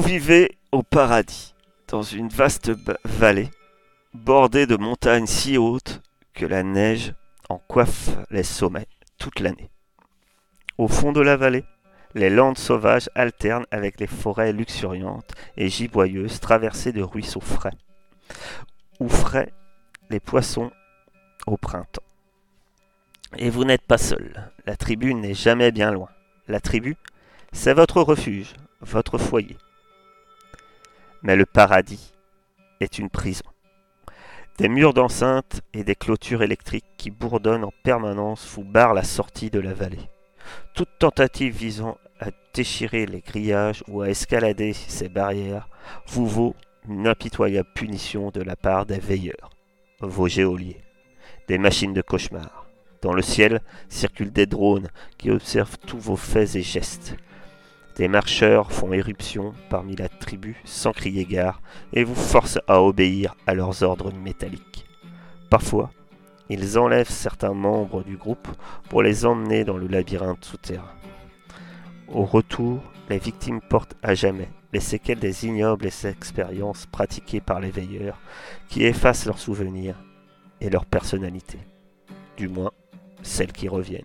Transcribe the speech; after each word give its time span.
Vous 0.00 0.08
vivez 0.08 0.56
au 0.72 0.82
paradis, 0.82 1.54
dans 1.88 2.00
une 2.00 2.28
vaste 2.30 2.72
vallée, 3.04 3.50
bordée 4.14 4.64
de 4.64 4.76
montagnes 4.76 5.26
si 5.26 5.58
hautes 5.58 6.00
que 6.32 6.46
la 6.46 6.62
neige 6.62 7.12
en 7.50 7.58
coiffe 7.58 8.08
les 8.30 8.42
sommets 8.42 8.88
toute 9.18 9.40
l'année. 9.40 9.70
Au 10.78 10.88
fond 10.88 11.12
de 11.12 11.20
la 11.20 11.36
vallée, 11.36 11.66
les 12.14 12.30
landes 12.30 12.56
sauvages 12.56 13.10
alternent 13.14 13.66
avec 13.70 14.00
les 14.00 14.06
forêts 14.06 14.54
luxuriantes 14.54 15.34
et 15.58 15.68
giboyeuses 15.68 16.40
traversées 16.40 16.92
de 16.92 17.02
ruisseaux 17.02 17.42
frais, 17.42 17.76
où 19.00 19.08
frais 19.10 19.52
les 20.08 20.18
poissons 20.18 20.70
au 21.46 21.58
printemps. 21.58 22.00
Et 23.36 23.50
vous 23.50 23.64
n'êtes 23.66 23.86
pas 23.86 23.98
seul, 23.98 24.50
la 24.64 24.78
tribu 24.78 25.12
n'est 25.12 25.34
jamais 25.34 25.72
bien 25.72 25.92
loin. 25.92 26.08
La 26.48 26.60
tribu, 26.60 26.96
c'est 27.52 27.74
votre 27.74 28.00
refuge, 28.00 28.54
votre 28.80 29.18
foyer. 29.18 29.58
Mais 31.22 31.36
le 31.36 31.46
paradis 31.46 32.12
est 32.80 32.98
une 32.98 33.10
prison. 33.10 33.44
Des 34.58 34.68
murs 34.68 34.94
d'enceinte 34.94 35.62
et 35.72 35.84
des 35.84 35.94
clôtures 35.94 36.42
électriques 36.42 36.84
qui 36.96 37.10
bourdonnent 37.10 37.64
en 37.64 37.72
permanence 37.82 38.46
vous 38.54 38.64
barrent 38.64 38.94
la 38.94 39.04
sortie 39.04 39.50
de 39.50 39.60
la 39.60 39.72
vallée. 39.72 40.10
Toute 40.74 40.98
tentative 40.98 41.56
visant 41.56 41.98
à 42.20 42.26
déchirer 42.54 43.06
les 43.06 43.20
grillages 43.20 43.82
ou 43.88 44.02
à 44.02 44.10
escalader 44.10 44.72
ces 44.72 45.08
barrières 45.08 45.68
vous 46.06 46.26
vaut 46.26 46.54
une 46.88 47.06
impitoyable 47.06 47.68
punition 47.74 48.30
de 48.30 48.42
la 48.42 48.56
part 48.56 48.86
des 48.86 48.98
veilleurs, 48.98 49.50
vos 50.00 50.28
géoliers, 50.28 50.82
des 51.48 51.58
machines 51.58 51.94
de 51.94 52.02
cauchemar. 52.02 52.66
Dans 53.02 53.14
le 53.14 53.22
ciel 53.22 53.60
circulent 53.88 54.32
des 54.32 54.46
drones 54.46 54.88
qui 55.16 55.30
observent 55.30 55.78
tous 55.78 55.98
vos 55.98 56.16
faits 56.16 56.54
et 56.56 56.62
gestes. 56.62 57.16
Des 58.00 58.08
marcheurs 58.08 58.72
font 58.72 58.94
éruption 58.94 59.52
parmi 59.68 59.94
la 59.94 60.08
tribu 60.08 60.56
sans 60.64 60.92
crier 60.92 61.26
gare 61.26 61.60
et 61.92 62.02
vous 62.02 62.14
forcent 62.14 62.58
à 62.66 62.80
obéir 62.80 63.36
à 63.46 63.52
leurs 63.52 63.82
ordres 63.82 64.10
métalliques. 64.10 64.86
Parfois, 65.50 65.90
ils 66.48 66.78
enlèvent 66.78 67.10
certains 67.10 67.52
membres 67.52 68.02
du 68.02 68.16
groupe 68.16 68.48
pour 68.88 69.02
les 69.02 69.26
emmener 69.26 69.64
dans 69.64 69.76
le 69.76 69.86
labyrinthe 69.86 70.46
souterrain. 70.46 70.94
Au 72.08 72.24
retour, 72.24 72.80
les 73.10 73.18
victimes 73.18 73.60
portent 73.60 73.96
à 74.02 74.14
jamais 74.14 74.48
les 74.72 74.80
séquelles 74.80 75.20
des 75.20 75.44
ignobles 75.44 75.90
expériences 76.04 76.86
pratiquées 76.86 77.42
par 77.42 77.60
les 77.60 77.70
veilleurs 77.70 78.18
qui 78.70 78.82
effacent 78.86 79.26
leurs 79.26 79.38
souvenirs 79.38 80.02
et 80.62 80.70
leur 80.70 80.86
personnalité. 80.86 81.58
Du 82.38 82.48
moins, 82.48 82.72
celles 83.22 83.52
qui 83.52 83.68
reviennent. 83.68 84.04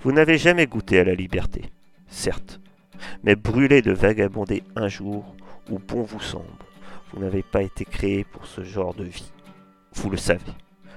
Vous 0.00 0.12
n'avez 0.12 0.38
jamais 0.38 0.66
goûté 0.66 0.98
à 0.98 1.04
la 1.04 1.14
liberté, 1.14 1.64
certes, 2.08 2.58
mais 3.22 3.36
brûlé 3.36 3.82
de 3.82 3.92
vagabonder 3.92 4.62
un 4.76 4.88
jour 4.88 5.34
où 5.70 5.78
bon 5.78 6.02
vous 6.02 6.20
semble, 6.20 6.46
vous 7.12 7.20
n'avez 7.20 7.42
pas 7.42 7.62
été 7.62 7.84
créé 7.84 8.24
pour 8.24 8.46
ce 8.46 8.62
genre 8.62 8.94
de 8.94 9.04
vie. 9.04 9.32
Vous 9.92 10.10
le 10.10 10.16
savez, 10.16 10.52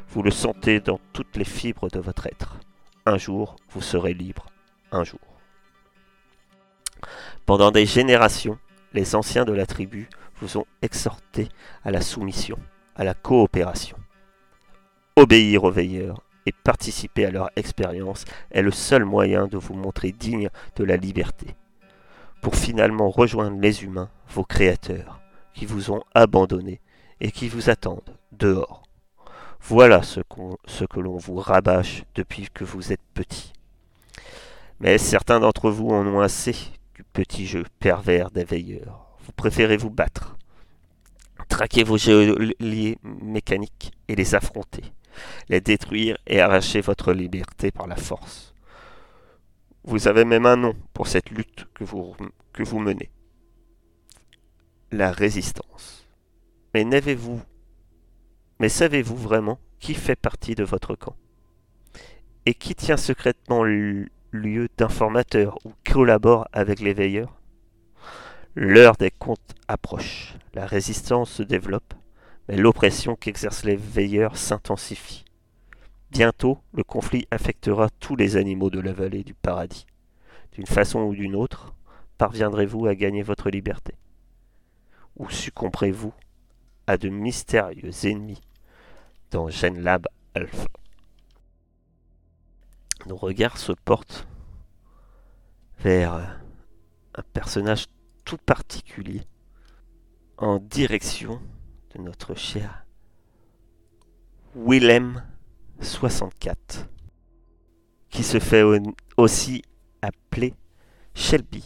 vous 0.09 0.23
le 0.23 0.31
sentez 0.31 0.79
dans 0.79 0.99
toutes 1.11 1.37
les 1.37 1.45
fibres 1.45 1.89
de 1.89 1.99
votre 1.99 2.27
être. 2.27 2.57
Un 3.05 3.17
jour, 3.17 3.55
vous 3.71 3.81
serez 3.81 4.13
libre, 4.13 4.45
un 4.91 5.03
jour. 5.03 5.19
Pendant 7.45 7.71
des 7.71 7.85
générations, 7.85 8.57
les 8.93 9.15
anciens 9.15 9.45
de 9.45 9.53
la 9.53 9.65
tribu 9.65 10.07
vous 10.39 10.57
ont 10.57 10.65
exhorté 10.81 11.49
à 11.83 11.91
la 11.91 12.01
soumission, 12.01 12.57
à 12.95 13.03
la 13.03 13.13
coopération. 13.13 13.97
Obéir 15.15 15.63
aux 15.63 15.71
veilleurs 15.71 16.21
et 16.45 16.51
participer 16.51 17.25
à 17.25 17.31
leur 17.31 17.49
expérience 17.55 18.25
est 18.51 18.61
le 18.61 18.71
seul 18.71 19.05
moyen 19.05 19.47
de 19.47 19.57
vous 19.57 19.73
montrer 19.73 20.11
digne 20.11 20.49
de 20.75 20.83
la 20.83 20.97
liberté, 20.97 21.55
pour 22.43 22.55
finalement 22.57 23.09
rejoindre 23.09 23.59
les 23.59 23.85
humains, 23.85 24.09
vos 24.27 24.43
créateurs, 24.43 25.21
qui 25.53 25.65
vous 25.65 25.91
ont 25.91 26.03
abandonné 26.13 26.81
et 27.21 27.31
qui 27.31 27.47
vous 27.47 27.69
attendent 27.69 28.17
dehors. 28.33 28.83
Voilà 29.61 30.03
ce, 30.03 30.19
que 30.19 30.99
l'on 30.99 31.15
vous 31.15 31.37
rabâche 31.37 32.03
depuis 32.15 32.49
que 32.53 32.65
vous 32.65 32.91
êtes 32.91 33.01
petit. 33.13 33.53
Mais 34.81 34.97
certains 34.97 35.39
d'entre 35.39 35.71
vous 35.71 35.87
en 35.87 36.05
ont 36.05 36.19
assez 36.19 36.55
du 36.95 37.05
petit 37.05 37.47
jeu 37.47 37.63
pervers 37.79 38.29
des 38.29 38.43
veilleurs. 38.43 39.07
Vous 39.25 39.31
préférez 39.31 39.77
vous 39.77 39.89
battre, 39.89 40.35
traquer 41.47 41.85
vos 41.85 41.97
géoliers 41.97 42.97
mécaniques 43.03 43.93
et 44.09 44.15
les 44.15 44.35
affronter, 44.35 44.83
les 45.47 45.61
détruire 45.61 46.17
et 46.27 46.41
arracher 46.41 46.81
votre 46.81 47.13
liberté 47.13 47.71
par 47.71 47.87
la 47.87 47.95
force. 47.95 48.52
Vous 49.83 50.07
avez 50.07 50.25
même 50.25 50.45
un 50.45 50.55
nom 50.55 50.75
pour 50.93 51.07
cette 51.07 51.29
lutte 51.29 51.65
que 51.73 51.83
vous, 51.83 52.79
menez. 52.79 53.11
La 54.91 55.11
résistance. 55.11 56.07
Mais 56.73 56.83
n'avez-vous 56.83 57.41
mais 58.59 58.69
savez-vous 58.69 59.17
vraiment 59.17 59.59
qui 59.79 59.93
fait 59.93 60.15
partie 60.15 60.55
de 60.55 60.63
votre 60.63 60.95
camp? 60.95 61.17
Et 62.45 62.53
qui 62.53 62.75
tient 62.75 62.95
secrètement 62.95 63.63
lieu 63.63 64.69
d'informateur 64.77 65.57
ou 65.65 65.73
collabore 65.85 66.47
avec 66.53 66.79
les 66.79 66.93
veilleurs? 66.93 67.41
L'heure 68.55 68.95
des 68.95 69.11
comptes 69.11 69.55
approche. 69.67 70.35
La 70.53 70.65
résistance 70.65 71.31
se 71.31 71.43
développe, 71.43 71.93
mais 72.47 72.55
l'oppression 72.55 73.17
qu'exercent 73.17 73.65
les 73.65 73.75
veilleurs 73.75 74.37
s'intensifie. 74.37 75.25
Bientôt, 76.13 76.59
le 76.73 76.83
conflit 76.83 77.27
affectera 77.31 77.89
tous 77.99 78.15
les 78.15 78.37
animaux 78.37 78.69
de 78.69 78.79
la 78.79 78.93
vallée 78.93 79.23
du 79.23 79.33
paradis. 79.33 79.87
D'une 80.51 80.67
façon 80.67 80.99
ou 80.99 81.15
d'une 81.15 81.35
autre, 81.35 81.73
parviendrez-vous 82.19 82.85
à 82.85 82.93
gagner 82.93 83.23
votre 83.23 83.49
liberté 83.49 83.95
Ou 85.17 85.27
succomberez-vous 85.31 86.13
à 86.85 86.97
de 86.97 87.09
mystérieux 87.09 87.89
ennemis 88.03 88.43
dans 89.31 89.49
GenLab 89.49 90.07
Alpha? 90.35 90.67
Nos 93.07 93.17
regards 93.17 93.57
se 93.57 93.71
portent 93.71 94.27
vers 95.79 96.13
un 97.15 97.23
personnage 97.33 97.87
tout 98.23 98.37
particulier 98.37 99.23
en 100.37 100.59
direction 100.59 101.41
de 101.95 102.01
notre 102.03 102.35
cher 102.35 102.85
Willem 104.55 105.23
64 105.83 106.87
qui 108.09 108.23
se 108.23 108.39
fait 108.39 108.63
au- 108.63 108.77
aussi 109.17 109.61
appeler 110.01 110.53
Shelby. 111.15 111.65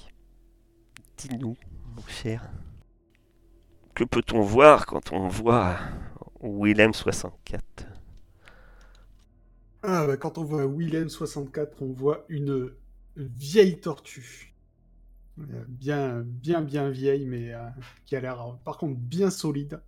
Dis-nous, 1.18 1.58
mon 1.96 2.04
cher, 2.08 2.50
que 3.94 4.06
peut-on 4.06 4.40
voir 4.40 4.86
quand 4.86 5.12
on 5.12 5.28
voit 5.28 5.78
Willem 6.42 6.94
64 6.94 7.86
Ah, 9.84 10.06
bah, 10.08 10.18
quand 10.18 10.38
on 10.38 10.44
voit 10.44 10.66
Willem 10.68 11.10
64, 11.10 11.82
on 11.82 11.92
voit 11.92 12.26
une 12.30 12.72
vieille 13.16 13.80
tortue. 13.80 14.54
Euh, 15.40 15.66
Bien, 15.68 16.22
bien, 16.26 16.62
bien 16.62 16.90
vieille, 16.90 17.26
mais 17.28 17.54
euh, 17.54 17.70
qui 18.06 18.16
a 18.16 18.22
l'air, 18.22 18.42
euh, 18.42 18.54
par 18.66 18.78
contre, 18.78 18.96
bien 19.00 19.30
solide. 19.32 19.82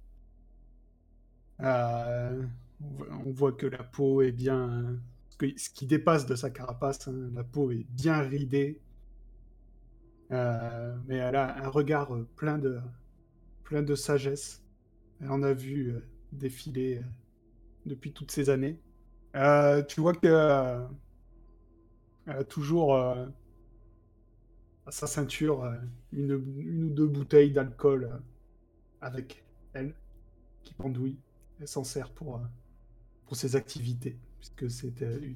On 2.82 3.32
voit- 3.32 3.52
que 3.54 3.66
la 3.68 3.84
peau 3.84 4.22
est 4.22 4.32
bien. 4.32 5.00
Ce, 5.30 5.70
qui 5.70 5.86
dépasse 5.88 6.26
de 6.26 6.36
sa 6.36 6.50
carapace, 6.50 7.08
hein, 7.08 7.30
la 7.34 7.44
peau 7.44 7.72
est 7.72 7.86
bien 7.92 8.20
ridée. 8.20 8.82
Euh, 10.32 10.96
mais 11.08 11.16
elle 11.16 11.36
a 11.36 11.66
un 11.66 11.70
regard 11.70 12.14
euh, 12.14 12.28
plein 12.36 12.58
de, 12.58 12.80
plein 13.64 13.82
de 13.82 13.96
sagesse. 13.96 14.64
Elle 15.22 15.32
en 15.32 15.44
a 15.44 15.54
vu 15.54 15.92
euh, 15.92 16.02
défiler 16.32 17.02
depuis 17.86 18.14
toutes 18.14 18.32
ces 18.32 18.50
années. 18.50 18.80
Tu 19.88 20.02
vois 20.02 20.14
que 20.14 20.28
euh, 20.28 20.86
elle 22.28 22.38
a 22.38 22.44
toujours 22.44 22.96
à 22.96 23.28
sa 24.90 25.08
ceinture 25.08 25.72
une, 26.12 26.34
ou 26.34 26.90
deux 26.90 27.08
bouteilles 27.08 27.52
d'alcool 27.52 28.22
avec 29.02 29.44
elle 29.74 29.94
qui 30.64 30.74
pendouille. 30.74 31.18
Elle 31.60 31.68
s'en 31.68 31.84
sert 31.84 32.12
pour, 32.12 32.42
pour 33.30 33.38
ses 33.38 33.56
activités, 33.56 34.18
puisque 34.40 34.64
euh, 35.04 35.36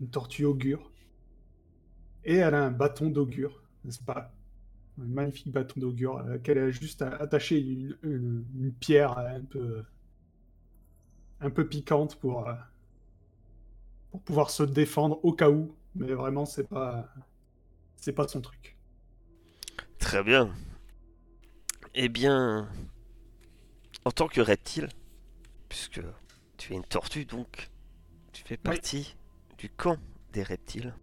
une, 0.00 0.08
tortue 0.10 0.44
augure. 0.44 0.92
Et 2.26 2.34
elle 2.34 2.54
a 2.54 2.62
un 2.62 2.70
bâton 2.70 3.08
d'augure, 3.08 3.62
n'est-ce 3.84 4.02
pas? 4.02 4.34
Un 5.00 5.06
magnifique 5.06 5.50
bâton 5.50 5.80
d'augure 5.80 6.18
à 6.18 6.24
laquelle 6.24 6.58
elle 6.58 6.68
a 6.68 6.70
juste 6.70 7.00
attaché 7.00 7.58
une, 7.58 8.74
pierre 8.80 9.16
euh, 9.16 9.38
un 9.38 9.40
peu, 9.40 9.82
un 11.40 11.48
peu 11.48 11.66
piquante 11.66 12.16
pour, 12.16 12.46
euh, 12.46 12.52
pour 14.10 14.20
pouvoir 14.20 14.50
se 14.50 14.62
défendre 14.62 15.24
au 15.24 15.32
cas 15.32 15.48
où. 15.48 15.74
Mais 15.94 16.12
vraiment, 16.12 16.44
c'est 16.44 16.68
pas, 16.68 17.08
c'est 17.96 18.12
pas 18.12 18.28
son 18.28 18.42
truc. 18.42 18.76
Très 19.98 20.22
bien. 20.22 20.54
Eh 21.94 22.10
bien, 22.10 22.68
en 24.04 24.10
tant 24.10 24.28
que 24.28 24.42
reptile, 24.42 24.90
puisque 25.70 26.02
tu 26.60 26.74
es 26.74 26.76
une 26.76 26.84
tortue 26.84 27.24
donc, 27.24 27.70
tu 28.32 28.44
fais 28.44 28.58
partie 28.58 29.16
du 29.56 29.70
camp 29.70 29.96
des 30.34 30.42
reptiles. 30.42 30.94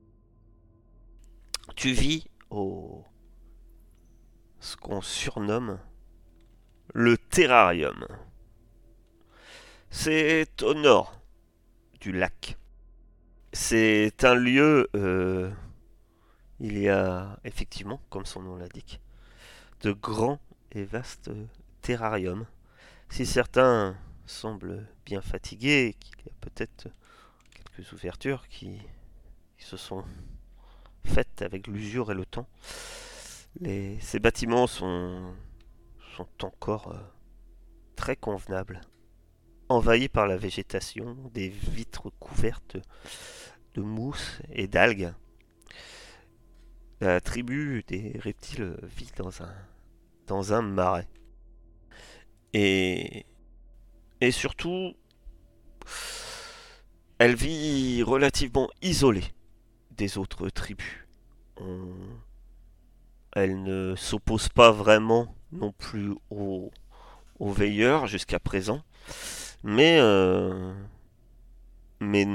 Tu 1.75 1.93
vis 1.93 2.27
au 2.51 3.03
ce 4.59 4.77
qu'on 4.77 5.01
surnomme 5.01 5.79
le 6.93 7.17
terrarium. 7.17 8.05
C'est 9.89 10.61
au 10.61 10.75
nord 10.75 11.19
du 12.01 12.11
lac. 12.11 12.59
C'est 13.51 14.23
un 14.25 14.35
lieu, 14.35 14.87
euh, 14.95 15.51
il 16.59 16.77
y 16.77 16.87
a 16.87 17.39
effectivement, 17.43 17.99
comme 18.11 18.27
son 18.27 18.43
nom 18.43 18.57
l'indique, 18.57 19.01
de 19.81 19.91
grands 19.91 20.39
et 20.71 20.83
vastes 20.83 21.31
terrariums. 21.81 22.45
Si 23.09 23.25
certains 23.25 23.97
semblent 24.27 24.87
bien 25.05 25.21
fatigués, 25.21 25.95
qu'il 25.99 26.25
y 26.25 26.29
a 26.29 26.33
peut-être 26.41 26.89
quelques 27.51 27.91
ouvertures 27.93 28.47
qui, 28.47 28.79
se 29.57 29.75
sont 29.75 30.05
faites 31.03 31.41
avec 31.41 31.67
l'usure 31.67 32.11
et 32.11 32.15
le 32.15 32.25
temps, 32.25 32.47
ces 33.61 34.19
bâtiments 34.19 34.67
sont, 34.67 35.33
sont 36.15 36.45
encore 36.45 36.91
euh, 36.91 36.99
très 37.95 38.15
convenables, 38.15 38.81
envahis 39.67 40.09
par 40.09 40.27
la 40.27 40.37
végétation, 40.37 41.15
des 41.33 41.49
vitres 41.49 42.11
couvertes 42.19 42.77
de 43.73 43.81
mousse 43.81 44.39
et 44.51 44.67
d'algues. 44.67 45.11
La 46.99 47.19
tribu 47.19 47.83
des 47.87 48.17
reptiles 48.19 48.77
vit 48.83 49.11
dans 49.17 49.41
un, 49.41 49.53
dans 50.27 50.53
un 50.53 50.61
marais. 50.61 51.07
Et, 52.53 53.25
et 54.21 54.31
surtout, 54.31 54.93
elle 57.19 57.35
vit 57.35 58.03
relativement 58.03 58.69
isolée 58.81 59.23
des 59.91 60.17
autres 60.17 60.49
tribus. 60.49 61.05
Elle 63.33 63.63
ne 63.63 63.95
s'oppose 63.95 64.49
pas 64.49 64.71
vraiment 64.71 65.35
non 65.51 65.71
plus 65.71 66.13
aux, 66.29 66.71
veilleurs 67.39 68.07
jusqu'à 68.07 68.39
présent, 68.39 68.83
mais, 69.63 69.97
euh, 69.99 70.73
mais, 71.99 72.27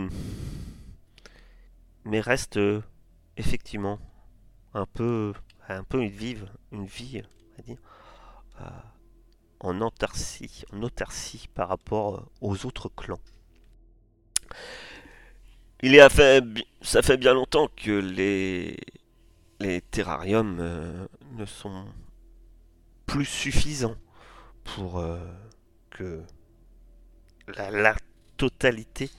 mais 2.05 2.21
reste 2.21 2.59
effectivement 3.37 3.99
un 4.75 4.87
peu, 4.87 5.33
un 5.69 5.85
peu 5.85 6.03
une, 6.03 6.11
vive, 6.11 6.49
une 6.71 6.87
vie, 6.87 7.23
on 7.59 7.63
dire, 7.63 7.79
euh, 8.61 8.65
en 9.63 9.81
autarcie, 9.81 10.65
en 10.73 10.89
par 11.55 11.69
rapport 11.69 12.29
aux 12.41 12.67
autres 12.67 12.89
clans. 12.89 13.21
Il 15.83 15.93
y 15.93 16.01
a 16.01 16.09
fait, 16.09 16.45
ça 16.81 17.03
fait 17.03 17.17
bien 17.17 17.35
longtemps 17.35 17.69
que 17.77 17.91
les, 17.91 18.77
les 19.61 19.81
terrariums 19.81 20.59
euh, 20.61 21.07
ne 21.33 21.47
sont 21.47 21.87
plus 23.07 23.25
suffisants 23.25 23.97
pour 24.65 24.99
euh, 24.99 25.19
que 25.91 26.23
la, 27.57 27.95
totalité 28.37 29.11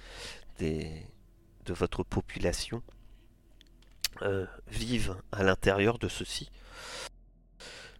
des, 0.57 1.05
de 1.65 1.73
votre 1.73 2.03
population 2.03 2.83
euh, 4.21 4.45
vive 4.67 5.15
à 5.31 5.43
l'intérieur 5.43 5.97
de 5.97 6.07
ceux-ci. 6.07 6.49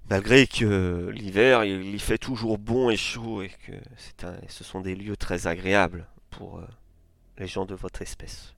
Malgré 0.10 0.48
que 0.48 1.10
l'hiver, 1.14 1.64
il 1.64 2.00
fait 2.00 2.18
toujours 2.18 2.58
bon 2.58 2.90
et 2.90 2.98
chaud 2.98 3.42
et 3.42 3.50
que 3.50 4.26
un, 4.26 4.36
ce 4.48 4.64
sont 4.64 4.82
des 4.82 4.96
lieux 4.96 5.18
très 5.18 5.48
agréables 5.48 6.08
pour 6.30 6.62
les 7.38 7.48
gens 7.48 7.66
de 7.66 7.76
votre 7.76 8.02
espèce. 8.02 8.54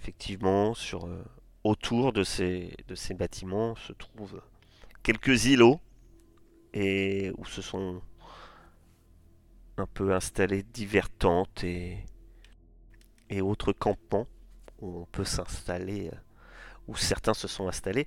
Effectivement, 0.00 0.74
sur, 0.74 1.06
euh, 1.06 1.24
autour 1.64 2.12
de 2.12 2.22
ces, 2.22 2.76
de 2.88 2.94
ces 2.94 3.14
bâtiments 3.14 3.74
se 3.76 3.92
trouvent 3.92 4.40
quelques 5.02 5.46
îlots 5.46 5.80
et 6.72 7.32
où 7.36 7.44
se 7.44 7.62
sont 7.62 8.02
un 9.76 9.86
peu 9.86 10.14
installés 10.14 10.62
divers 10.62 11.10
tentes 11.10 11.64
et, 11.64 12.04
et 13.30 13.40
autres 13.40 13.72
campements 13.72 14.26
où 14.80 15.00
on 15.00 15.04
peut 15.06 15.24
s'installer, 15.24 16.08
euh, 16.08 16.16
où 16.86 16.96
certains 16.96 17.34
se 17.34 17.48
sont 17.48 17.68
installés. 17.68 18.06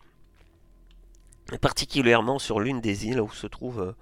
Particulièrement 1.58 2.40
sur 2.40 2.60
l'une 2.60 2.80
des 2.80 3.08
îles 3.08 3.22
où 3.22 3.32
se 3.32 3.48
trouve 3.48 3.82
euh, 3.82 3.96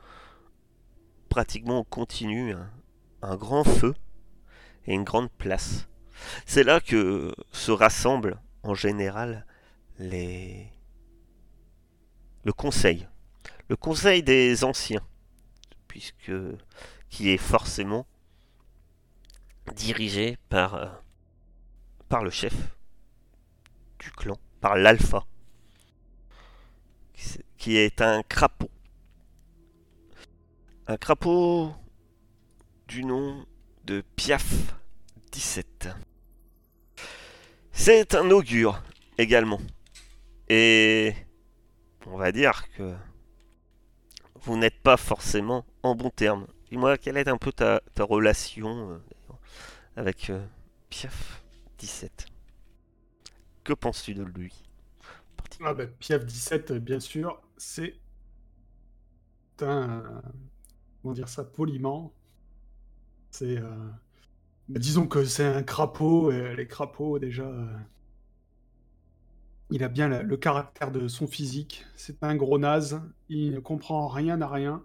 pratiquement 1.29 1.83
continu 1.83 2.53
un 3.21 3.35
grand 3.35 3.63
feu 3.63 3.95
et 4.85 4.93
une 4.93 5.03
grande 5.03 5.31
place. 5.31 5.87
C'est 6.45 6.63
là 6.63 6.79
que 6.79 7.33
se 7.51 7.71
rassemblent 7.71 8.39
en 8.63 8.73
général 8.73 9.45
les... 9.99 10.71
le 12.43 12.53
conseil. 12.53 13.07
Le 13.69 13.75
conseil 13.75 14.23
des 14.23 14.63
anciens, 14.63 15.05
puisque 15.87 16.31
qui 17.09 17.29
est 17.29 17.37
forcément 17.37 18.05
dirigé 19.75 20.37
par, 20.49 20.75
euh, 20.75 20.87
par 22.09 22.23
le 22.23 22.29
chef 22.29 22.53
du 23.99 24.11
clan, 24.11 24.37
par 24.61 24.75
l'alpha, 24.75 25.25
qui 27.57 27.77
est 27.77 28.01
un 28.01 28.23
crapaud. 28.23 28.69
Un 30.87 30.97
crapaud 30.97 31.73
du 32.87 33.03
nom 33.03 33.45
de 33.83 34.01
Piaf 34.15 34.77
17. 35.31 35.89
C'est 37.71 38.15
un 38.15 38.31
augure 38.31 38.81
également. 39.17 39.59
Et 40.49 41.13
on 42.05 42.17
va 42.17 42.31
dire 42.31 42.69
que 42.71 42.95
vous 44.35 44.57
n'êtes 44.57 44.81
pas 44.81 44.97
forcément 44.97 45.65
en 45.83 45.95
bon 45.95 46.09
terme. 46.09 46.47
Dis-moi, 46.69 46.97
quelle 46.97 47.17
est 47.17 47.27
un 47.27 47.37
peu 47.37 47.51
ta, 47.51 47.81
relation 47.99 48.91
euh, 48.91 48.97
avec 49.95 50.29
euh, 50.29 50.45
Piaf 50.89 51.43
17 51.79 52.27
Que 53.63 53.73
penses-tu 53.73 54.13
de 54.13 54.23
lui? 54.23 54.66
Ah 55.63 55.73
ben, 55.73 55.89
Piaf 55.99 56.25
17, 56.25 56.73
bien 56.73 56.99
sûr, 56.99 57.41
c'est 57.57 57.95
un. 59.61 60.21
Comment 61.01 61.13
dire 61.13 61.29
ça 61.29 61.43
poliment 61.43 62.13
C'est. 63.31 63.57
Euh, 63.57 63.89
bah, 64.69 64.79
disons 64.79 65.07
que 65.07 65.23
c'est 65.23 65.45
un 65.45 65.63
crapaud, 65.63 66.31
et 66.31 66.55
les 66.55 66.67
crapauds, 66.67 67.19
déjà. 67.19 67.43
Euh, 67.45 67.65
il 69.69 69.83
a 69.83 69.89
bien 69.89 70.07
le 70.23 70.37
caractère 70.37 70.91
de 70.91 71.07
son 71.07 71.27
physique. 71.27 71.85
C'est 71.95 72.23
un 72.23 72.35
gros 72.35 72.57
naze. 72.57 73.01
Il 73.29 73.51
ne 73.51 73.59
comprend 73.59 74.07
rien 74.07 74.41
à 74.41 74.47
rien. 74.47 74.83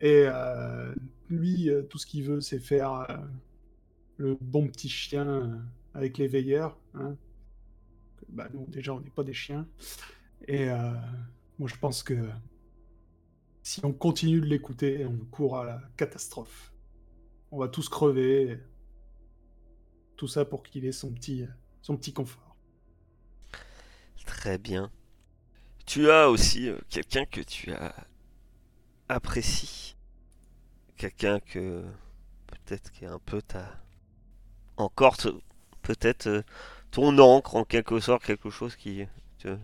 Et 0.00 0.24
euh, 0.26 0.92
lui, 1.28 1.70
euh, 1.70 1.82
tout 1.82 1.98
ce 1.98 2.06
qu'il 2.06 2.24
veut, 2.24 2.40
c'est 2.40 2.58
faire 2.58 3.06
le 4.16 4.36
bon 4.40 4.66
petit 4.66 4.88
chien 4.88 5.62
avec 5.94 6.18
les 6.18 6.26
veilleurs. 6.26 6.76
Hein. 6.94 7.16
Bah, 8.32 8.48
nous, 8.52 8.66
déjà, 8.66 8.92
on 8.94 9.00
n'est 9.00 9.10
pas 9.10 9.24
des 9.24 9.34
chiens. 9.34 9.68
Et 10.48 10.66
moi, 11.58 11.68
je 11.68 11.76
pense 11.76 12.02
que 12.02 12.28
si 13.62 13.84
on 13.84 13.92
continue 13.92 14.40
de 14.40 14.46
l'écouter, 14.46 15.06
on 15.06 15.16
court 15.30 15.58
à 15.58 15.64
la 15.64 15.80
catastrophe 15.96 16.72
on 17.52 17.58
va 17.58 17.68
tous 17.68 17.88
crever. 17.88 18.58
Tout 20.16 20.26
ça 20.26 20.44
pour 20.44 20.62
qu'il 20.62 20.84
ait 20.86 20.92
son 20.92 21.12
petit, 21.12 21.46
son 21.82 21.96
petit 21.96 22.12
confort. 22.12 22.56
Très 24.26 24.58
bien. 24.58 24.90
Tu 25.84 26.10
as 26.10 26.30
aussi 26.30 26.68
euh, 26.68 26.78
quelqu'un 26.88 27.26
que 27.26 27.40
tu 27.40 27.72
as 27.72 27.94
apprécié. 29.08 29.96
Quelqu'un 30.96 31.40
que 31.40 31.84
peut-être 32.46 32.90
qui 32.92 33.04
est 33.04 33.08
un 33.08 33.18
peu 33.18 33.42
ta... 33.42 33.82
Encore 34.76 35.16
peut-être 35.82 36.28
euh, 36.28 36.42
ton 36.92 37.18
encre 37.18 37.56
en 37.56 37.64
quelque 37.64 37.98
sorte, 37.98 38.22
quelque 38.24 38.50
chose 38.50 38.76
qui 38.76 39.04
te, 39.38 39.56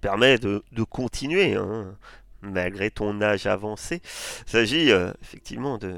permet 0.00 0.38
de, 0.38 0.62
continuer. 0.90 1.54
Hein 1.54 1.96
malgré 2.44 2.90
ton 2.90 3.20
âge 3.20 3.46
avancé. 3.46 4.00
Il 4.46 4.50
s'agit 4.50 4.90
euh, 4.90 5.12
effectivement 5.22 5.78
de 5.78 5.88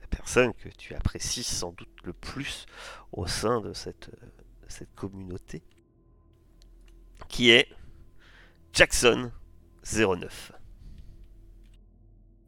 la 0.00 0.06
personne 0.10 0.52
que 0.54 0.68
tu 0.68 0.94
apprécies 0.94 1.44
sans 1.44 1.72
doute 1.72 1.88
le 2.04 2.12
plus 2.12 2.66
au 3.12 3.26
sein 3.26 3.60
de 3.60 3.72
cette, 3.72 4.10
euh, 4.82 4.84
communauté, 4.94 5.62
qui 7.28 7.50
est 7.50 7.68
Jackson 8.72 9.30
09. 9.84 10.52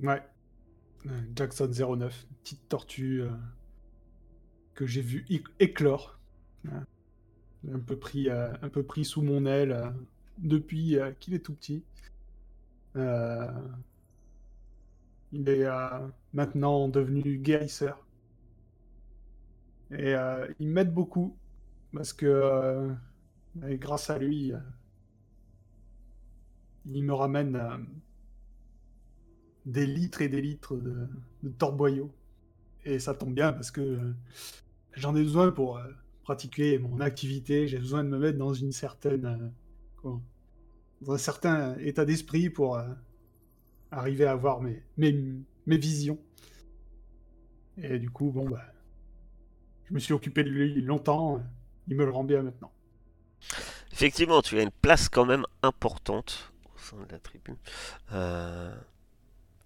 Ouais, 0.01 0.23
euh, 1.07 1.21
Jackson 1.35 1.71
09, 1.71 2.27
petite 2.43 2.69
tortue 2.69 3.23
que 4.81 4.87
j'ai 4.87 5.03
vu 5.03 5.27
éclore. 5.59 6.19
Un 6.65 7.79
peu 7.81 7.99
pris, 7.99 8.31
un 8.31 8.69
peu 8.71 8.83
pris 8.83 9.05
sous 9.05 9.21
mon 9.21 9.45
aile 9.45 9.93
depuis 10.39 10.97
qu'il 11.19 11.35
est 11.35 11.41
tout 11.41 11.53
petit. 11.53 11.85
Euh, 12.97 13.53
il 15.33 15.47
est 15.51 15.67
euh, 15.67 16.09
maintenant 16.33 16.89
devenu 16.89 17.37
guérisseur. 17.37 18.07
Et 19.91 20.15
euh, 20.15 20.49
il 20.59 20.69
m'aide 20.69 20.95
beaucoup 20.95 21.37
parce 21.93 22.15
que 22.15 22.91
grâce 23.55 24.09
à 24.09 24.17
lui, 24.17 24.55
il 26.87 27.05
me 27.05 27.13
ramène 27.13 27.57
euh, 27.57 27.77
des 29.67 29.85
litres 29.85 30.23
et 30.23 30.31
des 30.31 30.41
litres 30.41 30.79
de, 30.79 31.07
de 31.43 31.51
torboyaux. 31.51 32.11
Et 32.85 32.99
ça 32.99 33.15
tombe 33.15 33.35
bien 33.35 33.53
parce 33.53 33.71
que 33.71 33.81
euh, 33.81 34.13
j'en 34.95 35.15
ai 35.17 35.23
besoin 35.23 35.51
pour 35.51 35.79
euh, 35.79 35.85
pratiquer 36.23 36.79
mon 36.79 37.01
activité. 37.01 37.69
J'ai 37.69 37.79
besoin 37.79 38.05
de 38.05 38.09
me 38.09 38.19
mettre 38.19 38.39
dans 38.39 38.55
une 38.55 38.73
certaine, 38.73 39.53
euh, 40.05 40.11
dans 41.03 41.13
un 41.13 41.19
certain 41.19 41.77
état 41.79 42.05
d'esprit 42.05 42.51
pour 42.51 42.77
euh, 42.77 42.87
arriver 43.91 44.25
à 44.25 44.33
avoir 44.33 44.61
mes, 44.61 44.83
mes, 44.97 45.19
mes 45.67 45.79
visions. 45.79 46.19
Et 47.79 47.99
du 47.99 48.11
coup, 48.11 48.31
bon, 48.31 48.49
bah, 48.49 48.65
je 49.85 49.95
me 49.95 49.99
suis 49.99 50.13
occupé 50.13 50.45
de 50.45 50.51
lui 50.51 50.83
longtemps. 50.83 51.43
Il 51.89 51.97
me 51.97 52.05
le 52.05 52.11
rend 52.11 52.25
bien 52.25 52.43
maintenant. 52.43 52.73
Effectivement, 53.93 54.43
tu 54.43 54.59
as 54.59 54.63
une 54.63 54.71
place 54.71 55.09
quand 55.09 55.25
même 55.25 55.45
importante 55.63 56.53
au 56.67 56.79
sein 56.79 56.97
de 56.99 57.13
la 57.13 57.19
tribu. 57.19 57.57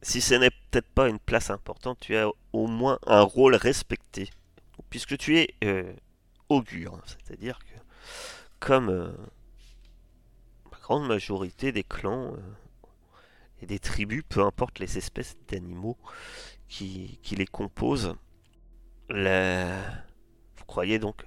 Si 0.04 0.20
ce 0.20 0.34
n'est 0.34 0.50
peut-être 0.50 0.88
pas 0.88 1.08
une 1.08 1.18
place 1.18 1.48
importante, 1.48 1.98
tu 1.98 2.14
as 2.14 2.28
au 2.52 2.66
moins 2.66 2.98
un 3.06 3.22
rôle 3.22 3.54
respecté. 3.54 4.28
Puisque 4.94 5.18
tu 5.18 5.40
es 5.40 5.56
euh, 5.64 5.92
augure, 6.48 7.02
c'est-à-dire 7.04 7.58
que 7.58 7.74
comme 8.60 8.90
euh, 8.90 9.10
la 10.70 10.78
grande 10.78 11.08
majorité 11.08 11.72
des 11.72 11.82
clans 11.82 12.32
euh, 12.32 12.38
et 13.60 13.66
des 13.66 13.80
tribus, 13.80 14.22
peu 14.28 14.40
importe 14.44 14.78
les 14.78 14.96
espèces 14.96 15.36
d'animaux 15.48 15.98
qui, 16.68 17.18
les 17.32 17.44
composent, 17.44 18.14
vous 19.10 20.64
croyez 20.68 21.00
donc 21.00 21.24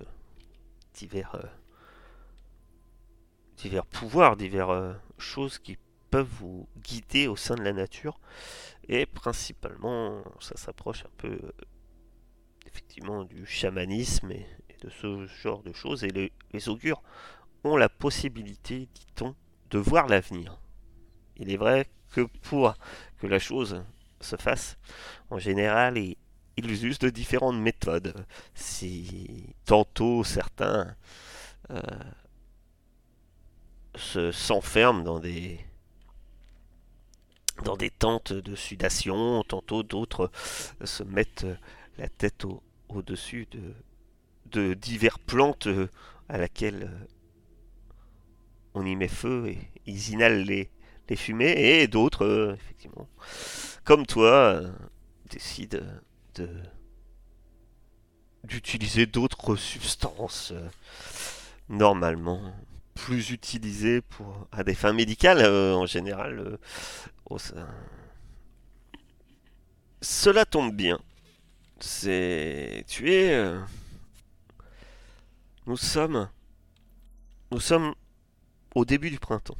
divers 0.94 1.38
divers 3.58 3.86
pouvoirs, 3.86 4.38
divers 4.38 4.98
choses 5.18 5.60
qui 5.60 5.78
peuvent 6.10 6.26
vous 6.40 6.70
guider 6.78 7.28
au 7.28 7.36
sein 7.36 7.56
de 7.56 7.64
la 7.64 7.74
nature. 7.74 8.22
Et 8.88 9.06
principalement, 9.06 10.24
ça 10.40 10.56
s'approche 10.56 11.04
un 11.04 11.12
peu 11.18 11.38
effectivement 12.78 13.24
du 13.24 13.46
chamanisme 13.48 14.32
et, 14.32 14.46
de 14.82 14.90
ce 14.90 15.26
genre 15.42 15.64
de 15.64 15.74
choses. 15.74 16.04
Et 16.04 16.32
les, 16.54 16.70
augures 16.70 17.02
ont 17.64 17.76
la 17.76 17.90
possibilité, 17.90 18.88
dit-on, 18.94 19.36
de 19.72 19.80
voir 19.80 20.08
l'avenir. 20.08 20.60
Il 21.38 21.52
est 21.52 21.58
vrai 21.58 21.88
que 22.12 22.22
pour 22.22 22.76
que 23.20 23.26
la 23.26 23.40
chose 23.40 23.84
se 24.22 24.36
fasse, 24.36 24.78
en 25.32 25.40
général, 25.40 25.98
ils, 25.98 26.16
usent 26.86 27.00
de 27.00 27.10
différentes 27.10 27.58
méthodes. 27.58 28.14
Si 28.54 29.56
tantôt 29.66 30.24
certains 30.24 30.96
euh, 31.72 31.82
se 33.96 34.32
s'enferment 34.32 35.04
dans 35.04 35.20
des 35.20 35.60
dans 37.64 37.76
des 37.76 37.90
tentes 37.90 38.34
de 38.34 38.56
sudation, 38.56 39.44
tantôt 39.44 39.82
d'autres 39.82 40.30
se 40.84 41.02
mettent 41.02 41.48
la 41.98 42.08
tête 42.08 42.46
au, 42.46 42.62
au-dessus 42.90 43.48
de, 43.52 43.74
de 44.52 44.74
divers 44.74 45.20
plantes 45.20 45.68
euh, 45.68 45.88
à 46.30 46.38
laquelle 46.38 46.84
euh, 46.84 47.06
on 48.74 48.86
y 48.86 48.96
met 48.96 49.08
feu 49.08 49.48
et 49.48 49.60
ils 49.86 50.12
inhalent 50.12 50.44
les, 50.44 50.70
fumées 51.16 51.54
et 51.82 51.88
d'autres, 51.88 52.26
euh, 52.26 52.54
effectivement, 52.54 53.08
comme 53.84 54.06
toi, 54.06 54.62
décident 55.30 55.80
de 56.36 56.50
d'utiliser 58.44 59.06
d'autres 59.06 59.56
substances 59.58 60.54
normalement 61.68 62.54
plus 62.94 63.32
utilisées 63.32 64.02
pour 64.02 64.48
à 64.54 64.64
des 64.64 64.76
fins 64.76 64.94
médicales 64.94 65.46
en 65.46 65.86
général 65.86 66.58
Cela 70.02 70.46
tombe 70.46 70.74
bien. 70.74 71.00
C'est 71.80 72.84
tu 72.88 73.12
es 73.12 73.34
euh, 73.36 73.62
nous 75.68 75.78
sommes 75.78 76.28
nous 77.52 77.60
sommes 77.60 77.94
au 78.74 78.84
début 78.84 79.12
du 79.12 79.20
printemps. 79.20 79.58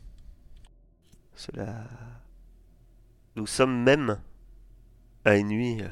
Cela 1.36 1.88
nous 3.36 3.46
sommes 3.46 3.84
même 3.84 4.20
à 5.26 5.36
une 5.36 5.50
nuit 5.50 5.84
euh, 5.84 5.90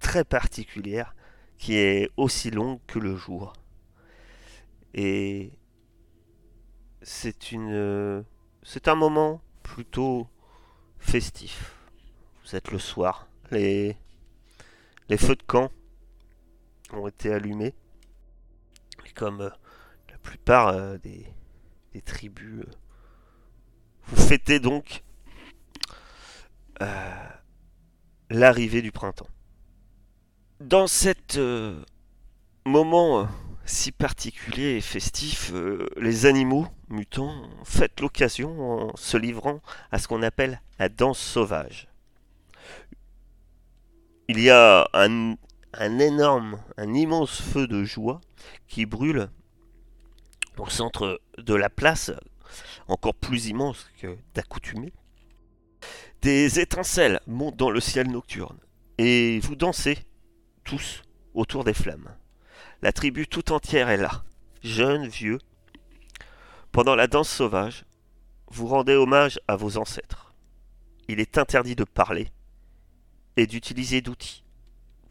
très 0.00 0.24
particulière 0.24 1.14
qui 1.58 1.76
est 1.76 2.10
aussi 2.16 2.50
longue 2.50 2.80
que 2.88 2.98
le 2.98 3.16
jour. 3.16 3.52
Et 4.94 5.52
c'est 7.02 7.52
une 7.52 7.72
euh, 7.72 8.22
c'est 8.64 8.88
un 8.88 8.96
moment 8.96 9.40
plutôt 9.62 10.26
festif. 10.98 11.76
Vous 12.42 12.56
êtes 12.56 12.72
le 12.72 12.80
soir, 12.80 13.28
les 13.52 13.96
les 15.08 15.16
feux 15.16 15.36
de 15.36 15.42
camp 15.42 15.70
ont 16.92 17.08
été 17.08 17.32
allumés. 17.32 17.74
Et 19.06 19.10
comme 19.10 19.40
euh, 19.42 19.50
la 20.10 20.18
plupart 20.18 20.68
euh, 20.68 20.98
des, 20.98 21.26
tribus, 22.04 22.64
euh, 22.64 22.70
vous 24.06 24.22
fêtez 24.22 24.60
donc 24.60 25.02
l'arrivée 28.28 28.82
du 28.82 28.92
printemps. 28.92 29.28
Dans 30.60 30.86
cet 30.86 31.38
moment 32.66 33.28
si 33.64 33.90
particulier 33.92 34.76
et 34.76 34.80
festif, 34.82 35.52
les 35.96 36.26
animaux 36.26 36.66
mutants 36.88 37.48
fêtent 37.64 38.00
l'occasion 38.00 38.90
en 38.90 38.96
se 38.96 39.16
livrant 39.16 39.60
à 39.92 39.98
ce 39.98 40.08
qu'on 40.08 40.22
appelle 40.22 40.60
la 40.78 40.90
danse 40.90 41.18
sauvage. 41.18 41.88
Il 44.26 44.40
y 44.40 44.48
a 44.48 44.88
un, 44.94 45.36
énorme, 45.98 46.58
un 46.78 46.94
immense 46.94 47.42
feu 47.42 47.66
de 47.66 47.84
joie 47.84 48.22
qui 48.66 48.86
brûle 48.86 49.28
au 50.56 50.66
centre 50.70 51.20
de 51.36 51.54
la 51.54 51.68
place, 51.68 52.10
encore 52.88 53.14
plus 53.14 53.48
immense 53.48 53.86
que 54.00 54.16
d'accoutumée. 54.32 54.94
Des 56.22 56.58
étincelles 56.58 57.20
montent 57.26 57.58
dans 57.58 57.70
le 57.70 57.80
ciel 57.80 58.10
nocturne 58.10 58.56
et 58.96 59.40
vous 59.40 59.56
dansez 59.56 59.98
tous 60.64 61.02
autour 61.34 61.62
des 61.62 61.74
flammes. 61.74 62.16
La 62.80 62.92
tribu 62.92 63.26
tout 63.26 63.52
entière 63.52 63.90
est 63.90 63.98
là, 63.98 64.24
jeunes, 64.62 65.06
vieux. 65.06 65.38
Pendant 66.72 66.94
la 66.94 67.08
danse 67.08 67.28
sauvage, 67.28 67.84
vous 68.48 68.68
rendez 68.68 68.94
hommage 68.94 69.38
à 69.48 69.56
vos 69.56 69.76
ancêtres. 69.76 70.32
Il 71.08 71.20
est 71.20 71.36
interdit 71.36 71.76
de 71.76 71.84
parler 71.84 72.30
et 73.36 73.46
d'utiliser 73.46 74.00
d'outils. 74.00 74.44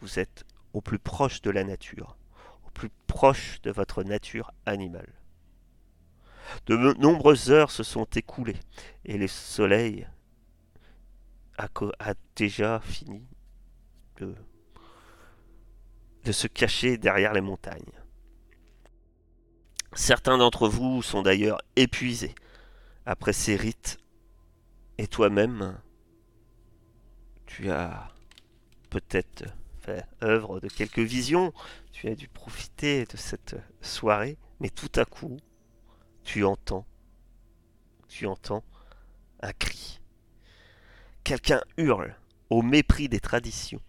Vous 0.01 0.19
êtes 0.19 0.45
au 0.73 0.81
plus 0.81 0.99
proche 0.99 1.41
de 1.41 1.51
la 1.51 1.63
nature, 1.63 2.17
au 2.65 2.69
plus 2.71 2.89
proche 3.07 3.61
de 3.61 3.71
votre 3.71 4.03
nature 4.03 4.51
animale. 4.65 5.13
De 6.65 6.75
nombreuses 6.99 7.51
heures 7.51 7.71
se 7.71 7.83
sont 7.83 8.07
écoulées 8.15 8.59
et 9.05 9.17
le 9.17 9.27
soleil 9.27 10.07
a, 11.57 11.69
déjà 12.35 12.81
fini 12.81 13.25
de 14.17 14.35
se 16.31 16.47
cacher 16.47 16.97
derrière 16.97 17.33
les 17.33 17.41
montagnes. 17.41 17.81
Certains 19.95 20.37
d'entre 20.37 20.67
vous 20.67 21.03
sont 21.03 21.21
d'ailleurs 21.21 21.59
épuisés 21.75 22.33
après 23.05 23.33
ces 23.33 23.55
rites 23.55 23.99
et 24.97 25.07
toi-même, 25.07 25.79
tu 27.45 27.69
as 27.69 28.12
peut-être 28.93 29.45
fait 29.81 30.05
œuvre 30.21 30.59
de 30.59 30.67
quelques 30.67 30.99
visions, 30.99 31.51
tu 31.91 32.07
as 32.07 32.15
dû 32.15 32.27
profiter 32.27 33.05
de 33.05 33.17
cette 33.17 33.55
soirée, 33.81 34.37
mais 34.59 34.69
tout 34.69 34.91
à 34.95 35.03
coup, 35.03 35.37
tu 36.23 36.43
entends, 36.43 36.85
tu 38.07 38.27
entends 38.27 38.63
un 39.41 39.51
cri. 39.51 39.99
Quelqu'un 41.23 41.61
hurle 41.77 42.15
au 42.51 42.61
mépris 42.61 43.09
des 43.09 43.19
traditions. 43.19 43.81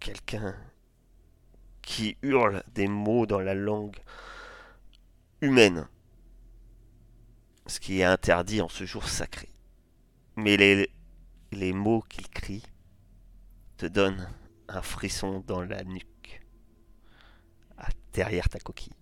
Quelqu'un 0.00 0.56
qui 1.82 2.16
hurle 2.22 2.62
des 2.72 2.88
mots 2.88 3.26
dans 3.26 3.40
la 3.40 3.54
langue 3.54 3.98
humaine, 5.42 5.86
ce 7.66 7.78
qui 7.78 8.00
est 8.00 8.04
interdit 8.04 8.62
en 8.62 8.70
ce 8.70 8.86
jour 8.86 9.06
sacré. 9.06 9.50
Mais 10.36 10.56
les, 10.56 10.90
les 11.52 11.74
mots 11.74 12.00
qu'il 12.08 12.28
crie 12.30 12.62
te 13.78 13.86
donnent 13.86 14.28
un 14.68 14.82
frisson 14.82 15.42
dans 15.46 15.62
la 15.62 15.82
nuque, 15.84 16.42
à- 17.78 17.88
derrière 18.12 18.48
ta 18.48 18.58
coquille. 18.58 18.92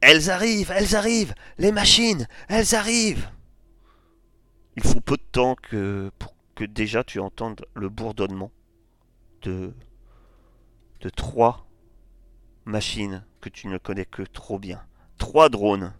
Elles 0.00 0.30
arrivent, 0.30 0.70
elles 0.70 0.94
arrivent, 0.94 1.34
les 1.58 1.72
machines, 1.72 2.28
elles 2.48 2.74
arrivent. 2.74 3.28
Il 4.76 4.82
faut 4.82 5.00
peu 5.00 5.16
de 5.16 5.22
temps 5.32 5.54
que 5.54 6.10
pour 6.18 6.34
que 6.54 6.64
déjà 6.64 7.02
tu 7.04 7.18
entendes 7.20 7.64
le 7.74 7.88
bourdonnement 7.88 8.50
de 9.42 9.72
de 11.00 11.08
trois 11.10 11.66
machines 12.64 13.24
que 13.40 13.48
tu 13.48 13.68
ne 13.68 13.78
connais 13.78 14.06
que 14.06 14.22
trop 14.22 14.58
bien. 14.58 14.82
Trois 15.18 15.48
drones 15.48 15.94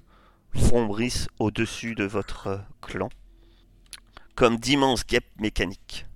fombrissent 0.55 1.29
au-dessus 1.39 1.95
de 1.95 2.05
votre 2.05 2.61
clan, 2.81 3.09
comme 4.37 4.59
d'immenses 4.59 5.07
guêpes 5.07 5.41
mécaniques. 5.41 6.07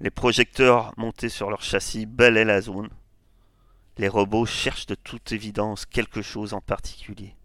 Les 0.00 0.10
projecteurs 0.10 0.94
montés 0.96 1.28
sur 1.28 1.50
leur 1.50 1.62
châssis 1.62 2.06
balaient 2.06 2.44
la 2.44 2.60
zone. 2.60 2.88
Les 3.98 4.08
robots 4.08 4.46
cherchent 4.46 4.86
de 4.86 4.94
toute 4.94 5.32
évidence 5.32 5.84
quelque 5.84 6.22
chose 6.22 6.54
en 6.54 6.60
particulier. 6.60 7.36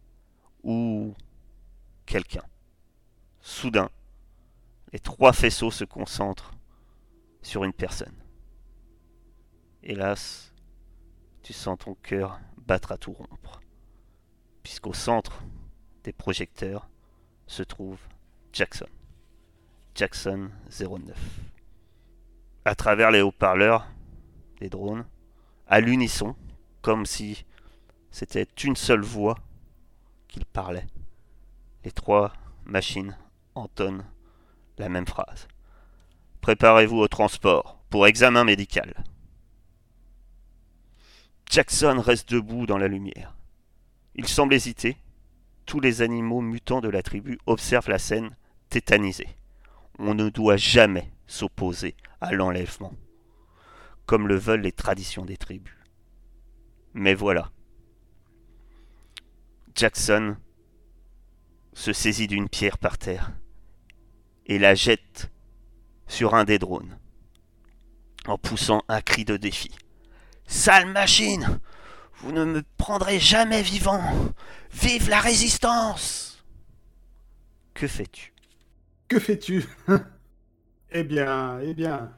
Ou 0.63 1.15
quelqu'un. 2.05 2.43
Soudain, 3.41 3.89
les 4.93 4.99
trois 4.99 5.33
faisceaux 5.33 5.71
se 5.71 5.83
concentrent 5.83 6.51
sur 7.41 7.63
une 7.63 7.73
personne. 7.73 8.15
Hélas, 9.81 10.53
tu 11.41 11.53
sens 11.53 11.79
ton 11.79 11.95
cœur 11.95 12.39
battre 12.57 12.91
à 12.91 12.97
tout 12.97 13.13
rompre, 13.13 13.61
puisqu'au 14.61 14.93
centre 14.93 15.43
des 16.03 16.13
projecteurs 16.13 16.89
se 17.47 17.63
trouve 17.63 17.99
Jackson. 18.53 18.87
Jackson 19.97 20.51
09. 20.69 21.17
À 22.65 22.75
travers 22.75 23.09
les 23.09 23.21
haut-parleurs 23.21 23.87
des 24.59 24.69
drones, 24.69 25.07
à 25.65 25.79
l'unisson, 25.79 26.35
comme 26.83 27.07
si 27.07 27.45
c'était 28.11 28.47
une 28.63 28.75
seule 28.75 29.01
voix 29.01 29.39
qu'il 30.27 30.45
parlait, 30.45 30.85
les 31.83 31.89
trois 31.89 32.31
machines 32.63 33.17
entonnent 33.55 34.05
la 34.77 34.87
même 34.87 35.07
phrase. 35.07 35.47
Préparez-vous 36.41 36.97
au 36.97 37.07
transport 37.07 37.79
pour 37.89 38.05
examen 38.05 38.43
médical. 38.43 39.03
Jackson 41.49 41.99
reste 42.05 42.29
debout 42.29 42.67
dans 42.67 42.77
la 42.77 42.87
lumière. 42.87 43.35
Il 44.13 44.27
semble 44.27 44.53
hésiter. 44.53 44.97
Tous 45.65 45.79
les 45.79 46.03
animaux 46.03 46.41
mutants 46.41 46.81
de 46.81 46.89
la 46.89 47.01
tribu 47.01 47.39
observent 47.47 47.89
la 47.89 47.97
scène 47.97 48.35
tétanisés. 48.69 49.35
On 49.99 50.13
ne 50.13 50.29
doit 50.29 50.57
jamais 50.57 51.11
s'opposer 51.25 51.95
à 52.21 52.31
l'enlèvement, 52.31 52.93
comme 54.05 54.27
le 54.27 54.35
veulent 54.35 54.61
les 54.61 54.71
traditions 54.71 55.25
des 55.25 55.37
tribus. 55.37 55.75
Mais 56.93 57.13
voilà. 57.13 57.51
Jackson 59.75 60.35
se 61.73 61.93
saisit 61.93 62.27
d'une 62.27 62.49
pierre 62.49 62.77
par 62.77 62.97
terre 62.97 63.33
et 64.47 64.57
la 64.57 64.73
jette 64.73 65.31
sur 66.07 66.33
un 66.33 66.45
des 66.45 66.57
drones, 66.57 66.97
en 68.25 68.37
poussant 68.37 68.83
un 68.87 69.01
cri 69.01 69.25
de 69.25 69.37
défi. 69.37 69.71
Sale 70.47 70.87
machine 70.87 71.59
Vous 72.19 72.31
ne 72.31 72.45
me 72.45 72.63
prendrez 72.77 73.19
jamais 73.19 73.61
vivant 73.61 74.01
Vive 74.71 75.09
la 75.09 75.19
résistance 75.19 76.43
Que 77.73 77.87
fais-tu? 77.87 78.33
Que 79.07 79.19
fais-tu 79.19 79.63
Eh 80.91 81.03
bien, 81.03 81.59
eh 81.61 81.73
bien. 81.73 82.11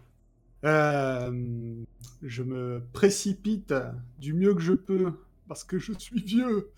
Euh, 0.63 1.83
je 2.21 2.43
me 2.43 2.83
précipite 2.93 3.73
du 4.19 4.33
mieux 4.33 4.53
que 4.53 4.61
je 4.61 4.73
peux, 4.73 5.13
parce 5.47 5.63
que 5.63 5.79
je 5.79 5.93
suis 5.93 6.21
vieux, 6.21 6.71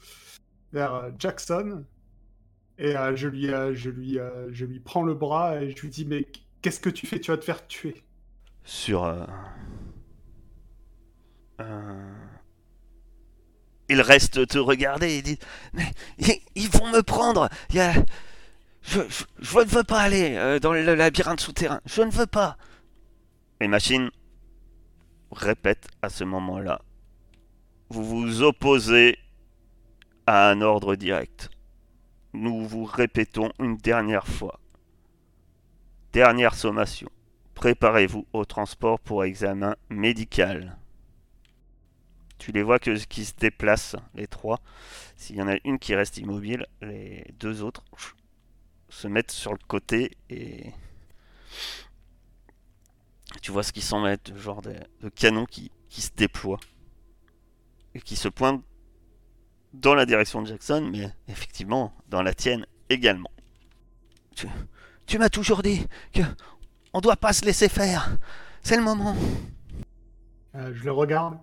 vers 0.73 1.11
Jackson. 1.17 1.83
Et 2.77 2.95
euh, 2.95 3.15
je, 3.15 3.27
lui, 3.27 3.49
euh, 3.49 3.73
je, 3.75 3.89
lui, 4.65 4.79
prends 4.79 5.03
le 5.03 5.13
bras 5.13 5.61
et 5.61 5.71
je 5.71 5.81
lui 5.81 5.89
dis 5.89 6.05
Mais 6.05 6.25
qu'est-ce 6.61 6.79
que 6.79 6.89
tu 6.89 7.07
fais? 7.07 7.19
Tu 7.19 7.31
vas 7.31 7.37
te 7.37 7.45
faire 7.45 7.67
tuer. 7.67 8.03
Sur 8.63 9.27
il 13.89 14.01
reste 14.01 14.47
te 14.47 14.57
regarder 14.57 15.09
et 15.17 15.21
dit 15.21 15.37
Mais 15.73 15.91
ils 16.55 16.69
vont 16.69 16.89
me 16.91 17.01
prendre 17.01 17.49
Il. 17.69 18.05
Je, 18.83 18.99
ne 18.99 19.63
veux 19.65 19.83
pas 19.83 20.01
aller 20.01 20.35
euh, 20.35 20.59
dans 20.59 20.73
le 20.73 20.95
labyrinthe 20.95 21.39
souterrain. 21.39 21.81
Je 21.85 22.01
ne 22.01 22.11
veux 22.11 22.25
pas. 22.25 22.57
Les 23.59 23.67
machines 23.67 24.09
répètent 25.31 25.87
à 26.01 26.09
ce 26.09 26.23
moment-là 26.23 26.81
Vous 27.89 28.03
vous 28.03 28.41
opposez 28.41 29.17
à 30.25 30.49
un 30.49 30.61
ordre 30.61 30.95
direct. 30.95 31.49
Nous 32.33 32.65
vous 32.65 32.85
répétons 32.85 33.51
une 33.59 33.77
dernière 33.77 34.27
fois. 34.27 34.59
Dernière 36.13 36.55
sommation. 36.55 37.09
Préparez-vous 37.53 38.25
au 38.33 38.45
transport 38.45 38.99
pour 38.99 39.23
examen 39.23 39.75
médical. 39.89 40.77
Tu 42.37 42.51
les 42.51 42.63
vois 42.63 42.79
que, 42.79 42.97
qui 43.05 43.25
se 43.25 43.33
déplacent, 43.37 43.97
les 44.15 44.25
trois. 44.25 44.59
S'il 45.15 45.35
y 45.35 45.41
en 45.41 45.47
a 45.47 45.57
une 45.63 45.77
qui 45.77 45.93
reste 45.93 46.17
immobile, 46.17 46.65
les 46.81 47.23
deux 47.39 47.61
autres 47.61 47.85
se 48.91 49.07
mettent 49.07 49.31
sur 49.31 49.53
le 49.53 49.59
côté 49.67 50.11
et 50.29 50.71
tu 53.41 53.51
vois 53.51 53.63
ce 53.63 53.71
qui 53.71 53.81
semble 53.81 54.09
être 54.09 54.37
genre 54.37 54.61
de, 54.61 54.75
canon 55.15 55.45
qui, 55.45 55.71
qui, 55.89 56.01
se 56.01 56.11
déploie 56.15 56.59
et 57.95 58.01
qui 58.01 58.15
se 58.15 58.27
pointe 58.27 58.63
dans 59.73 59.95
la 59.95 60.05
direction 60.05 60.41
de 60.41 60.47
Jackson, 60.47 60.89
mais 60.91 61.09
effectivement 61.29 61.93
dans 62.09 62.21
la 62.21 62.33
tienne 62.33 62.65
également. 62.89 63.31
Tu, 64.35 64.47
tu 65.05 65.17
m'as 65.17 65.29
toujours 65.29 65.63
dit 65.63 65.87
que 66.13 66.21
on 66.93 66.99
doit 66.99 67.15
pas 67.15 67.31
se 67.31 67.45
laisser 67.45 67.69
faire. 67.69 68.17
C'est 68.61 68.75
le 68.75 68.83
moment. 68.83 69.15
Euh, 70.55 70.73
je 70.75 70.83
le 70.83 70.91
regarde. 70.91 71.37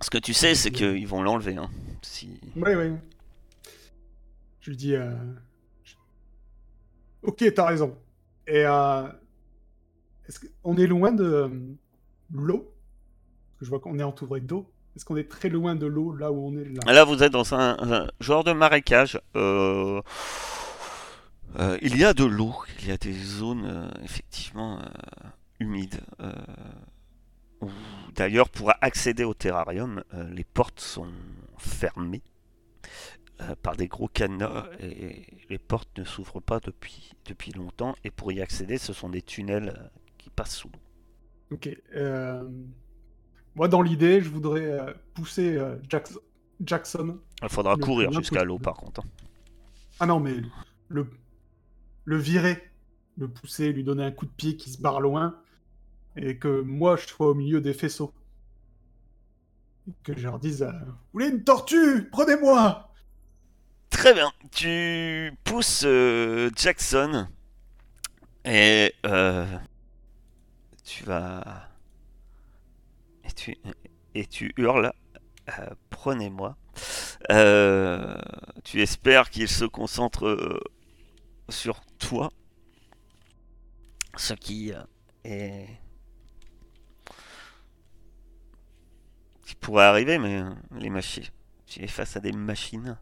Ce 0.00 0.10
que 0.10 0.18
tu 0.18 0.32
sais, 0.32 0.54
c'est 0.54 0.70
qu'ils 0.70 1.08
vont 1.08 1.22
l'enlever. 1.22 1.56
Hein, 1.56 1.68
si... 2.02 2.38
Oui, 2.54 2.74
oui. 2.74 2.92
Je 4.60 4.70
lui 4.70 4.76
dis. 4.76 4.94
Euh... 4.94 5.16
Ok, 7.22 7.44
t'as 7.54 7.66
raison. 7.66 7.96
Et. 8.46 8.64
Euh... 8.64 9.06
Est-ce 10.28 10.40
qu'on 10.40 10.76
est 10.76 10.86
loin 10.86 11.12
de 11.12 11.24
euh, 11.24 11.48
l'eau? 12.32 12.74
Que 13.58 13.64
je 13.64 13.70
vois 13.70 13.78
qu'on 13.78 13.98
est 13.98 14.02
entouré 14.02 14.40
d'eau. 14.40 14.66
Est-ce 14.96 15.04
qu'on 15.04 15.16
est 15.16 15.28
très 15.28 15.48
loin 15.48 15.76
de 15.76 15.86
l'eau 15.86 16.14
là 16.14 16.32
où 16.32 16.48
on 16.48 16.56
est 16.56 16.64
là? 16.64 16.92
Là, 16.92 17.04
vous 17.04 17.22
êtes 17.22 17.32
dans 17.32 17.54
un, 17.54 18.08
genre 18.20 18.44
de 18.44 18.52
marécage. 18.52 19.20
Euh, 19.36 20.00
il 21.80 21.96
y 21.96 22.04
a 22.04 22.12
de 22.12 22.24
l'eau. 22.24 22.54
Il 22.80 22.88
y 22.88 22.90
a 22.90 22.96
des 22.96 23.12
zones 23.12 23.90
effectivement 24.02 24.80
humides. 25.60 26.00
D'ailleurs, 28.14 28.48
pour 28.48 28.72
accéder 28.80 29.24
au 29.24 29.34
terrarium, 29.34 30.02
les 30.30 30.44
portes 30.44 30.80
sont 30.80 31.08
fermées 31.58 32.22
euh, 33.40 33.54
par 33.62 33.76
des 33.76 33.88
gros 33.88 34.08
cadenas 34.08 34.66
et 34.80 35.26
les 35.50 35.58
portes 35.58 35.96
ne 35.98 36.04
s'ouvrent 36.04 36.40
pas 36.40 36.60
depuis, 36.60 37.12
depuis 37.26 37.52
longtemps. 37.52 37.94
Et 38.04 38.10
pour 38.10 38.32
y 38.32 38.40
accéder, 38.40 38.78
ce 38.78 38.92
sont 38.92 39.08
des 39.08 39.22
tunnels 39.22 39.74
euh, 39.76 39.88
qui 40.18 40.30
passent 40.30 40.56
sous 40.56 40.68
l'eau. 40.68 41.56
Ok. 41.56 41.68
Moi, 43.54 43.68
dans 43.68 43.80
l'idée, 43.82 44.20
je 44.20 44.28
voudrais 44.28 44.94
pousser 45.14 45.58
Jackson. 46.60 47.18
Il 47.42 47.48
faudra 47.48 47.76
courir 47.76 48.12
jusqu'à 48.12 48.44
l'eau, 48.44 48.58
par 48.58 48.74
contre. 48.74 49.00
Hein. 49.00 49.08
Ah 50.00 50.06
non, 50.06 50.20
mais 50.20 50.34
le, 50.88 51.06
le 52.04 52.16
virer, 52.16 52.62
le 53.16 53.28
pousser, 53.28 53.72
lui 53.72 53.84
donner 53.84 54.04
un 54.04 54.10
coup 54.10 54.26
de 54.26 54.30
pied 54.30 54.56
qui 54.56 54.70
se 54.70 54.80
barre 54.80 55.00
loin 55.00 55.38
et 56.16 56.38
que 56.38 56.60
moi 56.62 56.96
je 56.96 57.06
sois 57.06 57.28
au 57.28 57.34
milieu 57.34 57.60
des 57.60 57.72
faisceaux. 57.72 58.12
que 60.02 60.16
je 60.16 60.22
leur 60.22 60.38
dise 60.38 60.62
euh, 60.62 60.72
Vous 60.72 60.94
voulez 61.14 61.28
une 61.28 61.44
tortue? 61.44 62.08
Prenez-moi 62.10 62.90
Très 63.96 64.12
bien. 64.12 64.30
Tu 64.52 65.32
pousses 65.42 65.84
euh, 65.86 66.50
Jackson 66.54 67.26
et 68.44 68.94
euh, 69.06 69.46
tu 70.84 71.02
vas. 71.04 71.70
Et 73.24 73.32
tu, 73.32 73.56
et 74.14 74.26
tu 74.26 74.52
hurles 74.58 74.92
Prenez-moi. 75.88 76.58
tu 78.64 78.82
espères 78.82 79.30
qu'il 79.30 79.48
se 79.48 79.64
concentre 79.64 80.62
sur 81.48 81.80
toi. 81.98 82.30
Ce 84.18 84.34
qui 84.34 84.72
est 85.24 85.68
qui 89.46 89.54
pourrait 89.54 89.84
arriver, 89.84 90.18
mais 90.18 90.42
euh, 90.42 90.50
les 90.72 90.90
machines, 90.90 91.24
tu 91.66 91.82
es 91.82 91.86
face 91.88 92.16
à 92.16 92.20
des 92.20 92.32
machines, 92.32 92.98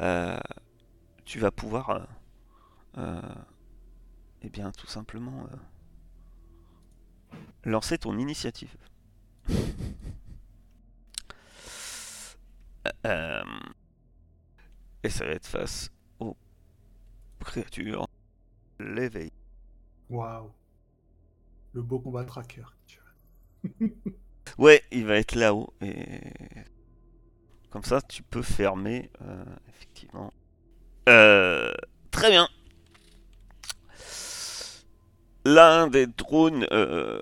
euh, 0.00 0.38
tu 1.24 1.38
vas 1.38 1.50
pouvoir, 1.50 2.06
euh, 2.98 3.20
eh 4.42 4.50
bien, 4.50 4.72
tout 4.72 4.86
simplement 4.86 5.46
lancer 7.64 7.98
ton 7.98 8.18
initiative. 8.18 8.76
et 15.04 15.08
ça 15.08 15.24
va 15.24 15.32
être 15.32 15.46
face 15.46 15.90
aux 16.18 16.36
créatures. 17.40 18.06
L'éveil. 18.78 19.32
Waouh. 20.10 20.50
Le 21.72 21.82
beau 21.82 22.00
combat 22.00 22.24
tracker. 22.24 22.64
Ouais, 24.58 24.82
il 24.90 25.06
va 25.06 25.16
être 25.16 25.34
là-haut. 25.34 25.72
Et 25.80 26.20
comme 27.72 27.84
ça, 27.84 28.02
tu 28.02 28.22
peux 28.22 28.42
fermer, 28.42 29.10
euh, 29.22 29.44
effectivement. 29.70 30.30
Euh, 31.08 31.72
très 32.10 32.30
bien. 32.30 32.46
L'un 35.46 35.88
des 35.88 36.06
drones, 36.06 36.66
euh, 36.70 37.18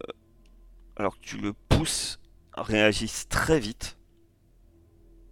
alors 0.96 1.14
que 1.14 1.24
tu 1.24 1.38
le 1.38 1.52
pousses, 1.52 2.18
réagissent 2.56 3.28
très 3.28 3.60
vite. 3.60 3.96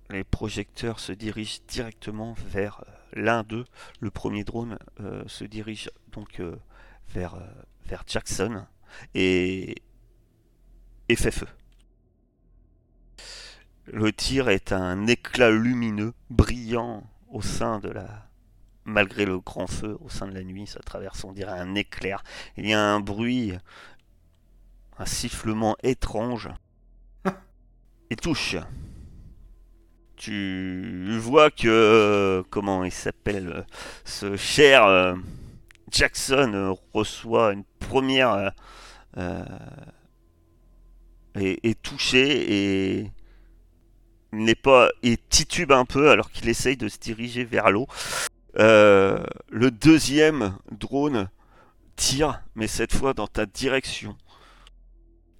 Les 0.09 0.23
projecteurs 0.23 1.01
se 1.01 1.11
dirigent 1.11 1.59
directement 1.67 2.35
vers 2.47 2.85
l'un 3.13 3.43
d'eux. 3.43 3.65
Le 4.01 4.11
premier 4.11 4.45
drone 4.45 4.79
se 5.27 5.45
dirige 5.45 5.91
donc 6.13 6.41
vers, 7.09 7.37
vers 7.85 8.05
Jackson 8.07 8.65
et, 9.15 9.83
et 11.11 11.17
fait 11.17 11.31
feu. 11.31 11.49
Le 13.93 14.13
tir 14.13 14.49
est 14.49 14.73
un 14.73 15.07
éclat 15.07 15.51
lumineux, 15.51 16.13
brillant 16.31 17.05
au 17.31 17.43
sein 17.43 17.79
de 17.79 17.89
la... 17.89 18.27
Malgré 18.85 19.27
le 19.27 19.39
grand 19.39 19.67
feu 19.67 19.99
au 20.01 20.09
sein 20.09 20.27
de 20.27 20.33
la 20.35 20.43
nuit, 20.43 20.67
ça 20.67 20.81
traverse, 20.81 21.25
on 21.25 21.33
dirait 21.33 21.59
un 21.59 21.75
éclair. 21.75 22.23
Il 22.57 22.67
y 22.67 22.73
a 22.73 22.81
un 22.81 23.01
bruit, 23.01 23.53
un 24.99 25.07
sifflement 25.07 25.77
étrange. 25.83 26.49
Et 28.11 28.17
touche. 28.17 28.57
Tu 30.17 31.19
vois 31.19 31.51
que... 31.51 32.43
Comment 32.51 32.85
il 32.85 32.93
s'appelle 32.93 33.67
Ce 34.05 34.37
cher 34.37 34.87
euh, 34.87 35.15
Jackson 35.91 36.53
euh, 36.55 36.75
reçoit 36.93 37.53
une 37.53 37.65
première... 37.79 38.33
euh, 38.33 38.51
euh, 39.17 39.43
est, 41.35 41.65
est 41.65 41.81
touché 41.83 43.01
et 43.01 43.13
n'est 44.33 44.55
pas 44.55 44.91
et 45.03 45.17
titube 45.17 45.73
un 45.73 45.85
peu 45.85 46.11
alors 46.11 46.31
qu'il 46.31 46.49
essaye 46.49 46.77
de 46.77 46.89
se 46.89 46.99
diriger 46.99 47.45
vers 47.45 47.71
l'eau. 47.71 47.87
Euh, 48.59 49.25
le 49.51 49.71
deuxième 49.71 50.57
drone 50.71 51.29
tire, 51.97 52.43
mais 52.55 52.67
cette 52.67 52.95
fois 52.95 53.15
dans 53.15 53.27
ta 53.27 53.47
direction. 53.47 54.17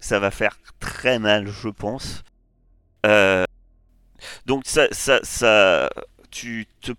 Ça 0.01 0.19
va 0.21 0.31
faire 0.31 0.57
très 0.81 1.19
mal, 1.19 1.49
je 1.49 1.69
pense. 1.69 2.23
Euh, 3.07 3.45
donc 4.47 4.65
ça, 4.67 4.89
ça, 4.93 5.21
ça, 5.23 5.91
tu 6.31 6.67
te, 6.81 6.93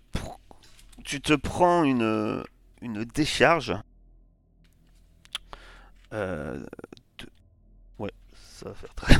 tu 1.04 1.20
te 1.20 1.34
prends 1.34 1.84
une, 1.84 2.42
une 2.82 3.04
décharge. 3.04 3.74
Euh, 6.12 6.64
Ouais, 7.98 8.12
ça 8.34 8.68
va 8.70 8.74
faire 8.74 8.94
très, 8.94 9.14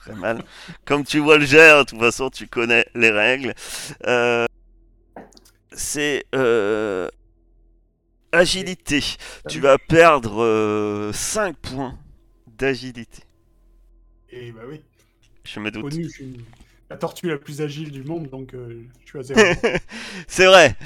très 0.00 0.14
mal. 0.14 0.42
Comme 0.84 1.04
tu 1.04 1.18
vois 1.18 1.38
le 1.38 1.44
jet, 1.46 1.78
de 1.78 1.82
toute 1.84 1.98
façon, 1.98 2.30
tu 2.30 2.46
connais 2.46 2.86
les 2.94 3.10
règles. 3.10 3.54
Euh, 4.06 4.46
c'est 5.72 6.24
euh, 6.34 7.08
agilité. 8.32 9.02
Tu 9.48 9.60
vas 9.60 9.78
perdre 9.78 11.10
5 11.12 11.56
points 11.56 11.98
d'agilité. 12.46 13.22
Et 14.30 14.52
bah 14.52 14.62
oui, 14.68 14.80
Je 15.44 15.58
me 15.60 15.70
doute. 15.70 15.82
connu, 15.82 16.04
je 16.04 16.08
suis 16.08 16.44
la 16.88 16.96
tortue 16.96 17.28
la 17.28 17.36
plus 17.38 17.60
agile 17.62 17.90
du 17.90 18.02
monde, 18.02 18.28
donc 18.28 18.54
euh, 18.54 18.82
je 19.04 19.08
suis 19.10 19.18
à 19.18 19.22
zéro. 19.22 19.40
C'est 20.28 20.46
vrai. 20.46 20.76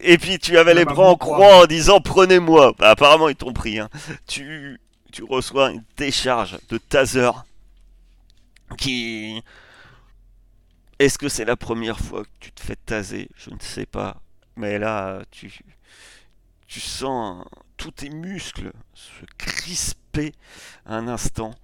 Et 0.00 0.16
puis 0.16 0.38
tu 0.38 0.56
avais 0.56 0.72
les 0.74 0.84
bras 0.86 1.08
en 1.10 1.16
croix 1.16 1.62
en 1.62 1.66
disant 1.66 2.00
prenez-moi. 2.00 2.74
Bah, 2.78 2.90
apparemment 2.90 3.28
ils 3.28 3.36
t'ont 3.36 3.52
pris. 3.52 3.78
hein. 3.78 3.88
Tu, 4.26 4.80
tu 5.12 5.22
reçois 5.24 5.70
une 5.70 5.82
décharge 5.96 6.56
de 6.70 6.78
taser 6.78 7.30
Est-ce 10.98 11.18
que 11.18 11.28
c'est 11.28 11.44
la 11.44 11.56
première 11.56 11.98
fois 11.98 12.24
que 12.24 12.30
tu 12.40 12.52
te 12.52 12.60
fais 12.60 12.76
taser? 12.76 13.28
Je 13.36 13.50
ne 13.50 13.58
sais 13.60 13.86
pas. 13.86 14.22
Mais 14.56 14.78
là, 14.78 15.24
tu, 15.30 15.52
tu 16.66 16.80
sens 16.80 17.44
tous 17.76 17.90
tes 17.90 18.10
muscles 18.10 18.72
se 18.94 19.24
crisper 19.38 20.32
un 20.86 21.08
instant 21.08 21.54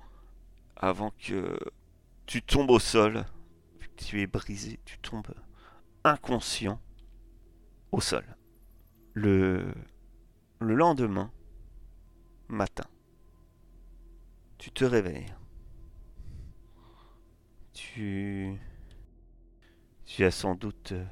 avant 0.77 1.13
que 1.19 1.59
tu 2.27 2.43
tombes 2.43 2.71
au 2.71 2.79
sol. 2.79 3.25
Tu 3.97 4.23
es 4.23 4.27
brisé, 4.27 4.81
tu 4.85 4.99
tombes 4.99 5.35
inconscient 6.05 6.81
au 7.93 8.01
sol. 8.01 8.25
Le, 9.13 9.75
le 10.61 10.75
lendemain 10.75 11.31
matin, 12.49 12.87
tu 14.59 14.71
te 14.71 14.85
réveilles. 14.85 15.33
Tu, 17.73 18.59
tu 20.05 20.25
as 20.25 20.31
sans 20.31 20.55
doute 20.55 20.93
euh, 20.93 21.05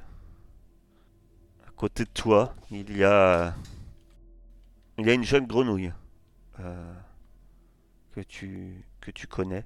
à 1.65 1.71
côté 1.71 2.03
de 2.03 2.09
toi, 2.09 2.53
il 2.69 2.95
y 2.95 3.03
a, 3.03 3.55
il 4.97 5.05
y 5.07 5.09
a 5.09 5.13
une 5.13 5.23
jeune 5.23 5.47
grenouille 5.47 5.93
euh, 6.59 6.93
que 8.11 8.21
tu, 8.21 8.85
que 8.99 9.11
tu 9.11 9.27
connais. 9.27 9.65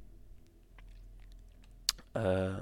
Euh, 2.16 2.60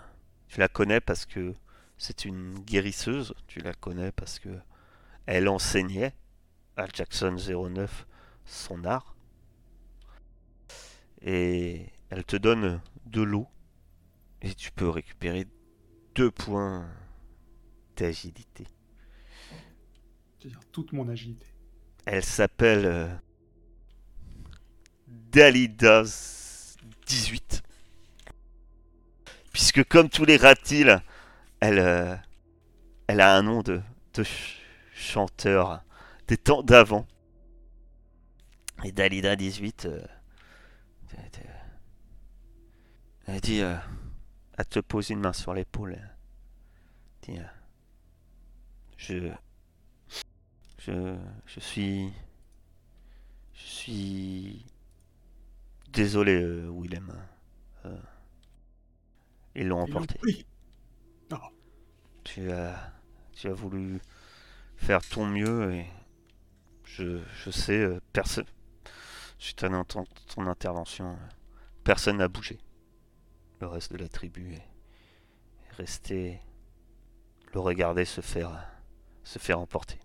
tu 0.47 0.59
la 0.59 0.69
connais 0.69 1.01
parce 1.01 1.25
que 1.25 1.53
c'est 1.97 2.25
une 2.25 2.59
guérisseuse, 2.59 3.33
tu 3.47 3.59
la 3.59 3.73
connais 3.73 4.11
parce 4.11 4.39
que 4.39 4.49
elle 5.25 5.49
enseignait 5.49 6.13
à 6.77 6.87
Jackson 6.91 7.35
09 7.35 8.07
son 8.45 8.85
art. 8.85 9.15
Et 11.21 11.87
elle 12.09 12.23
te 12.23 12.37
donne 12.37 12.81
de 13.05 13.21
l'eau 13.21 13.47
et 14.41 14.53
tu 14.53 14.71
peux 14.71 14.89
récupérer 14.89 15.47
deux 16.15 16.31
points 16.31 16.87
d'agilité. 17.95 18.67
C'est-à-dire 20.39 20.61
toute 20.71 20.91
mon 20.93 21.07
agilité. 21.09 21.45
Elle 22.05 22.23
s'appelle 22.23 22.85
euh, 22.85 23.07
Dalidas 25.07 26.75
18. 27.05 27.61
Puisque 29.53 29.83
comme 29.83 30.09
tous 30.09 30.25
les 30.25 30.37
reptiles, 30.37 31.01
elle, 31.59 31.79
euh, 31.79 32.15
elle 33.07 33.21
a 33.21 33.35
un 33.35 33.43
nom 33.43 33.61
de, 33.61 33.81
de 34.13 34.23
ch- 34.23 34.61
chanteur 34.95 35.83
des 36.27 36.37
temps 36.37 36.63
d'avant. 36.63 37.05
Et 38.83 38.91
Dalida 38.91 39.35
18, 39.35 39.85
euh, 39.85 40.01
elle 43.27 43.39
dit, 43.41 43.61
te 44.65 44.79
pose 44.79 45.09
une 45.09 45.19
main 45.19 45.33
sur 45.33 45.53
l'épaule. 45.53 45.97
Euh, 47.29 47.43
je, 48.97 49.31
je, 50.79 51.15
je 51.45 51.59
suis, 51.59 52.11
je 53.53 53.65
suis 53.65 54.65
désolé, 55.89 56.41
euh, 56.41 56.69
Willem. 56.69 57.11
Euh, 57.85 57.97
ils 59.55 59.67
l'ont 59.67 59.81
emporté. 59.81 60.19
Tu 62.23 62.51
as, 62.51 62.93
tu 63.33 63.47
as 63.47 63.53
voulu 63.53 63.99
faire 64.75 65.01
ton 65.01 65.25
mieux 65.25 65.73
et 65.73 65.87
je, 66.85 67.21
je 67.43 67.51
sais, 67.51 67.79
euh, 67.79 67.99
personne, 68.13 68.45
suite 69.39 69.63
à 69.63 69.69
ton, 69.85 70.03
ton 70.03 70.47
intervention, 70.47 71.17
personne 71.83 72.17
n'a 72.17 72.27
bougé. 72.27 72.59
Le 73.61 73.67
reste 73.67 73.91
de 73.93 73.97
la 73.97 74.07
tribu 74.09 74.53
est, 74.53 74.57
est 74.57 75.73
resté 75.77 76.41
le 77.53 77.59
regarder 77.59 78.05
se 78.05 78.21
faire, 78.21 78.67
se 79.23 79.37
faire 79.37 79.59
emporter. 79.59 79.99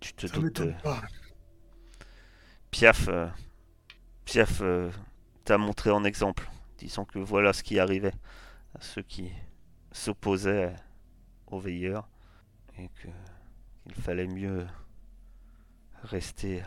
Tu 0.00 0.12
te 0.14 0.26
Ça 0.26 0.34
doutes, 0.34 0.62
pas. 0.82 1.02
Piaf, 2.72 3.06
euh, 3.08 3.28
Piaf 4.24 4.60
euh, 4.62 4.90
t'a 5.44 5.58
montré 5.58 5.90
en 5.90 6.02
exemple, 6.02 6.50
disant 6.78 7.04
que 7.04 7.20
voilà 7.20 7.52
ce 7.52 7.62
qui 7.62 7.78
arrivait 7.78 8.14
à 8.74 8.80
ceux 8.80 9.02
qui 9.02 9.30
s'opposaient 9.92 10.74
aux 11.46 11.60
veilleurs 11.60 12.08
et 12.78 12.88
que 12.88 13.08
il 13.86 13.94
fallait 13.94 14.26
mieux 14.26 14.66
rester 16.02 16.62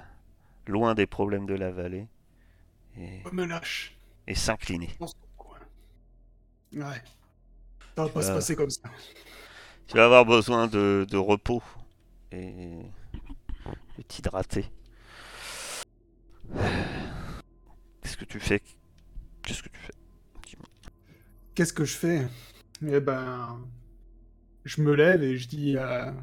loin 0.65 0.95
des 0.95 1.07
problèmes 1.07 1.45
de 1.45 1.55
la 1.55 1.71
vallée 1.71 2.07
et, 2.95 3.21
Pas 3.23 3.31
me 3.31 3.45
lâche. 3.45 3.97
et 4.27 4.35
s'incliner. 4.35 4.95
Ouais. 6.73 7.01
Ça 7.95 8.03
va 8.03 8.09
pas 8.09 8.21
se 8.21 8.31
Euh. 8.31 8.35
passer 8.35 8.55
comme 8.55 8.69
ça. 8.69 8.89
Tu 9.87 9.95
vas 9.95 10.05
avoir 10.05 10.25
besoin 10.25 10.67
de, 10.67 11.05
de 11.09 11.17
repos 11.17 11.63
et 12.31 12.81
de 13.97 14.01
t'hydrater. 14.07 14.65
Qu'est-ce 18.01 18.17
que 18.17 18.25
tu 18.25 18.39
fais? 18.39 18.61
Qu'est-ce 19.43 19.63
que 19.63 19.69
tu 19.69 19.79
fais? 19.79 19.93
Qu'est-ce 21.55 21.73
que 21.73 21.85
je 21.85 21.95
fais? 21.97 22.27
Eh 22.85 22.99
ben, 22.99 23.59
je 24.65 24.81
me 24.81 24.93
lève 24.93 25.23
et 25.23 25.37
je 25.37 25.47
dis 25.47 25.75
à, 25.77 26.13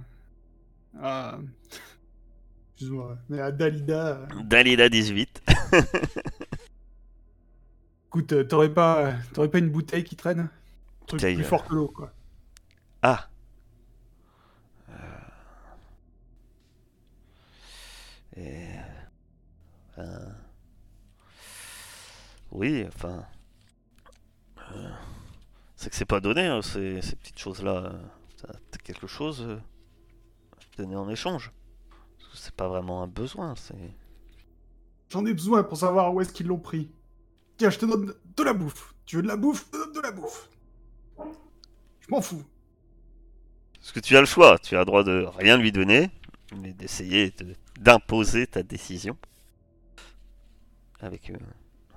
à, 1.00 1.38
excuse-moi, 2.74 3.18
mais 3.28 3.40
à 3.40 3.50
Dalida, 3.50 4.18
euh, 4.18 4.26
Dalida 4.44 4.88
18. 4.88 5.42
écoute, 8.14 8.33
euh, 8.33 8.44
t'aurais 8.44 8.72
pas, 8.72 9.12
t'aurais 9.33 9.48
pas 9.50 9.59
une 9.59 9.70
bouteille 9.70 10.05
qui 10.05 10.14
traîne 10.14 10.48
truc 11.07 11.18
Bouteille, 11.20 11.35
plus 11.35 11.44
euh. 11.44 11.48
fort 11.48 11.64
que 11.64 11.74
l'eau, 11.74 11.88
quoi. 11.88 12.12
Ah 13.03 13.29
Euh. 14.88 14.92
Et... 18.37 18.68
euh, 19.98 20.31
Oui, 22.53 22.85
enfin... 22.87 23.27
euh, 24.77 24.90
C'est 25.74 25.90
que 25.90 25.96
c'est 25.96 26.05
pas 26.05 26.20
donné, 26.20 26.46
hein, 26.46 26.62
ces, 26.62 27.03
ces 27.03 27.16
petites 27.16 27.38
choses-là. 27.40 27.92
euh, 27.92 28.03
T'as 28.70 28.79
quelque 28.79 29.09
chose 29.09 29.42
euh, 29.42 29.59
donner 30.79 30.94
en 30.94 31.09
échange. 31.09 31.53
Parce 32.18 32.31
que 32.31 32.37
c'est 32.38 32.55
pas 32.55 32.68
vraiment 32.68 33.03
un 33.03 33.09
besoin, 33.09 33.57
c'est... 33.57 33.96
J'en 35.09 35.27
ai 35.27 35.33
besoin 35.33 35.64
pour 35.64 35.79
savoir 35.79 36.14
où 36.14 36.20
est-ce 36.20 36.33
qu'ils 36.33 36.46
l'ont 36.46 36.59
pris. 36.59 36.92
Tiens, 37.64 37.70
je 37.70 37.79
te 37.79 37.87
donne 37.87 38.12
de 38.37 38.42
la 38.42 38.53
bouffe. 38.53 38.94
Tu 39.07 39.16
veux 39.16 39.22
de 39.22 39.29
la 39.29 39.38
bouffe 39.38 39.64
Je 39.72 39.79
te 39.79 39.83
donne 39.85 39.94
de 39.94 40.00
la 40.03 40.11
bouffe. 40.12 40.50
Je 41.18 42.11
m'en 42.11 42.20
fous. 42.20 42.44
Parce 43.77 43.90
que 43.90 44.00
tu 44.00 44.14
as 44.18 44.20
le 44.20 44.27
choix, 44.27 44.59
tu 44.59 44.77
as 44.77 44.81
le 44.81 44.85
droit 44.85 45.03
de 45.03 45.24
rien 45.38 45.57
lui 45.57 45.72
donner, 45.72 46.11
mais 46.55 46.74
d'essayer 46.74 47.31
de- 47.31 47.55
d'imposer 47.81 48.46
ta 48.46 48.62
décision. 48.62 49.16
Avec, 51.00 51.31
euh, 51.31 51.38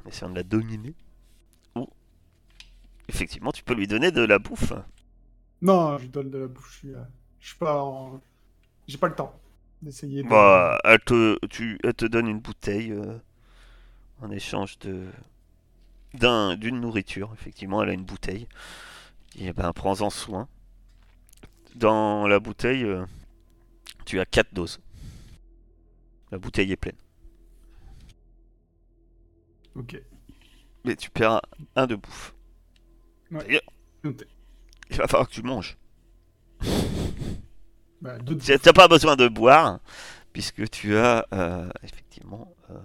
en 0.02 0.08
essayant 0.08 0.30
de 0.30 0.36
la 0.36 0.44
dominer. 0.44 0.96
Ou, 1.76 1.86
effectivement, 3.10 3.52
tu 3.52 3.66
peux 3.66 3.74
lui 3.74 3.88
donner 3.88 4.12
de 4.12 4.22
la 4.22 4.40
bouffe. 4.40 4.72
Non, 5.62 5.98
je 5.98 6.04
lui 6.04 6.10
donne 6.10 6.30
de 6.30 6.38
la 6.38 6.48
bouffe. 6.48 6.72
Je 6.72 6.78
suis, 6.78 6.94
euh, 6.94 7.04
je 7.42 7.48
suis 7.50 7.58
pas 7.58 7.84
en... 7.84 8.22
J'ai 8.88 8.98
pas 8.98 9.10
le 9.10 9.16
temps 9.16 9.38
d'essayer 9.82 10.24
de... 10.24 10.30
Bah, 10.30 10.80
elle 10.86 11.00
te, 11.00 11.46
tu, 11.48 11.78
elle 11.84 11.94
te 11.94 12.06
donne 12.06 12.30
une 12.30 12.40
bouteille 12.40 12.94
euh, 12.94 13.18
en 14.22 14.32
échange 14.32 14.80
de 14.80 15.04
d'un 16.14 16.56
d'une 16.56 16.80
nourriture. 16.80 17.32
Effectivement, 17.34 17.84
elle 17.84 17.90
a 17.90 17.94
une 17.94 18.06
bouteille. 18.06 18.48
Et 19.38 19.54
ben, 19.54 19.72
prends-en 19.74 20.10
soin. 20.10 20.48
Dans 21.76 22.28
la 22.28 22.40
bouteille, 22.40 22.84
euh, 22.84 23.06
tu 24.06 24.20
as 24.20 24.26
4 24.26 24.54
doses. 24.54 24.80
La 26.32 26.38
bouteille 26.38 26.72
est 26.72 26.78
pleine. 26.78 26.98
Ok. 29.76 30.02
Mais 30.84 30.96
tu 30.96 31.10
perds 31.10 31.42
un 31.76 31.86
de 31.86 31.96
bouffe. 31.96 32.34
Ouais. 33.32 33.44
D'ailleurs, 33.44 33.62
il 34.90 34.98
va 34.98 35.08
falloir 35.08 35.28
que 35.28 35.34
tu 35.34 35.44
manges. 35.44 35.78
Bah, 38.00 38.16
Tu 38.20 38.52
n'as 38.52 38.74
pas 38.74 38.88
besoin 38.88 39.16
de 39.16 39.28
boire, 39.28 39.80
puisque 40.32 40.70
tu 40.70 40.96
as, 40.96 41.26
euh, 41.34 41.68
effectivement, 41.82 42.54
euh, 42.70 42.78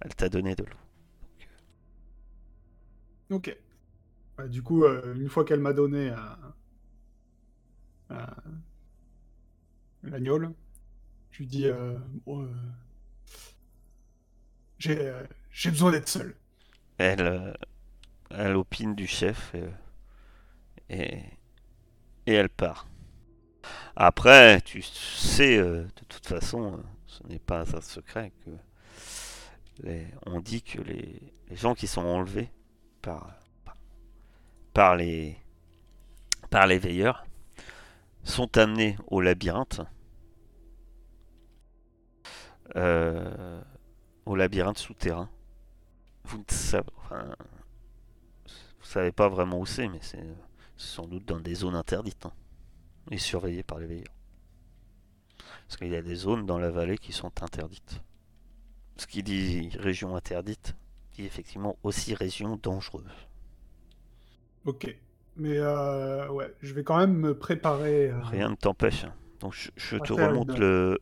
elle 0.00 0.12
t'a 0.16 0.28
donné 0.28 0.56
de 0.56 0.64
l'eau. 0.64 0.79
Ok. 3.30 3.56
Bah, 4.38 4.48
du 4.48 4.62
coup, 4.62 4.84
euh, 4.84 5.14
une 5.16 5.28
fois 5.30 5.44
qu'elle 5.44 5.60
m'a 5.60 5.72
donné 5.74 6.10
un... 6.10 6.38
un- 8.10 8.60
l'agneau, 10.02 10.38
je 11.32 11.38
lui 11.40 11.46
dis 11.46 11.66
euh, 11.68 11.98
Bon, 12.26 12.42
euh, 12.44 12.48
j'ai 14.78 14.98
euh, 14.98 15.22
j'ai 15.52 15.70
besoin 15.70 15.92
d'être 15.92 16.08
seul. 16.08 16.34
Elle, 16.98 17.22
euh, 17.22 17.52
elle 18.30 18.56
opine 18.56 18.94
du 18.94 19.06
chef 19.06 19.54
et, 19.54 19.64
et, 20.90 21.22
et 22.26 22.32
elle 22.34 22.48
part. 22.48 22.86
Après, 23.96 24.60
tu 24.62 24.82
sais, 24.82 25.58
euh, 25.58 25.82
de 25.84 26.04
toute 26.08 26.26
façon, 26.26 26.74
euh, 26.74 26.82
ce 27.06 27.22
n'est 27.26 27.38
pas 27.38 27.60
un 27.76 27.80
secret 27.80 28.32
que 28.44 28.50
les- 29.82 30.06
on 30.26 30.40
dit 30.40 30.62
que 30.62 30.80
les, 30.80 31.20
les 31.48 31.56
gens 31.56 31.74
qui 31.74 31.86
sont 31.86 32.02
enlevés 32.04 32.50
par, 33.02 34.96
les 34.96 35.36
par 36.50 36.66
les 36.66 36.78
veilleurs 36.78 37.24
sont 38.24 38.56
amenés 38.58 38.96
au 39.06 39.20
labyrinthe 39.20 39.80
euh, 42.76 43.60
au 44.26 44.36
labyrinthe 44.36 44.78
souterrain 44.78 45.28
vous 46.24 46.38
ne 46.38 46.44
savez, 48.82 49.12
pas 49.12 49.28
vraiment 49.28 49.58
où 49.58 49.66
c'est, 49.66 49.88
mais 49.88 49.98
c'est 50.00 50.24
c'est 50.76 50.94
sans 50.94 51.06
doute 51.06 51.26
dans 51.26 51.40
des 51.40 51.54
zones 51.54 51.74
interdites 51.74 52.24
hein, 52.26 52.32
et 53.10 53.18
surveillées 53.18 53.62
par 53.62 53.78
les 53.78 53.86
veilleurs. 53.86 54.14
Parce 55.66 55.76
qu'il 55.76 55.88
y 55.88 55.96
a 55.96 56.02
des 56.02 56.14
zones 56.14 56.46
dans 56.46 56.58
la 56.58 56.70
vallée 56.70 56.96
qui 56.96 57.12
sont 57.12 57.42
interdites. 57.42 58.00
Ce 58.96 59.06
qui 59.06 59.22
dit 59.22 59.70
région 59.78 60.16
interdite 60.16 60.74
dit 61.14 61.24
effectivement 61.24 61.76
aussi 61.82 62.14
région 62.14 62.56
dangereuse. 62.62 63.04
Ok. 64.64 64.94
Mais 65.36 65.56
euh, 65.58 66.28
ouais, 66.30 66.54
je 66.60 66.74
vais 66.74 66.84
quand 66.84 66.98
même 66.98 67.14
me 67.14 67.36
préparer. 67.38 68.10
euh, 68.10 68.20
Rien 68.22 68.50
ne 68.50 68.54
t'empêche. 68.56 69.06
Donc 69.40 69.54
je, 69.54 69.96
te 69.96 70.12
remonte 70.12 70.48
une- 70.50 70.58
le, 70.60 70.98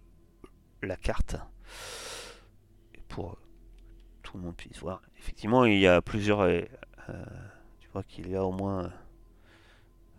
la 0.82 0.96
carte 0.96 1.36
pour 3.08 3.32
que 3.34 3.38
tout 4.22 4.36
le 4.36 4.44
monde 4.44 4.56
puisse 4.56 4.78
voir. 4.78 5.02
Effectivement, 5.18 5.64
il 5.64 5.78
y 5.78 5.86
a 5.86 6.00
plusieurs. 6.02 6.40
euh, 6.40 6.60
euh, 7.08 7.24
tu 7.80 7.88
vois 7.92 8.02
qu'il 8.04 8.30
y 8.30 8.36
a 8.36 8.44
au 8.44 8.52
moins, 8.52 8.84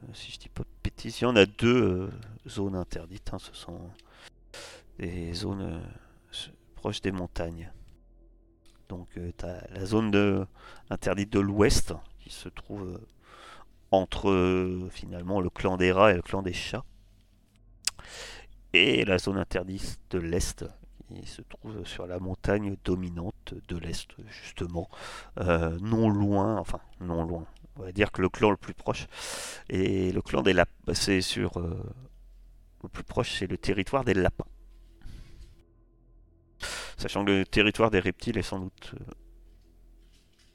euh, 0.04 0.08
si 0.14 0.32
je 0.32 0.40
dis 0.40 0.50
pas 0.50 0.64
de 0.64 0.68
bêtises, 0.84 1.22
il 1.22 1.24
y 1.24 1.28
en 1.28 1.36
a 1.36 1.46
deux 1.46 1.84
euh, 1.84 2.10
zones 2.50 2.76
interdites. 2.76 3.30
hein. 3.34 3.40
Ce 3.40 3.54
sont 3.54 3.90
des 4.98 5.34
zones 5.34 5.62
euh, 5.62 5.80
proches 6.76 7.02
des 7.02 7.12
montagnes. 7.12 7.72
Donc 8.90 9.08
tu 9.14 9.46
as 9.46 9.68
la 9.72 9.86
zone 9.86 10.12
de, 10.12 10.46
interdite 10.90 11.32
de 11.32 11.40
l'ouest 11.40 11.94
qui 12.20 12.30
se 12.32 12.50
trouve 12.50 12.84
euh, 12.84 13.08
entre 13.92 14.30
euh, 14.30 14.90
finalement 14.92 15.42
le 15.42 15.50
clan 15.50 15.78
des 15.78 15.92
rats 15.92 16.12
et 16.12 16.16
le 16.16 16.22
clan 16.22 16.42
des 16.42 16.54
chats. 16.54 16.84
Et 18.74 19.04
la 19.06 19.18
zone 19.18 19.38
interdite 19.38 20.00
de 20.12 20.20
l'Est, 20.20 20.66
qui 21.08 21.26
se 21.26 21.42
trouve 21.42 21.86
sur 21.86 22.06
la 22.06 22.20
montagne 22.20 22.76
dominante 22.86 23.56
de 23.68 23.78
l'Est, 23.78 24.10
justement, 24.28 24.90
euh, 25.40 25.78
non 25.82 26.10
loin, 26.10 26.58
enfin, 26.58 26.80
non 27.02 27.24
loin, 27.24 27.46
on 27.78 27.84
va 27.84 27.92
dire 27.92 28.12
que 28.12 28.22
le 28.22 28.30
clan 28.30 28.52
le 28.52 28.58
plus 28.58 28.76
proche, 28.76 29.08
et 29.70 30.12
le 30.12 30.22
clan 30.22 30.44
des 30.44 30.54
lapins, 30.54 30.94
c'est 30.94 31.22
sur, 31.22 31.60
euh, 31.60 31.82
le 32.84 32.90
plus 32.90 33.04
proche, 33.04 33.40
c'est 33.40 33.48
le 33.48 33.58
territoire 33.58 34.04
des 34.04 34.14
lapins. 34.14 34.46
Sachant 37.00 37.26
que 37.26 37.32
le 37.32 37.46
territoire 37.46 37.90
des 37.90 38.00
reptiles 38.00 38.38
est 38.38 38.44
sans 38.44 38.60
doute, 38.60 38.94
euh, 38.94 39.14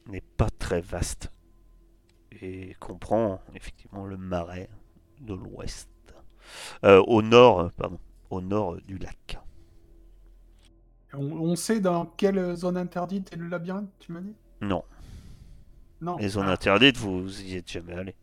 n'est 0.07 0.23
pas 0.23 0.49
très 0.51 0.81
vaste, 0.81 1.31
et 2.33 2.75
comprend 2.81 3.41
effectivement 3.55 4.05
le 4.05 4.17
marais 4.19 4.69
de 5.21 5.35
l'Ouest. 5.35 5.89
Euh, 6.85 7.03
au 7.07 7.23
nord, 7.23 7.71
pardon, 7.73 8.01
au 8.31 8.41
nord 8.41 8.77
du 8.83 8.99
lac. 8.99 9.39
On, 11.15 11.33
on 11.33 11.57
sait 11.57 11.81
dans 11.81 12.05
quelle 12.05 12.55
zone 12.57 12.77
interdite 12.77 13.33
est 13.33 13.37
le 13.37 13.49
labyrinthe, 13.49 13.91
tu 14.01 14.13
m'as 14.13 14.21
dit? 14.21 14.35
Non, 14.61 14.85
Non. 16.01 16.19
les 16.19 16.29
zones 16.31 16.49
interdites, 16.49 16.97
vous 16.97 17.41
y 17.43 17.55
êtes 17.55 17.71
jamais 17.71 17.93
allé. 17.93 18.17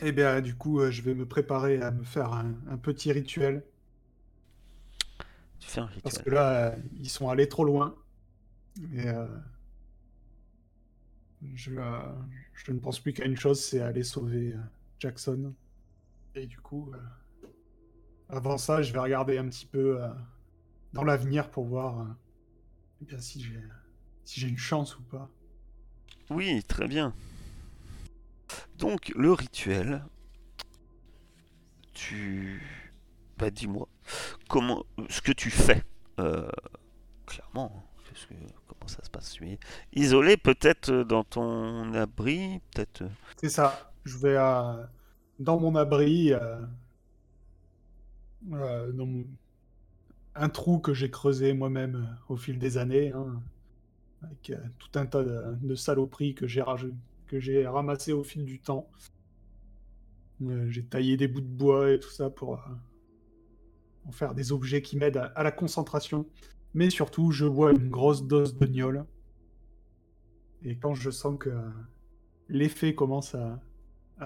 Eh 0.00 0.12
bien, 0.12 0.40
du 0.40 0.54
coup, 0.54 0.78
euh, 0.80 0.90
je 0.92 1.02
vais 1.02 1.14
me 1.14 1.26
préparer 1.26 1.80
à 1.82 1.90
me 1.90 2.04
faire 2.04 2.32
un, 2.32 2.54
un 2.70 2.76
petit 2.78 3.10
rituel. 3.12 3.64
Tu 5.60 5.68
fais 5.68 5.80
un 5.80 5.88
Parce 6.02 6.18
que 6.18 6.30
là, 6.30 6.72
euh, 6.72 6.76
ils 6.98 7.10
sont 7.10 7.28
allés 7.28 7.48
trop 7.48 7.64
loin. 7.64 7.94
Et 8.92 9.06
euh, 9.06 9.26
je, 11.54 11.70
euh, 11.72 11.98
je 12.54 12.72
ne 12.72 12.78
pense 12.78 13.00
plus 13.00 13.12
qu'à 13.12 13.24
une 13.24 13.36
chose, 13.36 13.62
c'est 13.62 13.80
aller 13.80 14.02
sauver 14.02 14.52
euh, 14.52 14.58
Jackson. 14.98 15.54
Et 16.34 16.46
du 16.46 16.58
coup, 16.58 16.92
euh, 16.92 17.48
avant 18.28 18.58
ça, 18.58 18.82
je 18.82 18.92
vais 18.92 18.98
regarder 18.98 19.38
un 19.38 19.48
petit 19.48 19.66
peu 19.66 20.00
dans 20.92 21.04
l'avenir 21.04 21.50
pour 21.50 21.64
voir 21.64 22.06
eh 23.00 23.04
bien, 23.04 23.18
si 23.18 23.40
j'ai 23.42 23.60
si 24.24 24.40
j'ai 24.40 24.48
une 24.48 24.58
chance 24.58 24.98
ou 24.98 25.02
pas. 25.02 25.28
Oui, 26.30 26.62
très 26.64 26.88
bien. 26.88 27.14
Donc, 28.78 29.12
le 29.14 29.32
rituel, 29.32 30.04
tu... 31.92 32.62
Bah, 33.38 33.50
dis-moi, 33.50 33.88
comment... 34.48 34.84
Ce 35.08 35.20
que 35.20 35.32
tu 35.32 35.50
fais, 35.50 35.82
euh, 36.20 36.48
clairement, 37.26 37.84
comment 38.66 38.86
ça 38.86 39.02
se 39.04 39.10
passe? 39.10 39.36
Isolé 39.92 40.36
peut-être 40.36 40.90
euh, 40.90 41.04
dans 41.04 41.24
ton 41.24 41.92
abri, 41.94 42.60
peut-être... 42.72 43.02
euh, 43.02 43.08
C'est 43.40 43.48
ça. 43.48 43.92
Je 44.04 44.18
vais 44.18 44.36
euh, 44.36 44.84
dans 45.38 45.58
mon 45.58 45.74
abri, 45.74 46.32
un 50.34 50.48
trou 50.48 50.78
que 50.78 50.92
j'ai 50.92 51.10
creusé 51.10 51.52
moi-même 51.54 52.16
au 52.28 52.36
fil 52.36 52.58
des 52.58 52.76
années, 52.76 53.12
hein, 53.12 53.40
avec 54.22 54.52
tout 54.78 54.98
un 54.98 55.06
tas 55.06 55.22
de, 55.24 55.74
saloperies 55.74 56.34
que 56.34 56.46
j'ai 56.46 56.60
raj- 56.60 56.92
que 57.26 57.40
j'ai 57.40 57.66
ramassées 57.66 58.12
au 58.12 58.24
fil 58.24 58.44
du 58.44 58.60
temps. 58.60 58.88
J'ai 60.68 60.84
taillé 60.84 61.16
des 61.16 61.28
bouts 61.28 61.40
de 61.40 61.46
bois 61.46 61.92
et 61.92 62.00
tout 62.00 62.10
ça 62.10 62.28
pour 62.28 62.60
en 64.06 64.12
faire 64.12 64.34
des 64.34 64.52
objets 64.52 64.82
qui 64.82 64.96
m'aident 64.96 65.30
à, 65.34 65.42
la 65.42 65.52
concentration. 65.52 66.26
Mais 66.74 66.90
surtout, 66.90 67.30
je 67.30 67.46
bois 67.46 67.72
une 67.72 67.88
grosse 67.88 68.24
dose 68.24 68.56
de 68.56 68.66
gnôle. 68.66 69.04
Et 70.62 70.76
quand 70.76 70.94
je 70.94 71.10
sens 71.10 71.38
que 71.38 71.50
l'effet 72.48 72.94
commence 72.94 73.34
à, 73.34 73.60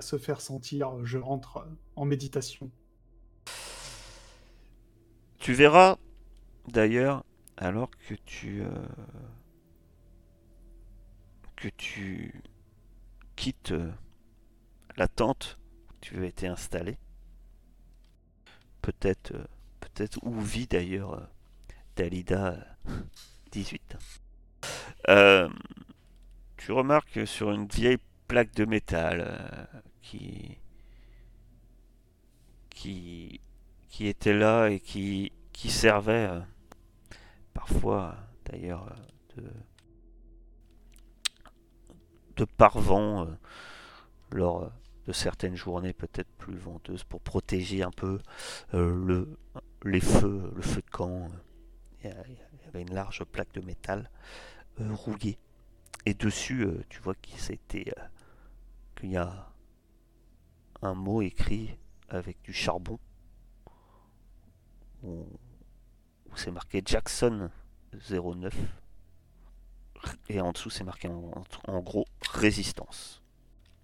se 0.01 0.17
faire 0.19 0.41
sentir. 0.41 1.05
Je 1.05 1.19
rentre 1.19 1.67
en 1.97 2.05
méditation. 2.05 2.71
Tu 5.39 5.55
verras 5.55 5.97
d'ailleurs, 6.69 7.25
alors 7.57 7.91
que 7.91 8.15
tu 8.15 8.63
euh, 8.63 8.71
que 11.57 11.69
tu 11.69 12.43
quittes 13.35 13.73
euh, 13.73 13.91
la 14.97 15.09
tente 15.09 15.59
où 15.91 15.95
tu 16.01 16.25
été 16.27 16.47
installé, 16.47 16.99
peut-être 18.83 19.35
euh, 19.35 19.45
peut-être 19.99 20.21
où 20.23 20.41
vit 20.41 20.69
d'ailleurs 20.69 21.15
euh, 21.15 21.27
Dalida 21.97 22.57
euh, 22.89 23.01
18. 23.51 23.97
Euh, 25.09 25.49
tu 26.57 26.71
remarques 26.71 27.27
sur 27.27 27.51
une 27.51 27.67
vieille 27.67 27.99
plaque 28.29 28.55
de 28.55 28.65
métal 28.65 29.21
euh, 29.21 29.65
qui 30.03 30.59
était 34.01 34.33
là 34.33 34.69
et 34.69 34.79
qui 34.79 35.33
qui 35.53 35.69
servait 35.69 36.29
euh, 36.31 36.41
parfois 37.53 38.15
d'ailleurs 38.45 38.87
euh, 39.37 39.43
de 39.43 39.49
de 42.37 42.45
parvent 42.45 43.27
euh, 43.27 43.35
lors 44.31 44.63
euh, 44.63 44.69
de 45.09 45.13
certaines 45.13 45.57
journées 45.57 45.93
peut-être 45.93 46.31
plus 46.39 46.57
venteuses 46.57 47.03
pour 47.03 47.21
protéger 47.21 47.83
un 47.83 47.91
peu 47.91 48.21
euh, 48.75 48.95
le 48.95 49.37
les 49.85 50.01
feux 50.01 50.53
le 50.55 50.63
feu 50.63 50.83
de 50.83 50.91
camp 50.91 51.31
il 52.03 52.11
y 52.11 52.13
a- 52.13 52.27
il 52.29 52.65
y 52.65 52.69
avait 52.69 52.83
une 52.83 52.95
large 52.95 53.25
plaque 53.25 53.53
de 53.55 53.61
métal 53.61 54.11
euh, 54.81 54.93
rouillée 54.95 55.39
et 56.07 56.15
dessus 56.15 56.63
euh, 56.65 56.85
tu 56.89 57.01
vois 57.01 57.15
qu'il 57.17 57.39
euh, 57.89 57.93
qu'il 58.97 59.11
y 59.11 59.17
a 59.17 59.53
un 60.83 60.95
mot 60.95 61.23
écrit 61.23 61.79
avec 62.09 62.41
du 62.43 62.53
charbon 62.53 62.99
où, 65.03 65.27
où 66.31 66.37
c'est 66.37 66.51
marqué 66.51 66.83
Jackson 66.85 67.51
09 68.11 68.55
et 70.29 70.41
en 70.41 70.53
dessous 70.53 70.71
c'est 70.71 70.85
marqué 70.85 71.09
en, 71.09 71.33
en 71.67 71.81
gros 71.81 72.07
résistance. 72.31 73.23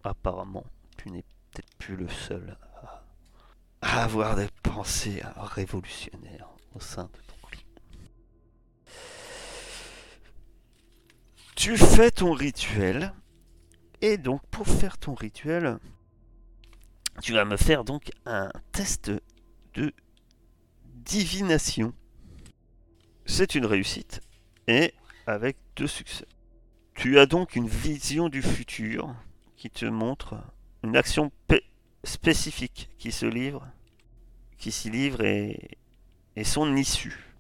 Apparemment, 0.05 0.65
tu 0.97 1.11
n'es 1.11 1.25
peut-être 1.53 1.75
plus 1.79 1.97
le 1.97 2.09
seul 2.09 2.59
avoir 3.85 4.37
des 4.37 4.49
pensées 4.63 5.23
révolutionnaires 5.37 6.49
au 6.75 6.81
sein 6.81 7.05
de 7.05 7.19
ton 7.27 7.49
clan. 7.49 7.61
Tu 11.55 11.77
fais 11.77 12.11
ton 12.11 12.33
rituel 12.33 13.13
et 14.01 14.17
donc 14.17 14.43
pour 14.51 14.67
faire 14.67 14.99
ton 14.99 15.15
rituel, 15.15 15.79
tu 17.23 17.33
vas 17.33 17.45
me 17.45 17.57
faire 17.57 17.85
donc 17.85 18.11
un 18.27 18.51
test 18.73 19.13
de 19.75 19.93
divination. 20.95 21.95
C'est 23.27 23.55
une 23.55 23.67
réussite 23.67 24.21
et 24.67 24.95
avec 25.27 25.57
deux 25.77 25.87
succès. 25.87 26.27
Tu 26.95 27.19
as 27.19 27.27
donc 27.27 27.57
une 27.57 27.69
vision 27.69 28.29
du 28.29 28.43
futur 28.43 29.15
qui 29.57 29.71
te 29.71 29.85
montre 29.85 30.37
une 30.83 30.97
action 30.97 31.33
spécifique 32.05 32.91
qui 32.99 33.13
se 33.13 33.27
livre, 33.27 33.67
qui 34.59 34.71
s'y 34.73 34.91
livre 34.91 35.23
et, 35.23 35.79
son 36.45 36.77
issue. 36.77 37.35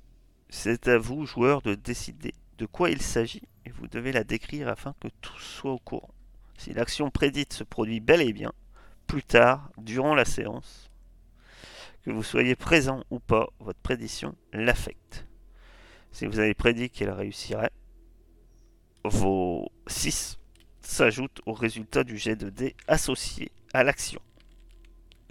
C'est 0.48 0.88
à 0.88 0.98
vous, 0.98 1.27
joueurs, 1.27 1.62
de 1.62 1.74
décider 1.74 2.35
de 2.59 2.66
quoi 2.66 2.90
il 2.90 3.03
s'agit 3.03 3.42
et 3.66 3.70
vous 3.70 3.88
devez 3.88 4.12
la 4.12 4.24
décrire 4.24 4.68
afin 4.68 4.94
que 5.00 5.09
tout 5.20 5.38
soit 5.38 5.72
au 5.72 5.79
courant. 5.79 6.14
Si 6.57 6.72
l'action 6.72 7.11
prédite 7.11 7.53
se 7.53 7.64
produit 7.64 8.00
bel 8.00 8.20
et 8.20 8.33
bien, 8.33 8.53
plus 9.07 9.22
tard, 9.22 9.70
durant 9.79 10.14
la 10.14 10.24
séance, 10.24 10.90
que 12.05 12.11
vous 12.11 12.22
soyez 12.22 12.55
présent 12.55 13.03
ou 13.11 13.18
pas, 13.18 13.48
votre 13.59 13.81
prédiction 13.81 14.37
l'affecte. 14.53 15.27
Si 16.12 16.27
vous 16.27 16.38
avez 16.38 16.55
prédit 16.55 16.90
qu'elle 16.90 17.11
réussirait, 17.11 17.72
vos 19.05 19.70
6 19.87 20.38
s'ajoutent 20.81 21.40
au 21.46 21.53
résultat 21.53 22.05
du 22.05 22.16
jet 22.16 22.37
de 22.37 22.50
dés 22.50 22.77
associé 22.87 23.50
à 23.72 23.83
l'action. 23.83 24.20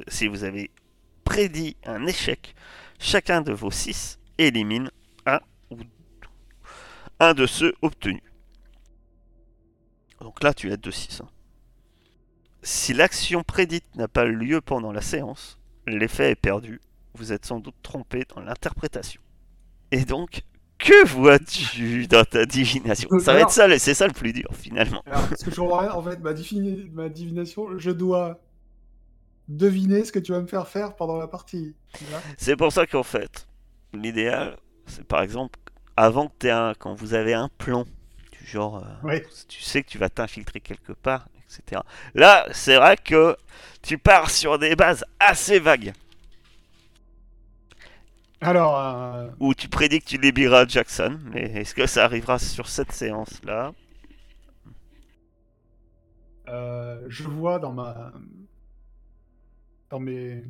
Si 0.08 0.28
vous 0.28 0.44
avez 0.44 0.72
prédit 1.24 1.78
un 1.86 2.06
échec, 2.06 2.56
chacun 3.00 3.42
de 3.42 3.54
vos 3.54 3.72
6 3.72 4.20
élimine 4.38 4.90
un 5.26 5.40
ou 5.70 5.78
un 7.20 7.34
de 7.34 7.46
ceux 7.46 7.74
obtenus. 7.82 8.22
Donc 10.22 10.44
là, 10.44 10.54
tu 10.54 10.72
as 10.72 10.78
2 10.78 10.92
6. 10.92 11.22
hein. 11.22 11.30
Si 12.62 12.94
l'action 12.94 13.44
prédite 13.44 13.84
n'a 13.96 14.08
pas 14.08 14.26
lieu 14.26 14.62
pendant 14.62 14.92
la 14.92 15.02
séance, 15.02 15.60
l'effet 15.86 16.32
est 16.32 16.36
perdu. 16.36 16.80
Vous 17.14 17.34
êtes 17.34 17.46
sans 17.46 17.60
doute 17.60 17.76
trompé 17.84 18.24
dans 18.34 18.42
l'interprétation. 18.42 19.22
Et 19.92 20.06
donc, 20.06 20.42
que 20.80 21.06
vois-tu 21.08 22.08
dans 22.10 22.24
ta 22.24 22.46
divination? 22.46 23.10
Ça 23.20 23.34
va 23.34 23.42
être 23.42 23.52
ça, 23.52 23.68
c'est 23.80 23.94
ça 23.94 24.08
le 24.08 24.14
plus 24.14 24.34
dur 24.34 24.48
finalement. 24.54 25.04
Alors, 25.06 25.28
parce 25.28 25.44
que 25.44 25.52
je 25.52 25.62
rien, 25.62 25.92
en 25.92 26.02
fait, 26.02 26.20
ma 26.20 27.10
divination, 27.10 27.78
je 27.78 27.92
dois 27.92 28.40
deviner 29.48 30.06
ce 30.06 30.12
que 30.12 30.20
tu 30.20 30.32
vas 30.32 30.42
me 30.42 30.48
faire 30.48 30.68
faire 30.68 30.96
pendant 30.96 31.18
la 31.18 31.28
partie. 31.28 31.76
C'est 32.38 32.56
pour 32.56 32.72
ça 32.72 32.86
qu'en 32.86 33.04
fait, 33.04 33.48
l'idéal, 33.94 34.58
c'est 34.88 35.04
par 35.06 35.22
exemple, 35.22 35.60
avant 35.98 36.28
que 36.28 36.34
tu 36.40 36.50
un, 36.50 36.74
quand 36.74 36.94
vous 36.96 37.14
avez 37.14 37.34
un 37.34 37.50
plan, 37.58 37.86
du 38.32 38.46
genre, 38.48 38.78
euh, 38.78 38.90
Oui. 39.04 39.22
tu 39.48 39.62
sais 39.62 39.84
que 39.84 39.90
tu 39.90 39.98
vas 39.98 40.10
t'infiltrer 40.10 40.60
quelque 40.62 40.94
part, 40.94 41.28
etc. 41.50 41.82
Là, 42.16 42.48
c'est 42.52 42.78
vrai 42.78 42.98
que 42.98 43.38
tu 43.82 43.98
pars 43.98 44.30
sur 44.30 44.60
des 44.60 44.76
bases 44.76 45.06
assez 45.20 45.60
vagues, 45.60 45.94
Alors, 48.42 48.78
euh, 48.78 49.30
où 49.40 49.54
tu 49.54 49.70
prédis 49.70 50.00
que 50.02 50.06
tu 50.08 50.18
libéreras 50.18 50.66
Jackson, 50.68 51.20
mais 51.32 51.44
est-ce 51.54 51.76
que 51.76 51.86
ça 51.86 52.04
arrivera 52.06 52.40
sur 52.40 52.68
cette 52.68 52.92
séance-là? 52.92 53.74
euh, 56.50 57.06
je 57.08 57.24
vois 57.24 57.60
dans 57.60 57.72
ma 57.72 58.12
dans 59.94 60.00
mes 60.00 60.44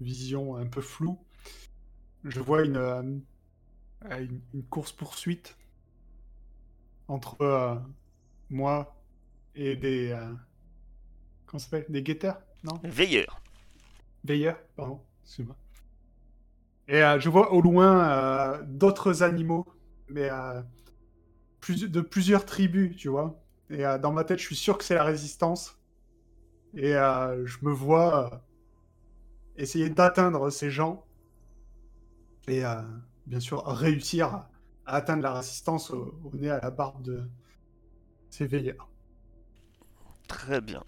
visions 0.00 0.56
un 0.56 0.64
peu 0.64 0.80
floues, 0.80 1.18
je 2.24 2.40
vois 2.40 2.64
une, 2.64 2.78
euh, 2.78 3.02
une, 3.02 4.40
une 4.54 4.64
course-poursuite 4.64 5.54
entre 7.08 7.40
euh, 7.42 7.74
moi 8.50 8.96
et 9.54 9.76
des... 9.76 10.10
euh, 10.12 10.32
comment 11.46 11.58
ça 11.58 11.66
s'appelle? 11.68 11.86
Des 11.90 12.02
guetteurs 12.02 12.40
Non? 12.64 12.80
Veilleur. 12.82 13.42
Veilleurs, 14.24 14.58
pardon, 14.76 15.00
excuse-moi. 15.24 15.56
Et 16.88 17.02
euh, 17.02 17.20
je 17.20 17.28
vois 17.28 17.52
au 17.52 17.60
loin 17.60 18.08
euh, 18.08 18.62
d'autres 18.66 19.22
animaux, 19.22 19.66
mais 20.08 20.28
euh, 20.30 20.60
plus- 21.60 21.90
de 21.90 22.00
plusieurs 22.00 22.44
tribus, 22.46 22.96
tu 22.96 23.08
vois? 23.08 23.40
Et 23.70 23.86
euh, 23.86 23.98
dans 23.98 24.12
ma 24.12 24.24
tête, 24.24 24.38
je 24.38 24.44
suis 24.46 24.56
sûr 24.56 24.78
que 24.78 24.84
c'est 24.84 24.94
la 24.94 25.04
résistance. 25.04 25.78
Et 26.74 26.94
euh, 26.94 27.46
je 27.46 27.58
me 27.62 27.72
vois 27.72 28.32
euh, 28.34 28.36
essayer 29.62 29.90
d'atteindre 29.90 30.50
ces 30.50 30.70
gens. 30.70 31.04
Et 32.48 32.64
euh, 32.64 32.82
bien 33.26 33.40
sûr, 33.40 33.64
réussir 33.66 34.26
à, 34.34 34.50
à 34.86 34.96
atteindre 34.96 35.22
la 35.22 35.34
résistance 35.34 35.90
au, 35.90 36.18
au 36.24 36.36
nez 36.36 36.50
à 36.50 36.60
la 36.60 36.70
barbe 36.70 37.02
de 37.02 37.22
ces 38.30 38.46
veilleurs. 38.46 38.88
Très 40.28 40.60
bien. 40.60 40.82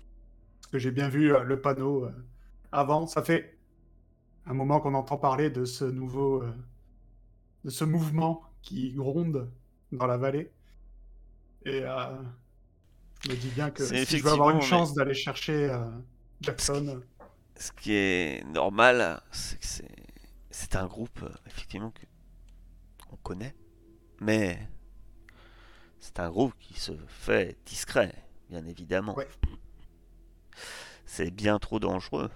Parce 0.61 0.73
que 0.73 0.79
j'ai 0.79 0.91
bien 0.91 1.09
vu 1.09 1.35
euh, 1.35 1.43
le 1.43 1.61
panneau 1.61 2.05
euh, 2.05 2.12
avant. 2.73 3.07
Ça 3.07 3.23
fait 3.23 3.59
un 4.47 4.55
moment 4.55 4.81
qu'on 4.81 4.95
entend 4.95 5.18
parler 5.18 5.51
de 5.51 5.64
ce 5.64 5.85
nouveau, 5.85 6.43
de 7.64 7.70
ce 7.70 7.85
mouvement 7.85 8.43
qui 8.62 8.93
gronde 8.93 9.51
dans 9.93 10.07
la 10.07 10.16
vallée. 10.16 10.53
Et 11.64 11.83
je 13.20 13.31
me 13.31 13.37
dis 13.37 13.51
bien 13.51 13.70
que 13.70 13.85
si 13.85 14.18
je 14.18 14.25
veux 14.25 14.33
avoir 14.33 14.51
une 14.51 14.57
mais- 14.57 14.62
chance 14.62 14.95
d'aller 14.95 15.14
chercher 15.14 15.70
Jackson, 16.41 17.01
Ce 17.62 17.70
qui 17.70 17.92
est 17.92 18.44
normal, 18.44 19.22
c'est 19.30 19.56
que 19.56 19.66
c'est, 20.50 20.74
un 20.74 20.86
groupe, 20.86 21.22
euh, 21.22 21.32
effectivement, 21.46 21.92
que 21.92 22.02
on 23.12 23.16
connaît, 23.18 23.54
mais 24.18 24.58
c'est 26.00 26.18
un 26.18 26.28
groupe 26.28 26.54
qui 26.58 26.74
se 26.74 26.90
fait 27.06 27.56
discret, 27.64 28.12
bien 28.50 28.66
évidemment. 28.66 29.14
Ouais. 29.16 29.28
C'est 31.06 31.30
bien 31.30 31.60
trop 31.60 31.78
dangereux. 31.78 32.30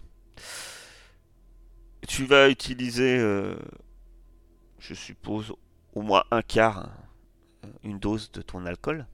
Tu 2.07 2.25
vas 2.25 2.49
utiliser, 2.49 3.19
euh, 3.19 3.57
je 4.79 4.95
suppose, 4.95 5.53
au 5.95 6.03
moins 6.03 6.23
un 6.31 6.43
quart, 6.43 6.89
euh, 7.65 7.69
une 7.83 7.99
dose 7.99 8.31
de 8.31 8.43
ton 8.43 8.65
alcool. 8.65 9.09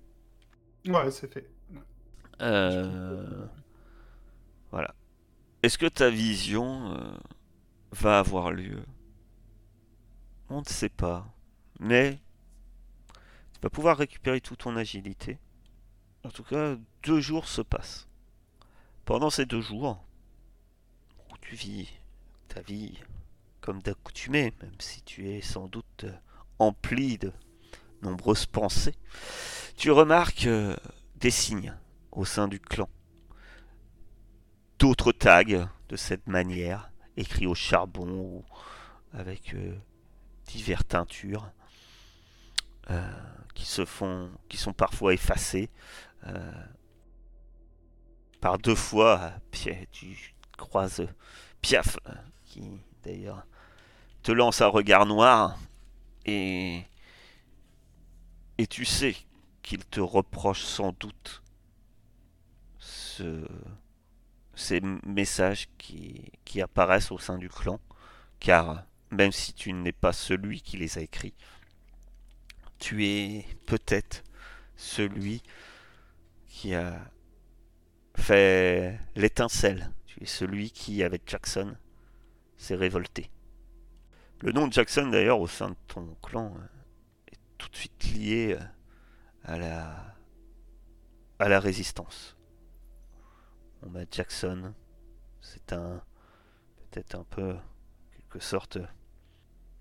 ouais, 0.87 1.11
c'est 1.11 1.33
fait. 1.33 1.49
Euh, 2.43 3.47
Voilà. 4.71 4.95
Est-ce 5.63 5.79
que 5.79 5.87
ta 5.87 6.11
vision 6.11 6.93
euh, 6.93 7.17
va 7.93 8.19
avoir 8.19 8.51
lieu? 8.51 8.85
On 10.49 10.61
ne 10.61 10.67
sait 10.67 10.89
pas. 10.89 11.33
Mais 11.79 12.19
tu 13.53 13.61
vas 13.63 13.71
pouvoir 13.71 13.97
récupérer 13.97 14.41
toute 14.41 14.59
ton 14.59 14.77
agilité. 14.77 15.39
En 16.25 16.31
tout 16.31 16.43
cas, 16.43 16.77
deux 17.05 17.21
jours 17.21 17.47
se 17.47 17.63
passent. 17.63 18.09
Pendant 19.05 19.31
ces 19.31 19.47
deux 19.47 19.61
jours, 19.61 20.05
où 21.31 21.39
tu 21.41 21.55
vis 21.55 21.89
ta 22.49 22.61
vie 22.63 22.99
comme 23.61 23.81
d'accoutumé, 23.83 24.53
même 24.63 24.81
si 24.81 25.03
tu 25.03 25.29
es 25.31 25.41
sans 25.41 25.69
doute 25.69 26.07
empli 26.59 27.19
de 27.19 27.33
nombreuses 28.03 28.47
pensées, 28.47 28.97
tu 29.77 29.93
remarques 29.93 30.47
euh, 30.47 30.77
des 31.17 31.31
signes 31.31 31.73
au 32.11 32.25
sein 32.25 32.49
du 32.49 32.59
clan. 32.59 32.89
D'autres 34.83 35.13
tags 35.13 35.45
de 35.45 35.97
cette 35.97 36.27
manière, 36.27 36.91
écrits 37.17 37.47
au 37.47 37.55
charbon 37.55 38.09
ou 38.09 38.45
avec 39.13 39.55
euh, 39.55 39.77
diverses 40.47 40.89
teintures, 40.89 41.49
euh, 42.91 43.09
qui 43.55 43.65
se 43.65 43.85
font, 43.85 44.33
qui 44.49 44.57
sont 44.57 44.73
parfois 44.73 45.15
effacés. 45.15 45.71
par 48.41 48.59
deux 48.59 48.75
fois, 48.75 49.35
tu 49.93 50.35
croises 50.59 51.07
Piaf, 51.61 51.97
qui 52.45 52.65
d'ailleurs 53.05 53.47
te 54.25 54.33
lance 54.33 54.63
un 54.63 54.67
regard 54.67 55.07
noir 55.07 55.61
et 56.27 56.83
et 58.59 58.67
tu 58.67 58.85
sais 58.85 59.15
qu'il 59.63 59.85
te 59.85 60.01
reproche 60.01 60.65
sans 60.65 60.91
doute 60.99 61.45
ce, 62.81 63.47
ces 64.63 64.81
messages 64.81 65.69
qui, 65.77 66.31
apparaissent 66.63 67.11
au 67.11 67.19
sein 67.19 67.39
du 67.39 67.49
clan, 67.49 67.81
car 68.41 68.85
même 69.11 69.33
si 69.33 69.53
tu 69.53 69.73
n'es 69.73 69.93
pas 69.93 70.13
celui 70.13 70.61
qui 70.61 70.77
les 70.77 70.99
a 70.99 71.01
écrits, 71.01 71.35
tu 72.79 73.05
es 73.07 73.47
peut-être 73.67 74.23
celui 74.77 75.43
qui 76.47 76.75
a 76.75 77.11
fait 78.15 78.99
l'étincelle. 79.17 79.91
Tu 80.07 80.23
es 80.23 80.27
celui 80.27 80.71
qui, 80.71 81.03
avec 81.03 81.23
Jackson, 81.27 81.75
s'est 82.57 82.75
révolté. 82.75 83.31
Le 84.41 84.53
nom 84.53 84.69
de 84.69 84.73
Jackson, 84.73 85.09
d'ailleurs, 85.09 85.41
au 85.41 85.47
sein 85.47 85.71
de 85.71 85.77
ton 85.89 86.17
clan, 86.23 86.55
est 87.29 87.39
tout 87.59 87.69
de 87.69 87.77
suite 87.77 88.05
lié 88.15 88.59
à 89.45 89.59
la, 89.59 90.17
à 91.39 91.49
la 91.49 91.61
résistance. 91.61 92.37
On 93.83 93.91
met 93.91 94.07
Jackson, 94.11 94.75
c'est 95.41 95.73
un, 95.73 96.03
peut-être 96.91 97.15
un 97.17 97.25
peu, 97.25 97.57
quelque 98.13 98.39
sorte, 98.39 98.79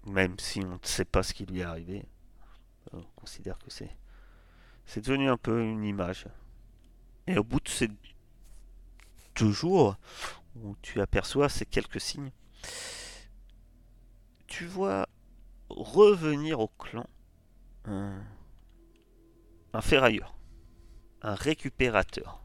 même 0.06 0.38
si 0.40 0.60
on 0.62 0.74
ne 0.74 0.78
sait 0.84 1.06
pas 1.06 1.24
ce 1.24 1.34
qui 1.34 1.46
lui 1.46 1.60
est 1.60 1.64
arrivé, 1.64 2.06
on 2.92 3.04
considère 3.16 3.58
que 3.60 3.70
c'est, 3.70 3.96
c'est 4.86 5.06
devenu 5.06 5.30
un 5.30 5.38
peu 5.38 5.62
une 5.62 5.84
image. 5.84 6.26
Et 7.28 7.38
au 7.38 7.44
bout 7.44 7.60
de 7.60 7.70
ces 7.70 7.90
deux 9.36 9.52
jours 9.52 9.98
où 10.56 10.76
tu 10.82 11.00
aperçois 11.00 11.50
ces 11.50 11.66
quelques 11.66 12.02
signes, 12.02 12.32
tu 14.48 14.66
vois 14.66 15.08
revenir 15.70 16.60
au 16.60 16.68
clan 16.68 17.08
un, 17.86 18.22
un 19.74 19.82
ferrailleur, 19.82 20.36
un 21.22 21.36
récupérateur. 21.36 22.41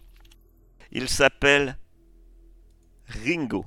Il 0.99 1.11
s'appelle 1.11 1.77
Ringo. 3.07 3.67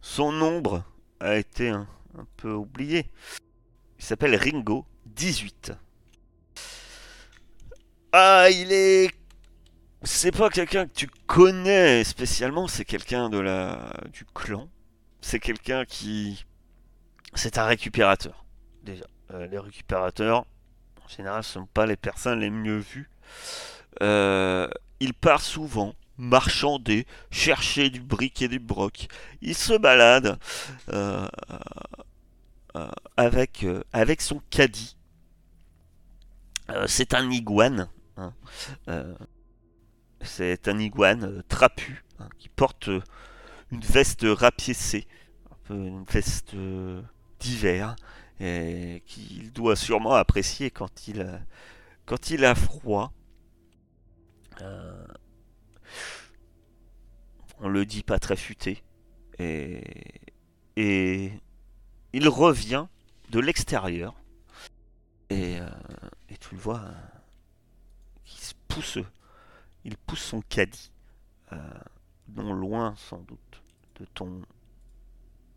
Son 0.00 0.30
nombre 0.30 0.84
a 1.18 1.34
été 1.34 1.70
un, 1.70 1.88
peu 2.36 2.52
oublié. 2.52 3.10
Il 3.98 4.04
s'appelle 4.04 4.36
Ringo 4.36 4.86
18. 5.06 5.72
Ah, 8.12 8.46
il 8.48 8.70
est. 8.70 9.10
C'est 10.04 10.30
pas 10.30 10.50
quelqu'un 10.50 10.86
que 10.86 10.92
tu 10.92 11.08
connais 11.26 12.04
spécialement, 12.04 12.68
c'est 12.68 12.84
quelqu'un 12.84 13.28
de 13.28 13.38
la 13.38 13.92
du 14.12 14.24
clan. 14.24 14.68
C'est 15.20 15.40
quelqu'un 15.40 15.84
qui. 15.84 16.46
C'est 17.34 17.58
un 17.58 17.64
récupérateur. 17.64 18.44
Déjà. 18.84 19.04
Euh, 19.32 19.48
les 19.48 19.58
récupérateurs, 19.58 20.46
en 21.04 21.08
général, 21.08 21.38
ne 21.38 21.42
sont 21.42 21.66
pas 21.66 21.86
les 21.86 21.96
personnes 21.96 22.38
les 22.38 22.50
mieux 22.50 22.78
vues. 22.78 23.10
Euh, 24.00 24.68
il 25.00 25.12
part 25.12 25.40
souvent 25.40 25.92
marchander, 26.20 27.06
chercher 27.30 27.90
du 27.90 28.00
brick 28.00 28.42
et 28.42 28.48
du 28.48 28.58
broc. 28.58 29.08
Il 29.40 29.54
se 29.56 29.72
balade 29.72 30.38
euh, 30.92 31.26
euh, 32.76 32.90
avec, 33.16 33.64
euh, 33.64 33.82
avec 33.92 34.20
son 34.20 34.40
caddie. 34.50 34.96
C'est 36.86 37.14
un 37.14 37.28
iguane. 37.30 37.88
hein. 38.16 38.32
C'est 40.20 40.68
un 40.68 40.78
iguane 40.78 41.42
trapu 41.48 42.04
hein, 42.20 42.28
qui 42.38 42.48
porte 42.48 42.90
une 43.72 43.80
veste 43.80 44.24
rapiécée, 44.24 45.08
un 45.50 45.56
peu 45.64 45.74
une 45.74 46.04
veste 46.04 46.54
d'hiver, 47.40 47.96
et 48.38 49.02
qu'il 49.06 49.50
doit 49.52 49.74
sûrement 49.74 50.14
apprécier 50.14 50.70
quand 50.70 51.08
il, 51.08 51.42
quand 52.06 52.30
il 52.30 52.44
a 52.44 52.54
froid. 52.54 53.12
On 57.60 57.68
le 57.68 57.84
dit 57.84 58.02
pas 58.02 58.18
très 58.18 58.36
futé. 58.36 58.82
Et, 59.38 59.82
et 60.76 61.32
il 62.12 62.28
revient 62.28 62.86
de 63.30 63.38
l'extérieur. 63.38 64.14
Et, 65.28 65.60
euh, 65.60 65.68
et 66.28 66.36
tu 66.38 66.54
le 66.54 66.60
vois, 66.60 66.80
euh, 66.80 66.92
qui 68.24 68.40
se 68.40 68.54
pousse, 68.66 68.98
il 69.84 69.96
pousse 69.96 70.22
son 70.22 70.40
caddie, 70.40 70.90
euh, 71.52 71.56
non 72.34 72.52
loin 72.52 72.94
sans 72.96 73.20
doute 73.20 73.62
de 73.96 74.04
ton, 74.06 74.42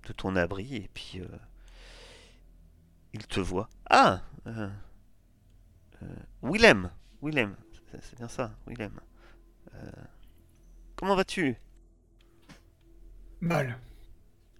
de 0.08 0.14
ton 0.14 0.36
abri. 0.36 0.76
Et 0.76 0.90
puis 0.94 1.22
il 3.14 3.26
te 3.28 3.40
voit. 3.40 3.70
Ah, 3.90 4.22
Willem, 6.42 6.92
Willem, 7.22 7.56
c'est 8.02 8.18
bien 8.18 8.28
ça, 8.28 8.56
Willem. 8.68 9.00
Comment 10.96 11.16
vas-tu? 11.16 11.58
Mal. 13.44 13.78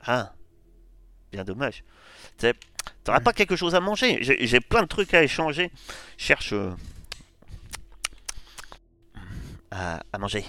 Ah, 0.06 0.34
bien 1.32 1.46
dommage. 1.46 1.84
T'auras 3.06 3.22
pas 3.22 3.32
quelque 3.32 3.56
chose 3.56 3.76
à 3.76 3.80
manger 3.80 4.20
J'ai 4.22 4.60
plein 4.60 4.82
de 4.82 4.88
trucs 4.88 5.14
à 5.14 5.24
échanger. 5.24 5.72
Je 6.18 6.24
Cherche 6.26 6.52
euh, 6.54 6.72
à, 9.72 10.02
à 10.12 10.18
manger. 10.18 10.44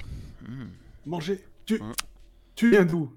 Hmm. 0.47 0.67
Manger. 1.07 1.45
Tu, 1.65 1.79
Mm. 1.81 1.93
tu 2.57 2.71
viens 2.71 2.85
d'où? 2.85 3.15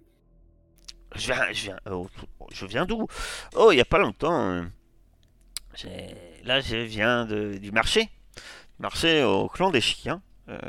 Je 1.16 1.26
viens, 1.34 1.52
je 1.52 1.64
viens, 1.64 1.80
oh, 1.90 2.08
je 2.52 2.66
viens 2.68 2.86
d'où? 2.86 3.08
Oh, 3.56 3.72
il 3.72 3.78
y 3.78 3.82
a 3.82 3.86
pas 3.86 3.98
longtemps. 3.98 4.40
euh, 4.52 4.64
Là, 6.44 6.60
je 6.62 6.78
viens 6.78 7.26
de- 7.26 7.58
du 7.58 7.72
marché, 7.72 8.10
marché 8.80 9.24
au 9.24 9.48
clan 9.48 9.70
des 9.72 9.82
chiens, 9.82 10.22
euh, 10.50 10.60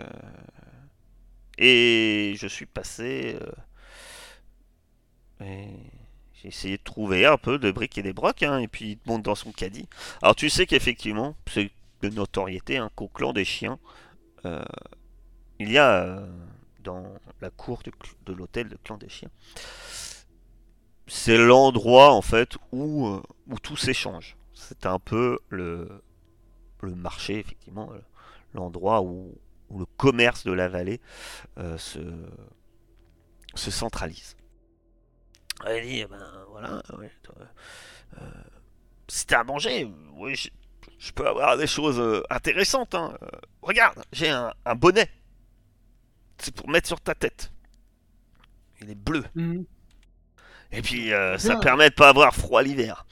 et 1.59 2.35
je 2.39 2.47
suis 2.47 2.67
passé. 2.67 3.39
J'ai 5.41 6.49
essayé 6.49 6.79
de 6.79 6.83
trouver 6.83 7.27
un 7.27 7.37
peu 7.37 7.59
de 7.59 7.71
briques 7.71 7.99
et 7.99 8.03
des 8.03 8.13
brocs, 8.13 8.43
hein, 8.43 8.59
et 8.59 8.69
puis 8.69 8.93
il 8.93 8.99
te 8.99 9.09
monte 9.09 9.23
dans 9.23 9.35
son 9.35 9.53
caddie. 9.53 9.89
Alors 10.23 10.37
tu 10.37 10.51
sais 10.51 10.67
qu'effectivement, 10.67 11.37
c'est 11.47 11.71
de 12.03 12.09
notoriété 12.11 12.79
hein, 12.79 12.91
qu'au 12.95 13.09
clan 13.09 13.33
des 13.33 13.45
chiens, 13.45 13.79
euh, 14.45 14.63
il 15.59 15.71
y 15.71 15.79
a 15.79 16.05
euh, 16.05 16.27
dans 16.85 17.05
la 17.41 17.51
cour 17.51 17.83
de 18.25 18.33
l'hôtel 18.33 18.69
de 18.69 18.77
clan 18.85 18.97
des 18.97 19.09
chiens 19.09 19.31
c'est 21.11 21.39
l'endroit 21.39 22.13
en 22.13 22.21
fait 22.21 22.59
où, 22.71 23.07
euh, 23.07 23.23
où 23.49 23.59
tout 23.59 23.79
s'échange. 23.79 24.37
C'est 24.53 24.85
un 24.85 24.99
peu 24.99 25.39
le, 25.49 26.03
le 26.83 26.95
marché, 26.95 27.39
effectivement, 27.39 27.91
l'endroit 28.53 29.01
où, 29.01 29.35
où 29.71 29.79
le 29.79 29.87
commerce 29.97 30.45
de 30.45 30.53
la 30.53 30.69
vallée 30.69 31.01
se, 31.57 32.01
se 33.55 33.71
centralise. 33.71 34.37
Elle 35.67 35.87
dit, 35.87 36.01
eh 36.01 36.07
ben 36.07 36.45
voilà, 36.51 36.83
ouais, 36.99 37.11
toi, 37.23 37.35
euh, 38.21 38.25
si 39.09 39.27
t'as 39.27 39.41
à 39.41 39.45
manger, 39.45 39.91
oui, 40.15 40.37
je, 40.37 40.49
je 40.99 41.13
peux 41.13 41.27
avoir 41.27 41.57
des 41.57 41.67
choses 41.67 41.99
euh, 41.99 42.23
intéressantes. 42.31 42.95
hein. 42.95 43.17
Euh, 43.23 43.29
regarde, 43.63 44.05
j'ai 44.13 44.29
un, 44.31 44.53
un 44.65 44.75
bonnet. 44.75 45.11
C'est 46.39 46.55
pour 46.55 46.69
mettre 46.69 46.87
sur 46.87 47.01
ta 47.01 47.15
tête. 47.15 47.51
Il 48.81 48.91
est 48.91 48.95
bleu. 48.95 49.25
Mhm. 49.35 49.65
Et 50.71 50.83
puis, 50.83 51.13
euh, 51.13 51.39
ça 51.39 51.55
Bien. 51.55 51.61
permet 51.61 51.91
de 51.91 51.95
pas 51.95 52.11
avoir 52.11 52.35
froid 52.35 52.63
l'hiver. 52.63 53.07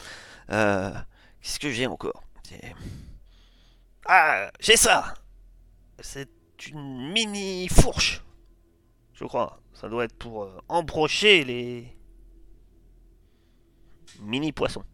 Qu'est-ce 0.49 1.59
que 1.59 1.71
j'ai 1.71 1.87
encore? 1.87 2.23
Ah, 4.07 4.51
j'ai 4.61 4.77
ça 4.77 5.15
C'est 6.01 6.29
une 6.71 7.13
mini 7.13 7.69
fourche, 7.69 8.23
je 9.15 9.25
crois. 9.25 9.61
Ça 9.75 9.89
doit 9.89 10.05
être 10.05 10.17
pour 10.17 10.49
embrocher 10.69 11.45
les 11.45 11.96
mini 14.21 14.53
poissons. 14.53 14.85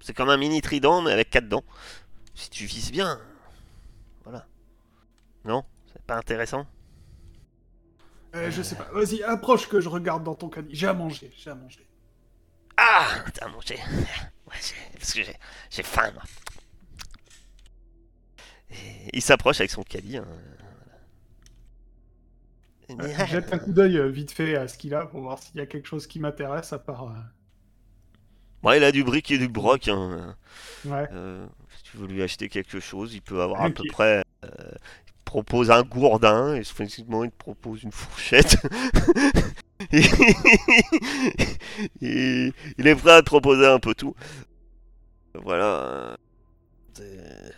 C'est 0.00 0.14
comme 0.14 0.30
un 0.30 0.36
mini 0.36 0.60
trident, 0.62 1.02
mais 1.02 1.12
avec 1.12 1.30
quatre 1.30 1.48
dents. 1.48 1.64
Si 2.34 2.48
tu 2.50 2.64
vises 2.64 2.90
bien. 2.90 3.20
Voilà. 4.24 4.46
Non? 5.44 5.64
C'est 5.92 6.02
pas 6.02 6.16
intéressant? 6.16 6.66
Euh, 8.34 8.50
je 8.50 8.62
sais 8.62 8.76
pas. 8.76 8.88
Vas-y, 8.92 9.22
approche 9.22 9.68
que 9.68 9.80
je 9.80 9.88
regarde 9.88 10.22
dans 10.24 10.34
ton 10.36 10.48
caddie. 10.48 10.74
J'ai 10.74 10.86
à 10.86 10.94
manger, 10.94 11.32
j'ai 11.36 11.50
à 11.50 11.54
manger. 11.54 11.86
Ah 12.76 13.24
T'as 13.34 13.48
mangé 13.48 13.76
Ouais, 14.46 14.54
j'ai- 14.62 14.98
parce 14.98 15.12
que 15.12 15.22
j'ai- 15.22 15.82
faim, 15.82 16.10
moi. 16.12 16.22
Et 18.70 19.16
il 19.16 19.22
s'approche 19.22 19.60
avec 19.60 19.70
son 19.70 19.82
caddie. 19.82 20.16
hein. 20.16 20.26
Euh, 22.90 23.26
Jette 23.26 23.52
un 23.52 23.58
coup 23.58 23.72
d'œil 23.72 23.98
euh, 23.98 24.08
vite 24.08 24.32
fait 24.32 24.56
à 24.56 24.66
ce 24.66 24.76
qu'il 24.76 24.94
a 24.94 25.06
pour 25.06 25.20
voir 25.20 25.38
s'il 25.40 25.56
y 25.56 25.60
a 25.60 25.66
quelque 25.66 25.86
chose 25.86 26.06
qui 26.08 26.18
m'intéresse 26.18 26.72
à 26.72 26.78
part. 26.78 27.04
euh, 27.04 27.14
Bon, 28.62 28.72
il 28.72 28.84
a 28.84 28.92
du 28.92 29.04
brick 29.04 29.30
et 29.30 29.38
du 29.38 29.48
broc. 29.48 29.88
hein. 29.88 30.36
Ouais. 30.84 31.06
Euh, 31.12 31.46
si 31.76 31.82
tu 31.84 31.96
veux 31.96 32.06
lui 32.06 32.22
acheter 32.22 32.48
quelque 32.48 32.80
chose, 32.80 33.14
il 33.14 33.22
peut 33.22 33.40
avoir 33.42 33.62
à 33.62 33.70
peu 33.70 33.82
près. 33.90 34.22
euh, 34.44 34.48
il 35.06 35.12
propose 35.24 35.70
un 35.70 35.82
gourdin 35.82 36.56
et 36.56 36.60
effectivement 36.60 37.22
il 37.24 37.30
te 37.30 37.36
propose 37.36 37.82
une 37.84 37.92
fourchette. 37.92 38.56
Et- 39.92 40.02
Et 42.02 42.52
il 42.78 42.86
est 42.86 42.94
prêt 42.96 43.12
à 43.12 43.20
te 43.20 43.26
proposer 43.26 43.66
un 43.66 43.78
peu 43.78 43.94
tout. 43.94 44.14
Voilà. 45.34 46.16
euh, 47.00 47.50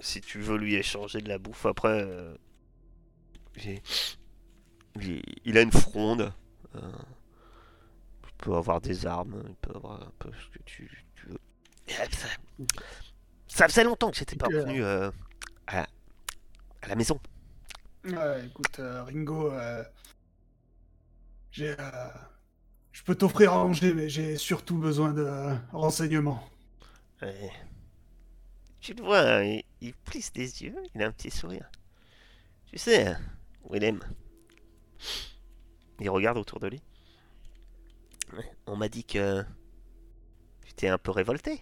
Si 0.00 0.20
tu 0.20 0.38
veux 0.40 0.56
lui 0.58 0.74
échanger 0.74 1.20
de 1.20 1.28
la 1.28 1.38
bouffe 1.38 1.64
après, 1.66 2.02
euh, 2.02 2.34
il 5.44 5.56
a 5.58 5.62
une 5.62 5.72
fronde. 5.72 6.32
Il 8.42 8.46
peut 8.46 8.56
avoir 8.56 8.80
des 8.80 9.06
armes, 9.06 9.40
il 9.48 9.54
peut 9.54 9.72
avoir 9.76 10.02
un 10.02 10.12
peu 10.18 10.32
ce 10.32 10.58
que 10.58 10.62
tu, 10.64 11.06
tu 11.14 11.26
veux. 11.28 11.38
Ça, 11.86 12.26
ça 13.46 13.68
faisait 13.68 13.84
longtemps 13.84 14.10
que 14.10 14.16
j'étais 14.16 14.34
pas 14.34 14.46
revenu 14.46 14.82
euh, 14.82 15.12
à, 15.68 15.86
à 16.82 16.88
la 16.88 16.96
maison. 16.96 17.20
Ouais, 18.04 18.46
écoute, 18.46 18.80
euh, 18.80 19.04
Ringo, 19.04 19.52
euh, 19.52 19.84
j'ai, 21.52 21.76
je 22.90 23.02
peux 23.04 23.14
t'offrir 23.14 23.52
à 23.52 23.58
manger, 23.58 23.94
mais 23.94 24.08
j'ai 24.08 24.36
surtout 24.36 24.76
besoin 24.76 25.12
de 25.12 25.56
renseignements. 25.70 26.42
Ouais. 27.20 27.52
Tu 28.80 28.94
le 28.94 29.04
vois, 29.04 29.20
hein, 29.20 29.44
il, 29.44 29.64
il 29.80 29.94
plisse 29.94 30.32
des 30.32 30.64
yeux, 30.64 30.74
il 30.96 31.02
a 31.02 31.06
un 31.06 31.12
petit 31.12 31.30
sourire. 31.30 31.70
Tu 32.66 32.76
sais, 32.76 33.06
hein, 33.06 33.20
Willem. 33.70 34.00
Il 36.00 36.10
regarde 36.10 36.38
autour 36.38 36.58
de 36.58 36.66
lui. 36.66 36.82
On 38.66 38.76
m'a 38.76 38.88
dit 38.88 39.04
que 39.04 39.44
tu 40.64 40.74
t'es 40.74 40.88
un 40.88 40.98
peu 40.98 41.10
révolté. 41.10 41.60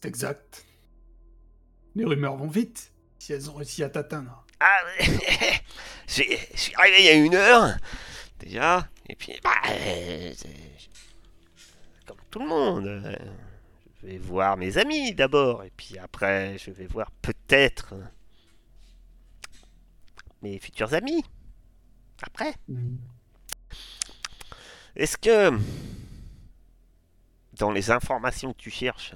C'est 0.00 0.08
exact. 0.08 0.64
Les 1.94 2.04
rumeurs 2.04 2.36
vont 2.36 2.48
vite, 2.48 2.92
si 3.18 3.32
elles 3.32 3.50
ont 3.50 3.54
réussi 3.54 3.82
à 3.82 3.88
t'atteindre. 3.88 4.44
Ah, 4.60 4.80
je 6.06 6.22
suis 6.54 6.74
arrivé 6.76 6.96
il 6.98 7.04
y 7.04 7.08
a 7.08 7.14
une 7.14 7.34
heure, 7.34 7.76
déjà, 8.38 8.88
et 9.08 9.16
puis, 9.16 9.38
bah, 9.42 9.50
euh, 9.68 10.32
comme 12.06 12.18
tout 12.30 12.38
le 12.38 12.46
monde, 12.46 12.86
euh, 12.86 13.16
je 14.00 14.06
vais 14.06 14.18
voir 14.18 14.56
mes 14.56 14.78
amis 14.78 15.14
d'abord, 15.14 15.64
et 15.64 15.72
puis 15.76 15.98
après, 15.98 16.56
je 16.58 16.70
vais 16.70 16.86
voir 16.86 17.10
peut-être 17.22 17.94
mes 20.42 20.58
futurs 20.58 20.94
amis. 20.94 21.24
Après, 22.22 22.54
est-ce 24.96 25.16
que 25.16 25.56
dans 27.54 27.70
les 27.72 27.90
informations 27.90 28.52
que 28.52 28.58
tu 28.58 28.70
cherches, 28.70 29.14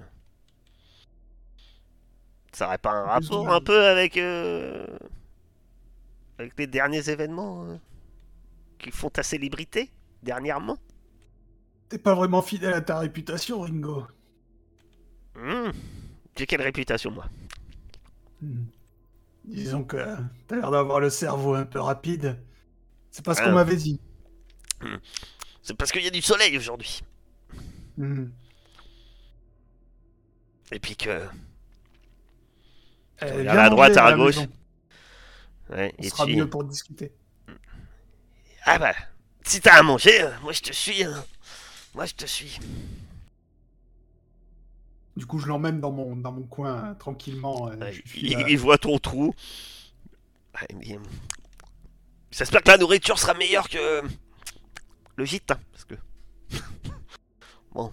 ça 2.53 2.66
aurait 2.66 2.79
pas 2.79 2.91
un 2.93 3.05
rapport 3.05 3.51
un 3.53 3.61
peu 3.61 3.85
avec 3.87 4.16
euh, 4.16 4.87
avec 6.39 6.59
les 6.59 6.66
derniers 6.66 7.11
événements 7.11 7.64
euh, 7.64 7.76
qui 8.79 8.91
font 8.91 9.11
ta 9.11 9.22
célébrité 9.22 9.91
dernièrement? 10.22 10.79
T'es 11.91 11.99
pas 11.99 12.14
vraiment 12.14 12.41
fidèle 12.41 12.72
à 12.72 12.81
ta 12.81 12.99
réputation, 12.99 13.61
Ringo. 13.61 14.07
Hmm, 15.35 15.70
J'ai 16.37 16.47
quelle 16.47 16.62
réputation 16.62 17.11
moi? 17.11 17.26
Hmm. 18.41 18.64
Disons 19.45 19.85
que 19.85 19.97
t'as 20.47 20.57
l'air 20.57 20.70
d'avoir 20.70 21.01
le 21.01 21.11
cerveau 21.11 21.55
un 21.55 21.64
peu 21.66 21.81
rapide. 21.81 22.39
C'est 23.11 23.24
pas 23.24 23.35
ce 23.35 23.43
qu'on 23.43 23.51
Ah. 23.51 23.55
m'avait 23.55 23.76
dit. 23.76 24.01
C'est 25.69 25.75
parce 25.77 25.93
qu'il 25.93 26.03
y 26.03 26.07
a 26.07 26.11
du 26.11 26.23
soleil 26.23 26.57
aujourd'hui. 26.57 27.03
Hmm. 27.99 28.29
Et 30.73 30.81
puis 30.81 30.97
que 30.97 31.27
viens 33.21 33.47
à 33.59 33.69
droite, 33.69 33.95
à 33.99 34.11
la 34.11 34.16
gauche. 34.16 34.39
ouais, 35.69 35.95
On 35.99 36.03
et 36.03 36.09
sera 36.09 36.25
mieux 36.25 36.49
pour 36.49 36.64
discuter. 36.64 37.12
ah 38.64 38.79
bah 38.79 38.95
si 39.45 39.61
t'as 39.61 39.79
à 39.79 39.83
manger, 39.83 40.23
euh, 40.23 40.31
moi 40.41 40.53
je 40.53 40.61
te 40.62 40.73
suis. 40.73 41.05
hein. 41.05 41.23
Moi 41.95 42.07
je 42.07 42.14
te 42.14 42.25
suis. 42.25 42.59
Du 45.19 45.27
coup, 45.27 45.39
je 45.39 45.49
l'emmène 45.49 45.81
dans 45.81 45.93
mon, 45.93 46.16
dans 46.16 46.33
mon 46.33 46.45
coin 46.45 46.93
euh, 46.93 46.95
tranquillement. 46.95 47.69
euh, 47.69 47.93
il, 48.16 48.37
euh, 48.37 48.45
il 48.49 48.57
voit 48.57 48.79
ton 48.79 48.99
trou. 48.99 49.35
J'espère 52.31 52.62
que 52.62 52.71
la 52.71 52.79
nourriture 52.79 53.19
sera 53.19 53.35
meilleure 53.35 53.69
que 53.69 54.03
le 55.19 55.25
gîte. 55.25 55.51
hein, 55.51 55.59
parce 55.73 55.85
que 55.85 55.95
on 57.75 57.93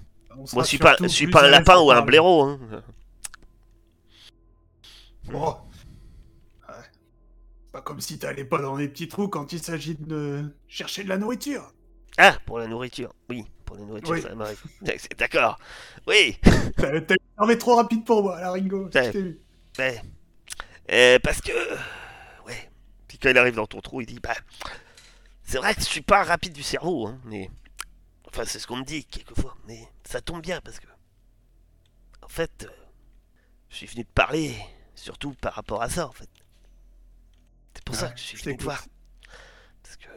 moi 0.54 0.64
je 0.64 0.68
suis 0.68 0.78
pas, 0.78 0.96
je 1.02 1.08
suis 1.08 1.28
pas 1.30 1.46
un 1.46 1.50
lapin 1.50 1.80
ou 1.80 1.92
un 1.92 2.02
blaireau. 2.02 2.44
hein. 2.44 2.60
Oh. 5.34 5.56
Ouais. 6.68 6.74
C'est 6.92 7.72
Pas 7.72 7.82
comme 7.82 8.00
si 8.00 8.20
t'allais 8.20 8.46
pas 8.46 8.62
dans 8.62 8.76
les 8.76 8.88
petits 8.88 9.08
trous 9.08 9.28
quand 9.28 9.52
il 9.54 9.60
s'agit 9.62 9.96
de 9.96 10.44
chercher 10.68 11.04
de 11.04 11.10
la 11.10 11.18
nourriture. 11.18 11.74
Ah, 12.18 12.38
pour 12.46 12.60
la 12.60 12.68
nourriture. 12.68 13.14
Oui, 13.30 13.44
pour 13.66 13.76
la 13.78 13.84
nourriture, 13.84 14.14
Oui. 14.14 14.22
ça 14.22 14.36
m'arrive. 14.36 14.62
D'accord. 15.18 15.58
Oui. 16.08 16.38
T'as 16.78 16.96
été 16.96 17.16
trop 17.58 17.76
rapide 17.76 18.06
pour 18.06 18.24
moi, 18.24 18.40
là, 18.40 18.52
Ringo. 18.52 18.90
Ouais. 18.94 19.36
Mais, 19.78 20.02
euh, 20.92 21.20
parce 21.24 21.42
que, 21.42 21.52
ouais. 22.46 22.70
Puis 23.08 23.18
quand 23.18 23.30
il 23.30 23.38
arrive 23.38 23.56
dans 23.56 23.68
ton 23.68 23.82
trou, 23.82 24.02
il 24.02 24.08
dit, 24.08 24.20
bah, 24.22 24.36
c'est 25.46 25.58
vrai 25.58 25.74
que 25.76 25.82
je 25.82 25.86
suis 25.86 26.02
pas 26.02 26.24
rapide 26.24 26.54
du 26.54 26.64
cerveau, 26.64 27.08
hein, 27.08 27.20
mais, 27.26 27.50
enfin, 28.28 28.46
c'est 28.46 28.60
ce 28.60 28.68
qu'on 28.68 28.78
me 28.78 28.84
dit 28.84 29.06
quelquefois, 29.06 29.56
mais 29.68 29.88
ça 30.04 30.22
tombe 30.22 30.41
bien 30.41 30.60
parce 30.62 30.80
que, 30.80 30.88
en 32.22 32.28
fait, 32.28 32.64
euh, 32.66 32.86
je 33.70 33.76
suis 33.78 33.88
venu 33.88 34.06
te 34.06 34.12
parler, 34.12 34.56
surtout 34.96 35.34
par 35.36 35.54
rapport 35.54 35.82
à 35.82 35.89
ça, 35.89 36.08
en 36.08 36.12
fait. 36.12 36.30
C'est 37.76 37.84
pour 37.84 37.96
ça 37.96 38.08
Ouais, 38.08 38.14
que 38.14 38.20
je 38.20 38.24
suis 38.24 38.38
je 38.38 38.43
venu 38.46 38.58
te 38.58 38.64
voir, 38.64 38.84
parce 39.84 39.98
que 39.98 40.08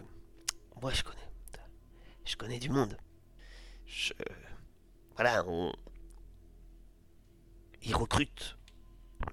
moi, 0.81 0.93
je 0.93 1.03
connais, 1.03 1.29
je 2.24 2.37
connais 2.37 2.59
du 2.59 2.70
monde. 2.70 2.97
Je, 3.87 4.12
voilà, 5.14 5.45
on, 5.47 5.72
ils 7.83 7.95
recrutent 7.95 8.57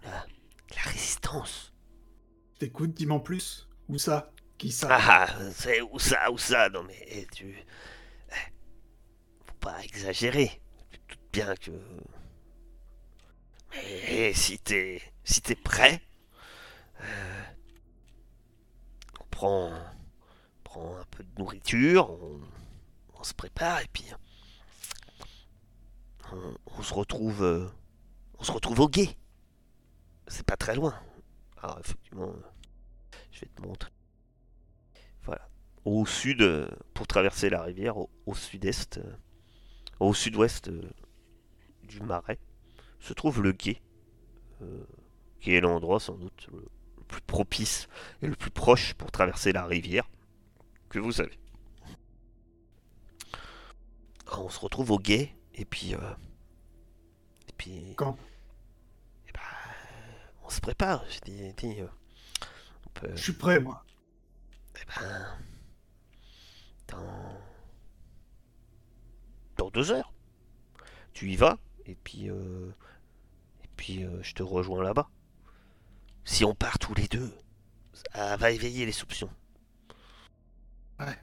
la, 0.03 0.25
la 0.75 0.81
résistance. 0.83 1.73
Je 2.53 2.59
t'écoute, 2.59 2.93
dis-moi 2.93 3.17
en 3.17 3.19
plus. 3.19 3.67
Où 3.87 3.97
ça? 3.97 4.31
Qui 4.57 4.71
ça? 4.71 4.87
Ah, 5.01 5.51
c'est 5.53 5.81
où 5.81 5.99
ça, 5.99 6.31
où 6.31 6.37
ça? 6.37 6.69
Non 6.69 6.83
mais 6.83 6.97
eh, 7.07 7.25
tu... 7.27 7.57
eh, 8.29 8.51
Faut 9.45 9.55
pas 9.59 9.83
exagérer. 9.83 10.61
Tu 10.91 10.99
te 10.99 11.13
doutes 11.13 11.31
bien 11.31 11.55
que... 11.55 11.71
Mais 13.73 14.33
si 14.33 14.57
t'es... 14.59 15.01
Si 15.23 15.41
t'es 15.41 15.55
prêt... 15.55 16.01
euh, 17.01 17.43
on 19.19 19.25
prend... 19.25 19.71
on 19.73 20.61
prend 20.63 20.97
un 20.97 21.05
peu 21.11 21.23
de 21.23 21.39
nourriture, 21.39 22.09
on, 22.11 23.23
se 23.23 23.33
prépare 23.33 23.81
et 23.81 23.87
puis... 23.91 24.05
On, 26.31 26.55
on 26.77 26.81
se 26.81 26.93
retrouve... 26.93 27.43
euh, 27.43 27.67
on 28.37 28.43
se 28.43 28.51
retrouve 28.51 28.79
au 28.79 28.87
guet. 28.89 29.17
C'est 30.27 30.45
pas 30.45 30.57
très 30.57 30.75
loin. 30.75 30.97
Alors 31.61 31.79
effectivement... 31.79 32.29
euh, 32.29 32.43
Je 33.31 33.41
vais 33.41 33.47
te 33.47 33.61
montrer. 33.61 33.91
Au 35.85 36.05
sud, 36.05 36.41
euh, 36.41 36.67
pour 36.93 37.05
traverser 37.07 37.49
la 37.49 37.61
rivière, 37.61 37.97
au, 37.97 38.09
au 38.25 38.33
sud-est, 38.35 38.97
euh, 38.97 39.15
au 39.99 40.13
sud-ouest 40.13 40.67
euh, 40.69 40.81
du 41.83 42.01
marais, 42.01 42.39
se 42.99 43.13
trouve 43.13 43.41
le 43.43 43.51
gué, 43.51 43.81
qui 45.39 45.53
est 45.53 45.61
l'endroit 45.61 45.99
sans 45.99 46.15
doute 46.15 46.47
le, 46.51 46.57
le 46.97 47.03
plus 47.03 47.21
propice 47.21 47.87
et 48.23 48.27
le 48.27 48.35
plus 48.35 48.49
proche 48.49 48.95
pour 48.95 49.11
traverser 49.11 49.51
la 49.51 49.65
rivière 49.65 50.09
que 50.89 50.97
vous 50.97 51.21
avez. 51.21 51.37
On 54.37 54.49
se 54.49 54.59
retrouve 54.59 54.89
au 54.91 54.97
gué 54.97 55.35
et 55.53 55.65
puis, 55.65 55.93
euh, 55.93 55.99
et 57.47 57.53
puis, 57.57 57.93
Quand? 57.95 58.17
eh 59.27 59.31
ben, 59.31 59.39
on 60.43 60.49
se 60.49 60.59
prépare. 60.61 61.05
Euh, 61.29 61.87
on 62.87 62.89
peut- 62.95 63.15
Je 63.15 63.21
suis 63.21 63.33
prêt, 63.33 63.59
moi. 63.59 63.85
eh 64.81 64.85
ben, 64.99 65.37
dans... 66.87 67.39
dans 69.57 69.69
deux 69.69 69.91
heures. 69.91 70.13
Tu 71.13 71.31
y 71.31 71.35
vas, 71.35 71.57
et 71.85 71.95
puis, 71.95 72.29
euh, 72.29 72.71
et 73.63 73.69
puis 73.77 74.03
euh, 74.03 74.21
je 74.21 74.33
te 74.33 74.43
rejoins 74.43 74.83
là-bas. 74.83 75.09
Si 76.25 76.43
on 76.43 76.55
part 76.55 76.79
tous 76.79 76.93
les 76.95 77.07
deux, 77.07 77.33
ça 78.13 78.35
va 78.37 78.51
éveiller 78.51 78.85
les 78.85 78.91
soupçons. 78.91 79.29
Ouais. 80.99 81.17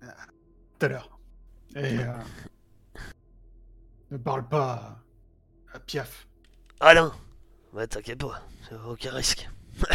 Tout 0.00 0.86
à 0.86 0.88
l'heure. 0.88 1.18
Et 1.76 1.98
euh, 1.98 2.12
ne 4.10 4.16
parle 4.18 4.46
pas 4.48 4.98
à, 5.72 5.76
à 5.76 5.80
Piaf. 5.80 6.26
Ah 6.80 6.94
non 6.94 7.12
Ouais, 7.72 7.86
t'inquiète 7.86 8.18
pas, 8.20 8.42
c'est 8.68 8.74
aucun 8.74 9.12
risque. 9.12 9.48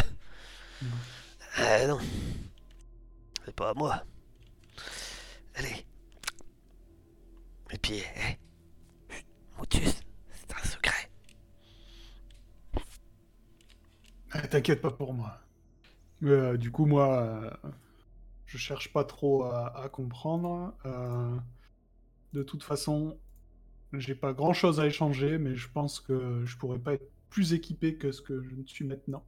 Eh 1.60 1.88
non. 1.88 1.98
C'est 3.46 3.56
pas 3.56 3.72
à 3.72 3.74
moi. 3.74 4.04
Allez. 5.56 5.86
Et 7.72 7.78
puis, 7.78 7.96
eh. 8.00 9.14
Chut, 9.14 9.26
Motus, 9.58 10.02
c'est 10.32 10.54
un 10.54 10.64
secret. 10.64 11.12
Eh, 14.36 14.48
T'inquiète 14.48 14.82
pas 14.82 14.92
pour 14.92 15.14
moi. 15.14 15.42
Euh, 16.24 16.58
du 16.58 16.72
coup, 16.72 16.86
moi, 16.86 17.22
euh, 17.22 17.52
je 18.46 18.58
cherche 18.58 18.92
pas 18.94 19.04
trop 19.04 19.44
à, 19.44 19.90
comprendre. 19.92 20.76
Euh, 20.86 21.36
de 22.34 22.44
toute 22.44 22.64
façon, 22.64 23.18
j'ai 23.94 24.16
pas 24.16 24.34
grand 24.34 24.54
chose 24.54 24.80
à 24.80 24.88
échanger, 24.88 25.38
mais 25.38 25.56
je 25.56 25.70
pense 25.70 26.00
que 26.00 26.44
je 26.46 26.58
pourrais 26.58 26.80
pas 26.80 26.94
être 26.94 27.10
plus 27.30 27.54
équipé 27.54 27.96
que 27.96 28.12
ce 28.12 28.22
que 28.22 28.42
je 28.42 28.56
ne 28.56 28.66
suis 28.66 28.86
maintenant. 28.86 29.24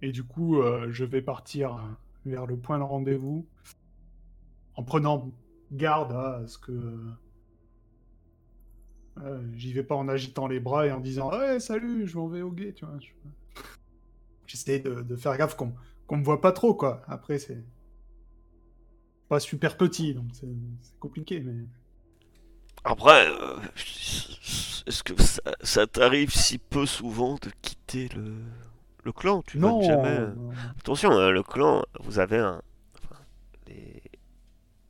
Et 0.00 0.12
du 0.12 0.24
coup, 0.24 0.62
je 0.90 1.04
vais 1.04 1.22
partir 1.22 1.80
vers 2.24 2.46
le 2.46 2.56
point 2.56 2.78
de 2.78 2.84
rendez-vous 2.84 3.46
en 4.78 4.84
prenant 4.84 5.30
garde 5.72 6.12
à 6.14 6.46
ce 6.48 6.58
que. 6.58 6.72
euh, 9.18 9.42
J'y 9.54 9.72
vais 9.72 9.82
pas 9.82 9.94
en 9.94 10.08
agitant 10.08 10.46
les 10.46 10.60
bras 10.60 10.86
et 10.86 10.92
en 10.92 11.00
disant 11.00 11.30
Ouais, 11.30 11.60
salut, 11.60 12.06
je 12.06 12.16
m'en 12.16 12.28
vais 12.28 12.42
au 12.42 12.50
guet, 12.52 12.72
tu 12.72 12.84
vois. 12.84 12.98
je- 13.00 13.08
J'essaie 14.48 14.80
de, 14.80 15.02
de 15.02 15.14
faire 15.16 15.36
gaffe 15.36 15.54
qu'on 15.56 15.74
qu'on 16.08 16.16
me 16.16 16.24
voit 16.24 16.40
pas 16.40 16.50
trop, 16.52 16.74
quoi. 16.74 17.02
Après, 17.06 17.38
c'est 17.38 17.62
pas 19.28 19.40
super 19.40 19.76
petit, 19.76 20.14
donc 20.14 20.26
c'est 20.32 20.48
compliqué, 21.00 21.40
mais. 21.40 21.66
Après, 22.84 23.26
euh, 23.28 23.56
est-ce 24.86 25.02
que 25.02 25.20
ça, 25.22 25.42
ça 25.62 25.86
t'arrive 25.86 26.30
si 26.34 26.58
peu 26.58 26.86
souvent 26.86 27.34
de 27.34 27.50
quitter 27.62 28.08
le, 28.16 28.34
le 29.04 29.12
clan? 29.12 29.42
Tu 29.42 29.58
Non, 29.62 29.74
jamais. 29.80 30.20
euh, 30.20 30.32
non. 30.36 30.72
Attention, 30.80 31.10
hein, 31.12 31.30
le 31.30 31.42
clan, 31.42 31.82
vous 32.00 32.18
avez 32.18 32.38
un. 32.38 32.62
enfin, 33.04 33.20
les. 33.68 34.02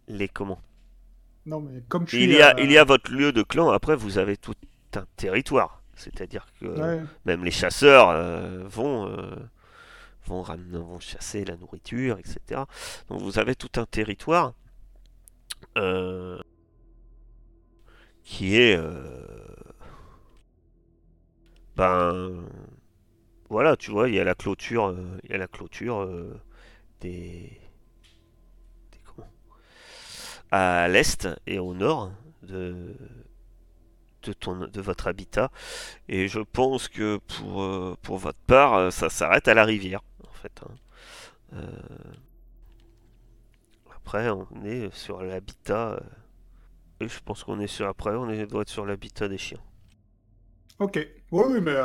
Les 0.08 0.28
comment 0.28 0.60
Non, 1.46 1.60
mais 1.60 1.82
comme 1.88 2.06
je 2.06 2.16
suis. 2.16 2.24
il 2.24 2.32
y, 2.32 2.42
a, 2.42 2.54
euh, 2.56 2.60
il 2.60 2.70
y 2.70 2.78
a 2.78 2.84
votre 2.84 3.10
lieu 3.12 3.32
de 3.32 3.42
clan, 3.42 3.70
après 3.70 3.96
vous 3.96 4.18
avez 4.18 4.36
tout 4.36 4.54
un 4.94 5.04
territoire. 5.16 5.82
C'est-à-dire 5.94 6.46
que 6.60 6.66
ouais. 6.66 7.02
même 7.24 7.44
les 7.44 7.50
chasseurs 7.50 8.10
euh, 8.10 8.64
vont, 8.68 9.06
euh, 9.08 9.34
vont, 10.26 10.42
ramener- 10.42 10.78
vont 10.78 11.00
chasser 11.00 11.44
la 11.44 11.56
nourriture, 11.56 12.18
etc. 12.18 12.62
Donc 13.08 13.20
vous 13.20 13.38
avez 13.38 13.54
tout 13.56 13.80
un 13.80 13.86
territoire 13.86 14.54
euh, 15.76 16.38
qui 18.24 18.56
est... 18.56 18.78
ben... 21.76 22.44
Voilà, 23.50 23.76
tu 23.76 23.90
vois, 23.90 24.08
il 24.10 24.14
y 24.14 24.20
a 24.20 24.24
la 24.24 24.34
clôture, 24.34 24.94
il 25.24 25.30
y 25.30 25.34
a 25.34 25.38
la 25.38 25.48
clôture 25.48 26.06
des, 27.00 27.58
à 30.50 30.88
l'est 30.88 31.28
et 31.46 31.58
au 31.58 31.74
nord 31.74 32.12
de, 32.42 32.94
de, 34.22 34.32
ton, 34.32 34.66
de 34.66 34.80
votre 34.80 35.06
habitat. 35.06 35.50
Et 36.08 36.28
je 36.28 36.40
pense 36.40 36.88
que 36.88 37.18
pour, 37.18 37.62
euh, 37.62 37.96
pour 38.02 38.18
votre 38.18 38.38
part, 38.46 38.74
euh, 38.74 38.90
ça 38.90 39.10
s'arrête 39.10 39.48
à 39.48 39.54
la 39.54 39.64
rivière, 39.64 40.02
en 40.28 40.32
fait. 40.32 40.52
hein. 40.64 40.74
Euh, 41.54 41.66
Après, 43.94 44.30
on 44.30 44.46
est 44.64 44.90
sur 44.94 45.20
l'habitat. 45.22 46.00
Et 47.00 47.08
je 47.08 47.20
pense 47.24 47.44
qu'on 47.44 47.60
est 47.60 47.66
sur. 47.66 47.88
Après, 47.88 48.14
on 48.16 48.28
est, 48.30 48.46
doit 48.46 48.62
être 48.62 48.68
sur 48.70 48.86
l'habitat 48.86 49.28
des 49.28 49.38
chiens. 49.38 49.60
Ok. 50.78 50.98
Oui, 51.30 51.60
mais. 51.60 51.76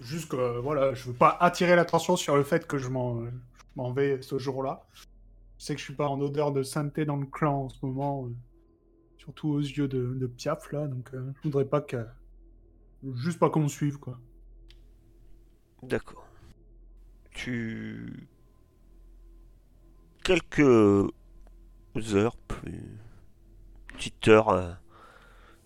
juste 0.00 0.30
que, 0.30 0.58
voilà, 0.60 0.94
je 0.94 1.06
veux 1.08 1.14
pas 1.14 1.36
attirer 1.40 1.76
l'attention 1.76 2.16
sur 2.16 2.36
le 2.36 2.44
fait 2.44 2.66
que 2.66 2.78
je 2.78 2.88
m'en 2.88 3.92
vais 3.92 4.22
ce 4.22 4.38
jour-là. 4.38 4.86
Je 5.60 5.66
sais 5.66 5.74
que 5.74 5.78
je 5.78 5.84
suis 5.84 5.94
pas 5.94 6.08
en 6.08 6.18
odeur 6.22 6.52
de 6.52 6.62
sainteté 6.62 7.04
dans 7.04 7.18
le 7.18 7.26
clan 7.26 7.64
en 7.64 7.68
ce 7.68 7.84
moment, 7.84 8.24
euh, 8.24 8.34
surtout 9.18 9.50
aux 9.50 9.60
yeux 9.60 9.88
de, 9.88 10.26
Piaf, 10.26 10.72
là, 10.72 10.86
donc 10.86 11.12
euh, 11.12 11.32
je 11.36 11.42
voudrais 11.42 11.66
pas 11.66 11.82
que. 11.82 12.06
Juste 13.16 13.38
pas 13.38 13.50
qu'on 13.50 13.64
me 13.64 13.68
suive, 13.68 13.98
quoi. 13.98 14.18
D'accord. 15.82 16.26
Tu. 17.32 18.26
Quelques 20.24 21.12
heures 22.14 22.36
plus. 22.48 22.98
Petite 23.88 24.28
heure 24.28 24.48
euh, 24.48 24.72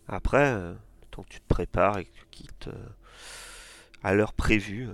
après, 0.08 0.74
temps 1.12 1.22
que 1.22 1.28
tu 1.28 1.40
te 1.40 1.46
prépares 1.46 1.98
et 1.98 2.06
que 2.06 2.12
tu 2.12 2.26
quittes 2.32 2.70
à 4.02 4.12
l'heure 4.12 4.32
prévue, 4.32 4.88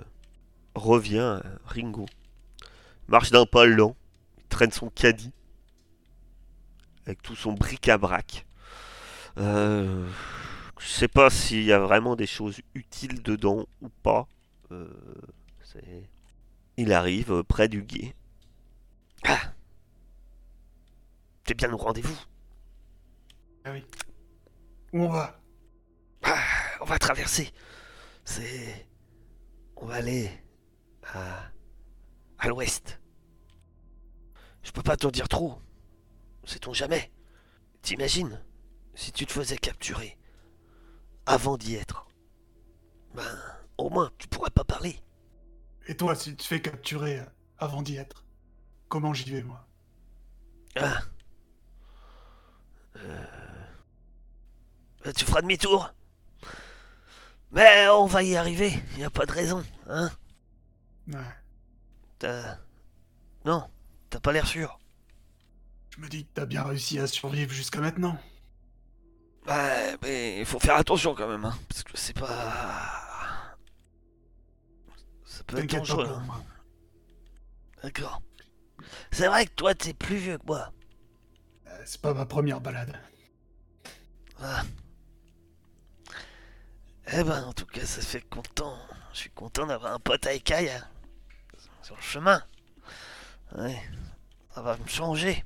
revient 0.74 1.40
Ringo. 1.64 2.04
Marche 3.08 3.30
d'un 3.30 3.46
pas 3.46 3.64
lent, 3.64 3.96
traîne 4.50 4.70
son 4.72 4.90
caddie 4.90 5.32
avec 7.06 7.22
tout 7.22 7.34
son 7.36 7.52
bric-à-brac. 7.54 8.46
Euh, 9.38 10.08
je 10.78 10.86
sais 10.86 11.08
pas 11.08 11.30
s'il 11.30 11.62
y 11.64 11.72
a 11.72 11.78
vraiment 11.78 12.16
des 12.16 12.26
choses 12.26 12.60
utiles 12.74 13.22
dedans 13.22 13.66
ou 13.80 13.88
pas. 13.88 14.28
Euh, 14.70 14.88
c'est- 15.62 16.08
Il 16.76 16.92
arrive 16.92 17.32
euh, 17.32 17.42
près 17.42 17.68
du 17.68 17.82
guet. 17.82 18.14
Ah 19.24 19.38
C'est 21.46 21.54
bien 21.56 21.72
au 21.72 21.76
rendez-vous. 21.76 22.18
Ah 23.64 23.72
oui. 23.72 23.84
Où 24.92 25.02
on 25.04 25.08
va? 25.08 25.40
Ah, 26.22 26.38
on 26.80 26.84
va 26.84 26.98
traverser. 26.98 27.50
C'est. 28.24 28.86
On 29.76 29.86
va 29.86 29.94
aller 29.96 30.30
à. 31.12 31.50
à 32.38 32.48
l'ouest. 32.48 32.99
Je 34.62 34.72
peux 34.72 34.82
pas 34.82 34.96
t'en 34.96 35.10
dire 35.10 35.28
trop. 35.28 35.60
Sait-on 36.44 36.72
jamais? 36.72 37.10
T'imagines 37.82 38.42
si 38.94 39.12
tu 39.12 39.26
te 39.26 39.32
faisais 39.32 39.56
capturer 39.56 40.18
avant 41.26 41.56
d'y 41.56 41.76
être. 41.76 42.06
Ben, 43.14 43.38
au 43.78 43.88
moins, 43.90 44.10
tu 44.18 44.28
pourrais 44.28 44.50
pas 44.50 44.64
parler. 44.64 45.00
Et 45.86 45.96
toi, 45.96 46.14
si 46.14 46.30
tu 46.30 46.36
te 46.36 46.42
fais 46.44 46.60
capturer 46.60 47.20
avant 47.58 47.82
d'y 47.82 47.96
être, 47.96 48.24
comment 48.88 49.14
j'y 49.14 49.30
vais, 49.30 49.42
moi? 49.42 49.66
Ah. 50.76 51.00
Euh... 52.96 53.26
Euh, 55.06 55.12
Tu 55.12 55.24
feras 55.24 55.40
demi-tour 55.40 55.92
Mais 57.52 57.88
on 57.88 58.06
va 58.06 58.22
y 58.22 58.36
arriver, 58.36 58.72
y 58.98 59.04
a 59.04 59.10
pas 59.10 59.26
de 59.26 59.32
raison, 59.32 59.64
hein? 59.88 60.10
Ouais. 61.08 61.18
T'as... 62.18 62.58
Non, 63.44 63.68
t'as 64.10 64.20
pas 64.20 64.32
l'air 64.32 64.46
sûr. 64.46 64.78
Je 65.96 66.00
me 66.00 66.08
dis 66.08 66.24
que 66.24 66.30
t'as 66.34 66.46
bien 66.46 66.62
réussi 66.62 66.98
à 66.98 67.06
survivre 67.06 67.52
jusqu'à 67.52 67.80
maintenant. 67.80 68.18
Ouais, 69.46 69.96
mais 70.02 70.40
il 70.40 70.46
faut 70.46 70.60
faire 70.60 70.76
attention 70.76 71.14
quand 71.14 71.28
même, 71.28 71.44
hein, 71.44 71.58
parce 71.68 71.82
que 71.82 71.96
c'est 71.96 72.18
pas... 72.18 73.56
Ça 75.24 75.44
peut 75.44 75.58
être 75.58 75.70
dangereux, 75.70 76.08
hein. 76.08 76.44
D'accord. 77.82 78.20
C'est 79.10 79.26
vrai 79.26 79.46
que 79.46 79.52
toi, 79.52 79.74
t'es 79.74 79.94
plus 79.94 80.16
vieux 80.16 80.38
que 80.38 80.46
moi. 80.46 80.72
Euh, 81.66 81.82
C'est 81.86 82.00
pas 82.00 82.12
ma 82.12 82.26
première 82.26 82.60
balade. 82.60 82.98
Ah. 84.42 84.62
Eh 87.12 87.24
ben, 87.24 87.44
en 87.44 87.52
tout 87.52 87.66
cas, 87.66 87.84
ça 87.84 88.02
fait 88.02 88.20
content. 88.20 88.76
Je 89.12 89.18
suis 89.20 89.30
content 89.30 89.66
d'avoir 89.66 89.92
un 89.94 89.98
pote 89.98 90.26
à 90.26 90.32
écaille 90.32 90.70
hein, 90.70 90.86
sur 91.82 91.96
le 91.96 92.02
chemin. 92.02 92.42
Ouais, 93.56 93.80
ça 94.54 94.62
va 94.62 94.76
me 94.76 94.86
changer. 94.86 95.42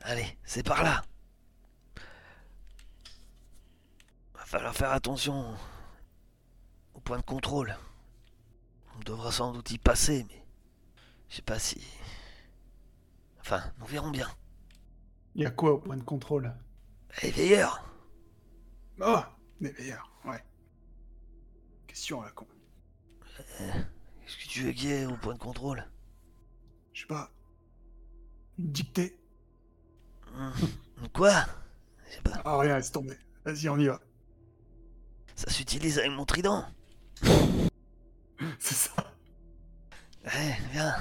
Allez, 0.00 0.38
c'est 0.44 0.62
par 0.62 0.82
là. 0.82 1.02
Va 4.34 4.44
falloir 4.44 4.74
faire 4.74 4.92
attention 4.92 5.56
au 6.94 7.00
point 7.00 7.18
de 7.18 7.22
contrôle. 7.24 7.76
On 8.96 9.00
devra 9.00 9.32
sans 9.32 9.52
doute 9.52 9.70
y 9.70 9.78
passer, 9.78 10.24
mais 10.28 10.46
je 11.28 11.36
sais 11.36 11.42
pas 11.42 11.58
si. 11.58 11.80
Enfin, 13.40 13.62
nous 13.78 13.86
verrons 13.86 14.10
bien. 14.10 14.28
Y 15.34 15.46
a 15.46 15.50
quoi 15.50 15.72
au 15.72 15.78
point 15.78 15.96
de 15.96 16.04
contrôle? 16.04 16.54
Allez, 17.16 17.30
veilleur 17.32 17.84
Oh 19.00 19.20
Des 19.60 19.70
veilleurs, 19.70 20.08
ouais. 20.24 20.42
Question 21.86 22.22
à 22.22 22.26
la 22.26 22.30
con. 22.30 22.46
Qu'est-ce 23.58 24.36
que 24.36 24.48
tu 24.48 24.62
veux 24.62 24.72
qu'il 24.72 24.88
y 24.90 24.92
ait 24.92 25.06
au 25.06 25.16
point 25.16 25.34
de 25.34 25.38
contrôle? 25.38 25.84
Je 26.94 27.00
sais 27.00 27.06
pas. 27.06 27.30
Une 28.58 28.70
dictée. 28.70 29.18
Quoi? 31.12 31.32
Je 32.06 32.14
sais 32.14 32.22
pas. 32.22 32.40
Ah, 32.44 32.58
rien, 32.58 32.76
laisse 32.76 32.92
tomber. 32.92 33.16
Vas-y, 33.44 33.68
on 33.68 33.76
y 33.78 33.86
va. 33.86 34.00
Ça 35.34 35.50
s'utilise 35.50 35.98
avec 35.98 36.12
mon 36.12 36.24
trident. 36.24 36.64
C'est 38.60 38.74
ça. 38.74 38.92
Ouais, 40.24 40.56
viens. 40.70 40.94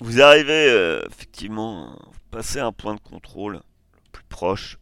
Vous 0.00 0.20
arrivez, 0.20 0.68
euh, 0.68 1.06
effectivement, 1.08 1.96
vous 2.12 2.28
passez 2.32 2.58
un 2.58 2.72
point 2.72 2.96
de 2.96 3.00
contrôle 3.00 3.54
le 3.54 4.10
plus 4.10 4.24
proche. 4.24 4.78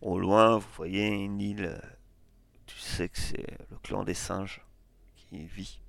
Au 0.00 0.18
loin, 0.18 0.56
vous 0.56 0.68
voyez 0.74 1.06
une 1.08 1.38
île. 1.38 1.80
Tu 2.64 2.78
sais 2.78 3.10
que 3.10 3.18
c'est 3.18 3.46
le 3.70 3.76
clan 3.82 4.04
des 4.04 4.14
singes 4.14 4.64
qui 5.14 5.46
vit. 5.46 5.81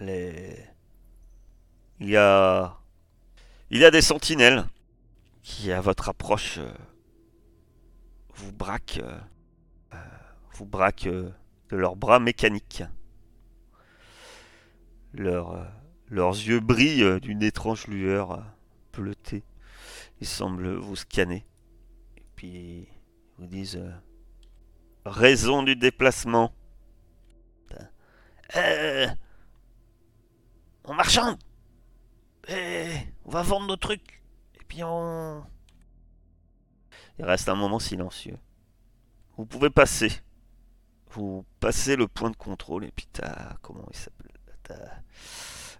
Il 0.00 0.66
y 2.00 2.16
a... 2.16 2.76
Il 3.72 3.78
y 3.78 3.84
a 3.84 3.92
des 3.92 4.02
sentinelles 4.02 4.66
qui, 5.42 5.70
à 5.70 5.80
votre 5.80 6.08
approche, 6.08 6.58
euh, 6.58 6.72
vous 8.34 8.50
braquent, 8.50 9.00
euh, 9.00 9.20
euh, 9.94 9.96
vous 10.54 10.66
braquent 10.66 11.04
de 11.04 11.32
leurs 11.70 11.94
bras 11.94 12.18
mécaniques. 12.18 12.82
Leurs, 15.12 15.66
yeux 16.10 16.58
brillent 16.58 17.20
d'une 17.20 17.44
étrange 17.44 17.86
lueur 17.86 18.44
bleutée. 18.92 19.44
Ils 20.20 20.26
semblent 20.26 20.74
vous 20.74 20.96
scanner. 20.96 21.46
Et 22.16 22.24
puis, 22.34 22.48
ils 22.48 22.88
vous 23.38 23.46
disent 23.46 23.80
Raison 25.04 25.62
du 25.62 25.76
déplacement. 25.76 26.52
On 30.84 30.94
marchande 30.94 31.38
Eh, 32.48 32.92
On 33.24 33.30
va 33.30 33.42
vendre 33.42 33.66
nos 33.66 33.76
trucs. 33.76 34.22
Et 34.60 34.64
puis 34.64 34.82
on... 34.84 35.44
Il 37.18 37.24
reste 37.24 37.48
un 37.48 37.54
moment 37.54 37.78
silencieux. 37.78 38.38
Vous 39.36 39.44
pouvez 39.46 39.70
passer. 39.70 40.10
Vous 41.10 41.44
passez 41.60 41.96
le 41.96 42.08
point 42.08 42.30
de 42.30 42.36
contrôle 42.36 42.84
et 42.84 42.90
puis 42.92 43.06
t'as... 43.12 43.54
Comment 43.62 43.86
il 43.90 43.96
s'appelle 43.96 44.30
T'as 44.62 45.02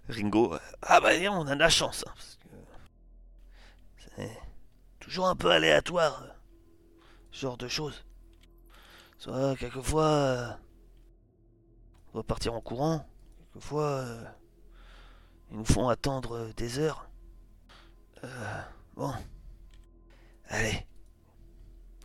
Ringo. 0.09 0.55
Ah 0.81 0.99
bah 0.99 1.09
on 1.31 1.47
a 1.47 1.55
de 1.55 1.59
la 1.59 1.69
chance. 1.69 2.03
hein, 2.07 2.11
parce 2.15 2.37
que 2.37 2.47
c'est 4.15 4.37
toujours 4.99 5.27
un 5.27 5.35
peu 5.35 5.49
aléatoire. 5.51 6.23
euh, 6.23 6.33
Ce 7.31 7.41
genre 7.41 7.57
de 7.57 7.67
choses. 7.67 8.03
Soit 9.17 9.55
quelquefois... 9.55 10.03
euh, 10.05 10.51
on 12.09 12.13
doit 12.13 12.23
partir 12.23 12.53
en 12.53 12.61
courant. 12.61 13.07
Quelquefois... 13.53 13.83
euh, 13.83 14.23
ils 15.51 15.57
nous 15.57 15.65
font 15.65 15.89
attendre 15.89 16.37
euh, 16.37 16.53
des 16.55 16.79
heures. 16.79 17.09
Euh, 18.23 18.61
bon. 18.95 19.13
Allez. 20.47 20.85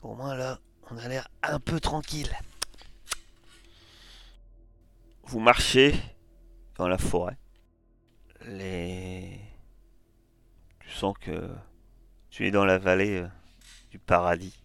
Au 0.03 0.14
moins 0.14 0.34
là, 0.34 0.59
on 0.90 0.99
a 0.99 1.09
l'air 1.09 1.28
un 1.42 1.61
peu 1.61 1.78
tranquille. 1.78 2.32
Vous 5.24 5.40
marchez 5.40 5.94
dans 6.76 6.88
la 6.88 6.99
forêt. 6.99 7.38
Les... 8.47 9.40
Tu 10.80 10.90
sens 10.90 11.16
que 11.18 11.49
tu 12.30 12.47
es 12.47 12.51
dans 12.51 12.64
la 12.64 12.78
vallée 12.78 13.22
euh, 13.22 13.28
du 13.90 13.99
paradis. 13.99 14.61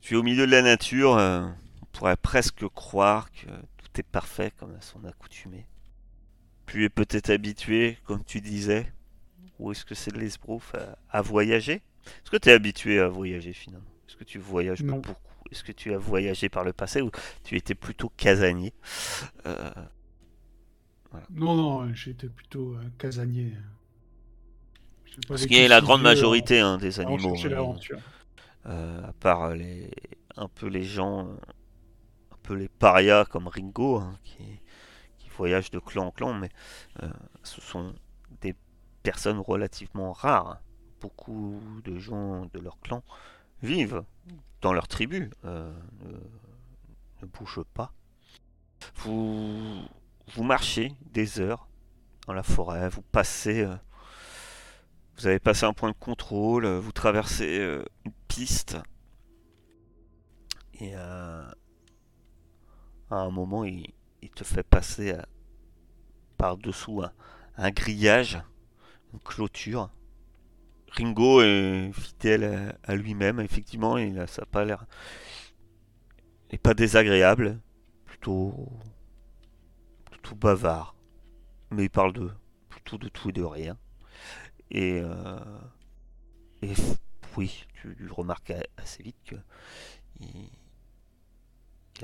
Tu 0.00 0.14
es 0.14 0.16
au 0.16 0.22
milieu 0.22 0.46
de 0.46 0.52
la 0.52 0.62
nature. 0.62 1.12
on 1.12 1.86
pourrait 1.92 2.16
presque 2.16 2.66
croire 2.68 3.30
que 3.32 3.46
tout 3.46 4.00
est 4.00 4.06
parfait 4.06 4.52
comme 4.52 4.74
à 4.74 4.80
son 4.80 5.04
accoutumée. 5.04 5.66
Tu 6.68 6.84
es 6.84 6.88
peut-être 6.88 7.30
habitué, 7.30 7.98
comme 8.04 8.24
tu 8.24 8.40
disais, 8.40 8.92
ou 9.58 9.72
est-ce 9.72 9.84
que 9.84 9.94
c'est 9.94 10.12
de 10.12 10.18
l'esbrouf, 10.18 10.74
à, 10.74 10.98
à 11.10 11.22
voyager? 11.22 11.82
Est-ce 12.06 12.30
que 12.30 12.36
tu 12.36 12.50
es 12.50 12.52
habitué 12.52 13.00
à 13.00 13.08
voyager 13.08 13.52
finalement? 13.52 13.88
Est-ce 14.08 14.16
que 14.16 14.24
tu 14.24 14.38
voyages 14.38 14.82
Non. 14.82 14.96
beaucoup? 14.96 15.14
Est-ce 15.50 15.64
que 15.64 15.72
tu 15.72 15.94
as 15.94 15.98
voyagé 15.98 16.48
par 16.50 16.64
le 16.64 16.72
passé 16.74 17.00
ou 17.02 17.10
tu 17.44 17.56
étais 17.56 17.74
plutôt 17.74 18.10
casanier? 18.10 18.74
Euh, 19.46 19.70
Non, 21.30 21.54
non, 21.56 21.94
j'étais 21.94 22.28
plutôt 22.28 22.74
euh, 22.74 22.82
casanier. 22.98 23.52
Ce 25.36 25.46
qui 25.46 25.56
est 25.56 25.68
la 25.68 25.80
grande 25.80 26.02
majorité 26.02 26.60
hein, 26.60 26.78
des 26.78 27.00
à 27.00 27.02
animaux. 27.02 27.34
Euh, 28.66 29.08
à 29.08 29.12
part 29.14 29.54
les, 29.54 29.90
un 30.36 30.48
peu 30.48 30.66
les 30.66 30.82
gens, 30.84 31.30
un 32.32 32.36
peu 32.42 32.54
les 32.54 32.68
parias 32.68 33.24
comme 33.24 33.48
Ringo, 33.48 33.96
hein, 33.96 34.18
qui 34.24 34.42
voyagent 35.38 35.70
de 35.70 35.78
clan 35.78 36.06
en 36.06 36.10
clan, 36.10 36.34
mais 36.34 36.50
euh, 37.02 37.08
ce 37.42 37.60
sont 37.60 37.94
des 38.40 38.54
personnes 39.02 39.38
relativement 39.38 40.12
rares. 40.12 40.60
Beaucoup 41.00 41.62
de 41.84 41.96
gens 41.98 42.46
de 42.46 42.58
leur 42.58 42.78
clan 42.80 43.02
vivent 43.62 44.04
dans 44.60 44.72
leur 44.72 44.88
tribu, 44.88 45.30
euh, 45.44 45.72
ne, 47.22 47.26
bougent 47.26 47.64
pas. 47.72 47.92
Vous, 48.96 49.80
vous 50.34 50.42
marchez 50.42 50.92
des 51.12 51.40
heures 51.40 51.68
dans 52.26 52.32
la 52.32 52.42
forêt, 52.42 52.88
vous 52.88 53.02
passez, 53.02 53.62
euh, 53.62 53.76
vous 55.16 55.26
avez 55.28 55.38
passé 55.38 55.64
un 55.64 55.72
point 55.72 55.90
de 55.90 55.96
contrôle, 55.96 56.66
vous 56.66 56.92
traversez 56.92 57.80
une 58.04 58.12
piste 58.28 58.76
et 60.80 60.94
à 60.94 61.54
un 63.10 63.30
moment 63.30 63.64
il, 63.64 63.92
il 64.22 64.30
te 64.30 64.44
fait 64.44 64.62
passer 64.62 65.12
euh, 65.12 65.22
par-dessous 66.36 67.02
un, 67.56 67.70
grillage, 67.70 68.40
une 69.12 69.20
clôture. 69.20 69.90
Ringo 70.90 71.42
est 71.42 71.90
fidèle 71.92 72.76
à, 72.84 72.94
lui-même, 72.94 73.40
effectivement, 73.40 73.98
il 73.98 74.18
a, 74.18 74.26
ça 74.26 74.42
n'a 74.42 74.46
pas 74.46 74.64
l'air. 74.64 74.86
N'est 76.50 76.58
pas 76.58 76.74
désagréable, 76.74 77.60
plutôt. 78.06 78.68
plutôt 80.10 80.34
bavard. 80.34 80.94
Mais 81.70 81.84
il 81.84 81.90
parle 81.90 82.14
de 82.14 82.30
plutôt 82.70 82.96
de 82.96 83.08
tout 83.08 83.30
et 83.30 83.32
de 83.32 83.42
rien. 83.42 83.76
Et. 84.70 85.00
euh, 85.02 85.38
et 86.62 86.72
oui, 87.36 87.66
tu 87.74 88.08
remarques 88.10 88.52
assez 88.76 89.02
vite 89.02 89.16
que 89.24 89.36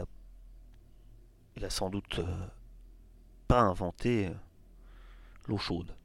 a, 0.01 0.05
il 1.57 1.65
a 1.65 1.71
sans 1.71 1.91
doute 1.91 2.19
euh, 2.19 2.47
pas 3.49 3.61
inventé 3.61 4.29
euh, 4.29 4.35
l'eau 5.47 5.59
chaude. 5.59 5.97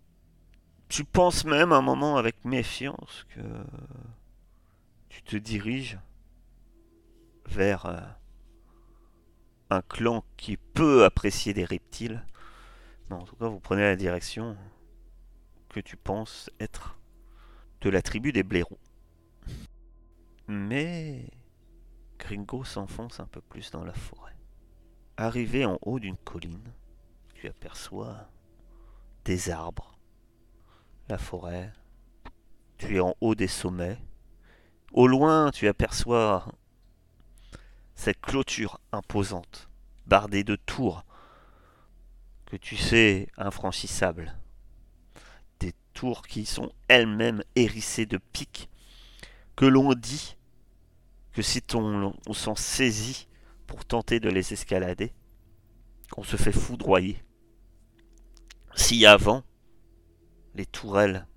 Tu 0.88 1.04
penses 1.04 1.45
même 1.45 1.72
un 1.72 1.82
moment 1.82 2.18
avec 2.18 2.45
méfiance 2.45 3.26
que 3.30 3.41
tu 5.10 5.22
te 5.22 5.36
diriges 5.36 6.00
vers 7.45 7.86
euh, 7.86 8.00
un 9.70 9.82
clan 9.82 10.24
qui 10.38 10.58
peut 10.58 11.06
apprécier 11.06 11.54
des 11.54 11.66
reptiles. 11.66 12.26
Mais 13.10 13.16
en 13.16 13.24
tout 13.24 13.36
cas, 13.36 13.47
vous 13.47 13.60
prenez 13.60 13.84
la 13.84 13.95
direction 13.95 14.58
que 15.70 15.80
tu 15.80 15.97
penses 15.97 16.50
être 16.60 16.97
de 17.82 17.89
la 17.89 18.02
tribu 18.02 18.32
des 18.32 18.43
blaireaux. 18.43 18.80
Mais 20.47 21.30
Gringo 22.18 22.64
s'enfonce 22.64 23.20
un 23.20 23.28
peu 23.28 23.41
plus 23.41 23.70
dans 23.72 23.84
la 23.84 23.93
forêt. 23.93 24.39
Arrivé 25.22 25.66
en 25.66 25.78
haut 25.82 26.00
d'une 26.00 26.16
colline, 26.16 26.72
tu 27.34 27.50
aperçois 27.50 28.30
des 29.26 29.50
arbres, 29.50 30.00
la 31.10 31.18
forêt. 31.18 31.74
Tu 32.78 32.96
es 32.96 33.00
en 33.02 33.14
haut 33.20 33.36
des 33.36 33.50
sommets. 33.50 33.98
Au 34.94 35.08
loin, 35.08 35.52
tu 35.52 35.68
aperçois 35.68 36.48
cette 37.96 38.22
clôture 38.22 38.80
imposante, 38.94 39.68
bardée 40.06 40.46
de 40.46 40.56
tours, 40.56 41.04
que 42.46 42.56
tu 42.56 42.78
sais 42.78 43.28
infranchissables. 43.36 44.38
Des 45.60 45.74
tours 45.94 46.22
qui 46.22 46.46
sont 46.46 46.72
elles-mêmes 46.88 47.44
hérissées 47.58 48.06
de 48.06 48.20
pics, 48.32 48.70
que 49.58 49.66
l'on 49.66 49.96
dit 49.96 50.38
que 51.34 51.42
si 51.42 51.62
on, 51.74 52.14
on 52.26 52.34
s'en 52.34 52.56
saisit 52.56 53.28
pour 53.70 53.86
tenter 53.86 54.20
de 54.20 54.30
les 54.30 54.52
escalader, 54.52 55.14
qu'on 56.10 56.24
se 56.24 56.38
fait 56.38 56.52
foudroyer. 56.52 57.24
Si 58.76 59.06
avant, 59.06 59.44
les 60.56 60.66
tourelles 60.66 61.28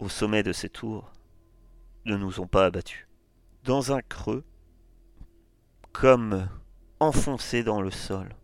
au 0.00 0.08
sommet 0.08 0.42
de 0.42 0.52
ces 0.52 0.68
tours 0.68 1.12
ne 2.04 2.16
nous 2.16 2.40
ont 2.40 2.48
pas 2.48 2.64
abattus. 2.64 3.06
Dans 3.62 3.92
un 3.92 4.02
creux, 4.02 4.44
comme 5.92 6.48
enfoncé 6.98 7.62
dans 7.62 7.80
le 7.80 7.92
sol, 7.92 8.34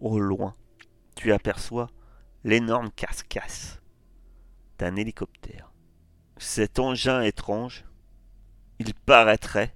au 0.00 0.18
loin, 0.18 0.56
tu 1.14 1.30
aperçois 1.34 1.90
l'énorme 2.42 2.90
carcasse 2.90 3.82
d'un 4.78 4.96
hélicoptère. 4.96 5.74
Cet 6.38 6.78
engin 6.78 7.20
étrange, 7.20 7.84
il 8.78 8.94
paraîtrait 8.94 9.74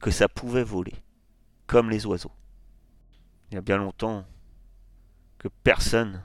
que 0.00 0.10
ça 0.10 0.28
pouvait 0.28 0.64
voler, 0.64 0.94
comme 1.66 1.90
les 1.90 2.06
oiseaux. 2.06 2.32
Il 3.50 3.54
y 3.54 3.58
a 3.58 3.62
bien 3.62 3.78
longtemps 3.78 4.26
que 5.38 5.48
personne, 5.62 6.22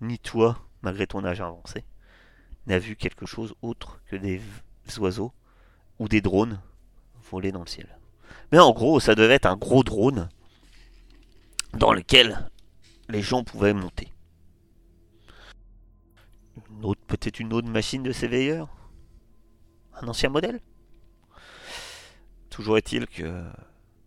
ni 0.00 0.18
toi, 0.18 0.66
malgré 0.82 1.06
ton 1.06 1.24
âge 1.24 1.40
avancé, 1.40 1.84
n'a 2.66 2.78
vu 2.78 2.96
quelque 2.96 3.26
chose 3.26 3.54
autre 3.62 4.00
que 4.06 4.16
des 4.16 4.40
oiseaux 4.98 5.32
ou 5.98 6.08
des 6.08 6.20
drones 6.20 6.60
voler 7.30 7.52
dans 7.52 7.60
le 7.60 7.66
ciel. 7.66 7.98
Mais 8.52 8.58
en 8.58 8.72
gros, 8.72 9.00
ça 9.00 9.14
devait 9.14 9.34
être 9.34 9.46
un 9.46 9.56
gros 9.56 9.82
drone 9.82 10.28
dans 11.74 11.92
lequel 11.92 12.50
les 13.08 13.22
gens 13.22 13.44
pouvaient 13.44 13.74
monter. 13.74 14.12
Peut-être 17.06 17.40
une 17.40 17.52
autre 17.52 17.68
machine 17.68 18.02
de 18.02 18.12
s'éveilleur? 18.12 18.68
Un 19.94 20.08
ancien 20.08 20.28
modèle? 20.28 20.60
Toujours 22.56 22.78
est-il 22.78 23.06
que 23.06 23.44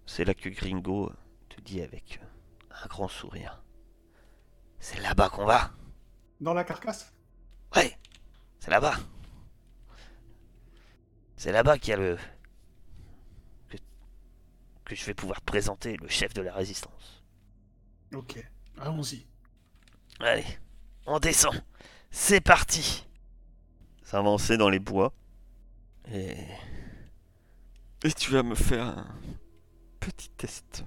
c'est 0.07 0.25
là 0.25 0.33
que 0.33 0.49
Gringo 0.49 1.13
te 1.49 1.61
dit 1.61 1.83
avec 1.83 2.19
un 2.71 2.87
grand 2.87 3.07
sourire. 3.07 3.61
C'est 4.79 4.99
là-bas 5.01 5.29
qu'on 5.29 5.45
va 5.45 5.69
Dans 6.41 6.55
la 6.55 6.63
carcasse? 6.63 7.13
Ouais, 7.75 7.95
c'est 8.59 8.71
là-bas. 8.71 8.95
C'est 11.37 11.51
là-bas 11.51 11.77
qu'il 11.77 11.91
y 11.91 11.93
a 11.93 11.97
le. 11.97 12.17
Que... 13.67 13.77
que 14.83 14.95
je 14.95 15.05
vais 15.05 15.13
pouvoir 15.13 15.41
te 15.41 15.45
présenter 15.45 15.95
le 15.97 16.07
chef 16.07 16.33
de 16.33 16.41
la 16.41 16.51
résistance. 16.51 17.23
Ok, 18.15 18.43
allons-y. 18.79 19.27
Allez, 20.21 20.57
on 21.05 21.19
descend. 21.19 21.53
C'est 22.09 22.41
parti. 22.41 23.07
S'avancer 24.01 24.57
dans 24.57 24.71
les 24.71 24.79
bois. 24.79 25.13
Et. 26.11 26.35
Et 28.03 28.11
tu 28.13 28.31
vas 28.31 28.43
me 28.43 28.55
faire 28.55 28.85
un 28.85 29.07
petit 29.99 30.29
test. 30.29 30.85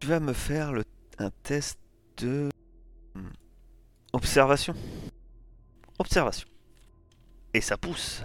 Tu 0.00 0.06
vas 0.06 0.20
me 0.20 0.32
faire 0.32 0.72
le... 0.72 0.84
un 1.18 1.30
test 1.42 1.78
de. 2.18 2.50
hmm, 3.14 3.28
Observation. 4.12 4.74
Observation. 5.98 6.48
Et 7.54 7.60
ça 7.60 7.76
pousse. 7.76 8.22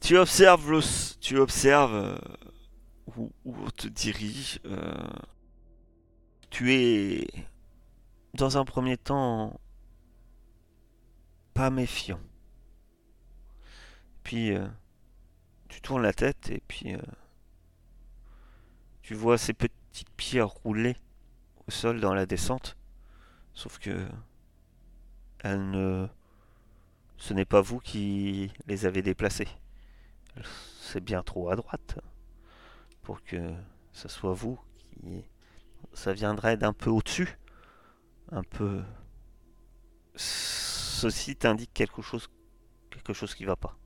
Tu 0.00 0.16
observes 0.18 0.70
le... 0.70 0.80
Tu 1.20 1.38
observes 1.38 1.94
euh, 1.94 2.18
où 3.16 3.32
on 3.44 3.70
te 3.70 3.88
dirige. 3.88 4.60
euh, 4.66 4.94
Tu 6.50 6.74
es 6.74 7.26
dans 8.34 8.58
un 8.58 8.64
premier 8.66 8.96
temps 8.98 9.58
pas 11.54 11.70
méfiant. 11.70 12.20
Puis 14.26 14.50
euh, 14.50 14.66
tu 15.68 15.80
tournes 15.80 16.02
la 16.02 16.12
tête 16.12 16.50
et 16.50 16.60
puis 16.66 16.92
euh, 16.92 17.00
tu 19.00 19.14
vois 19.14 19.38
ces 19.38 19.52
petites 19.52 20.10
pierres 20.16 20.48
rouler 20.48 20.96
au 21.68 21.70
sol 21.70 22.00
dans 22.00 22.12
la 22.12 22.26
descente. 22.26 22.76
Sauf 23.54 23.78
que 23.78 24.04
elles 25.44 25.70
ne 25.70 26.08
ce 27.18 27.34
n'est 27.34 27.44
pas 27.44 27.60
vous 27.60 27.78
qui 27.78 28.52
les 28.66 28.84
avez 28.84 29.00
déplacées. 29.00 29.46
C'est 30.80 31.04
bien 31.04 31.22
trop 31.22 31.50
à 31.50 31.54
droite 31.54 32.00
pour 33.02 33.22
que 33.22 33.54
ce 33.92 34.08
soit 34.08 34.34
vous 34.34 34.58
qui 34.90 35.22
ça 35.92 36.12
viendrait 36.12 36.56
d'un 36.56 36.72
peu 36.72 36.90
au-dessus. 36.90 37.38
Un 38.32 38.42
peu 38.42 38.82
ceci 40.16 41.36
t'indique 41.36 41.72
quelque 41.72 42.02
chose 42.02 42.28
quelque 42.90 43.12
chose 43.12 43.32
qui 43.32 43.44
va 43.44 43.54
pas. 43.54 43.78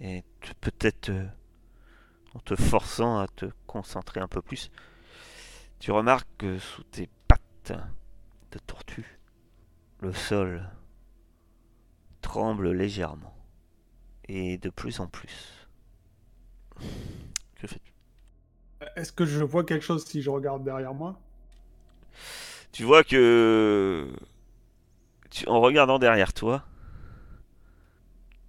Et 0.00 0.22
peut-être 0.60 1.10
euh, 1.10 1.26
en 2.34 2.40
te 2.40 2.56
forçant 2.56 3.18
à 3.18 3.26
te 3.28 3.46
concentrer 3.66 4.20
un 4.20 4.28
peu 4.28 4.42
plus, 4.42 4.70
tu 5.80 5.90
remarques 5.92 6.28
que 6.38 6.58
sous 6.58 6.82
tes 6.84 7.08
pattes 7.28 7.72
de 8.52 8.58
tortue, 8.60 9.18
le 10.00 10.12
sol 10.12 10.68
tremble 12.22 12.72
légèrement 12.72 13.34
et 14.28 14.58
de 14.58 14.70
plus 14.70 15.00
en 15.00 15.06
plus. 15.08 15.68
Que 17.54 17.66
fais-tu? 17.66 17.92
Est-ce 18.96 19.12
que 19.12 19.26
je 19.26 19.44
vois 19.44 19.64
quelque 19.64 19.82
chose 19.84 20.06
si 20.06 20.22
je 20.22 20.30
regarde 20.30 20.64
derrière 20.64 20.94
moi? 20.94 21.20
Tu 22.72 22.84
vois 22.84 23.04
que 23.04 24.08
tu- 25.30 25.48
en 25.48 25.60
regardant 25.60 25.98
derrière 25.98 26.32
toi, 26.32 26.64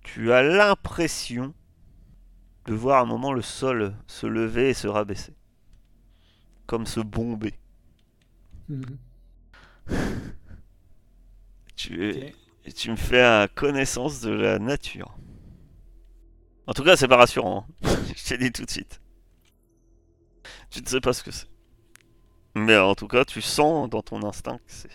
tu 0.04 0.32
as 0.32 0.44
l'impression 0.44 1.54
de 2.66 2.74
voir 2.74 3.02
un 3.02 3.06
moment 3.06 3.34
le 3.34 3.42
sol 3.42 3.96
se 4.08 4.26
lever 4.26 4.70
et 4.70 4.74
se 4.74 4.88
rabaisser, 4.88 5.34
comme 6.66 6.86
se 6.86 7.00
bomber. 7.00 7.60
Mhm. 8.70 8.98
Tu, 11.76 12.90
me 12.90 12.96
fais 12.96 13.22
à 13.22 13.50
connaissance 13.54 14.22
de 14.22 14.30
la 14.30 14.58
nature. 14.58 15.18
En 16.66 16.72
tout 16.72 16.84
cas, 16.84 16.96
c'est 16.96 17.10
pas 17.10 17.18
rassurant. 17.18 17.68
hein. 17.84 17.96
Je 18.16 18.24
t'ai 18.24 18.38
dit 18.38 18.54
tout 18.54 18.64
de 18.64 18.72
suite. 18.72 19.02
Tu 20.70 20.82
ne 20.82 20.88
sais 20.88 21.02
pas 21.02 21.12
ce 21.12 21.24
que 21.24 21.32
c'est. 21.32 21.50
Mais 22.56 22.78
en 22.78 22.96
tout 22.96 23.10
cas, 23.10 23.26
tu 23.26 23.42
sens 23.42 23.90
dans 23.90 24.02
ton 24.02 24.24
instinct 24.24 24.58
que 24.60 24.64
c'est, 24.68 24.90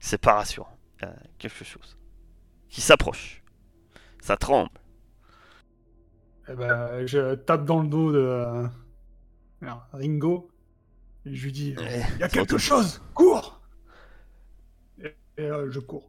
c'est 0.00 0.16
pas 0.16 0.34
rassurant. 0.34 0.74
Il 1.00 1.04
y 1.04 1.08
a 1.08 1.14
quelque 1.36 1.64
chose 1.64 1.98
qui 2.70 2.80
s'approche. 2.80 3.41
Ça 4.22 4.36
tremble. 4.36 4.70
Eh 6.48 6.54
ben, 6.54 7.06
je 7.06 7.34
tape 7.34 7.64
dans 7.64 7.82
le 7.82 7.88
dos 7.88 8.12
de 8.12 8.18
euh, 8.18 8.66
Ringo 9.92 10.48
et 11.26 11.34
je 11.34 11.44
lui 11.44 11.52
dis 11.52 11.74
Ouais, 11.76 12.02
Il 12.14 12.20
y 12.20 12.22
a 12.22 12.28
quelque 12.28 12.56
chose 12.56 13.02
Cours 13.14 13.60
Et, 15.02 15.14
et, 15.38 15.42
euh, 15.42 15.70
je 15.70 15.80
cours. 15.80 16.08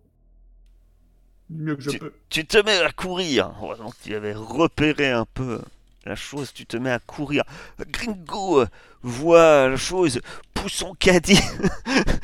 Du 1.49 1.63
mieux 1.63 1.75
que 1.75 1.81
je 1.81 1.97
peux. 1.97 2.13
Tu 2.29 2.45
te 2.45 2.63
mets 2.63 2.79
à 2.81 2.91
courir. 2.91 3.51
Que 3.59 4.03
tu 4.03 4.15
avais 4.15 4.33
repéré 4.33 5.09
un 5.09 5.25
peu 5.25 5.59
la 6.05 6.15
chose. 6.15 6.53
Tu 6.53 6.67
te 6.67 6.77
mets 6.77 6.91
à 6.91 6.99
courir. 6.99 7.43
Gringo 7.79 8.61
euh, 8.61 8.67
voit 9.01 9.69
la 9.69 9.77
chose, 9.77 10.21
pousse 10.53 10.73
son 10.73 10.93
caddie 10.93 11.41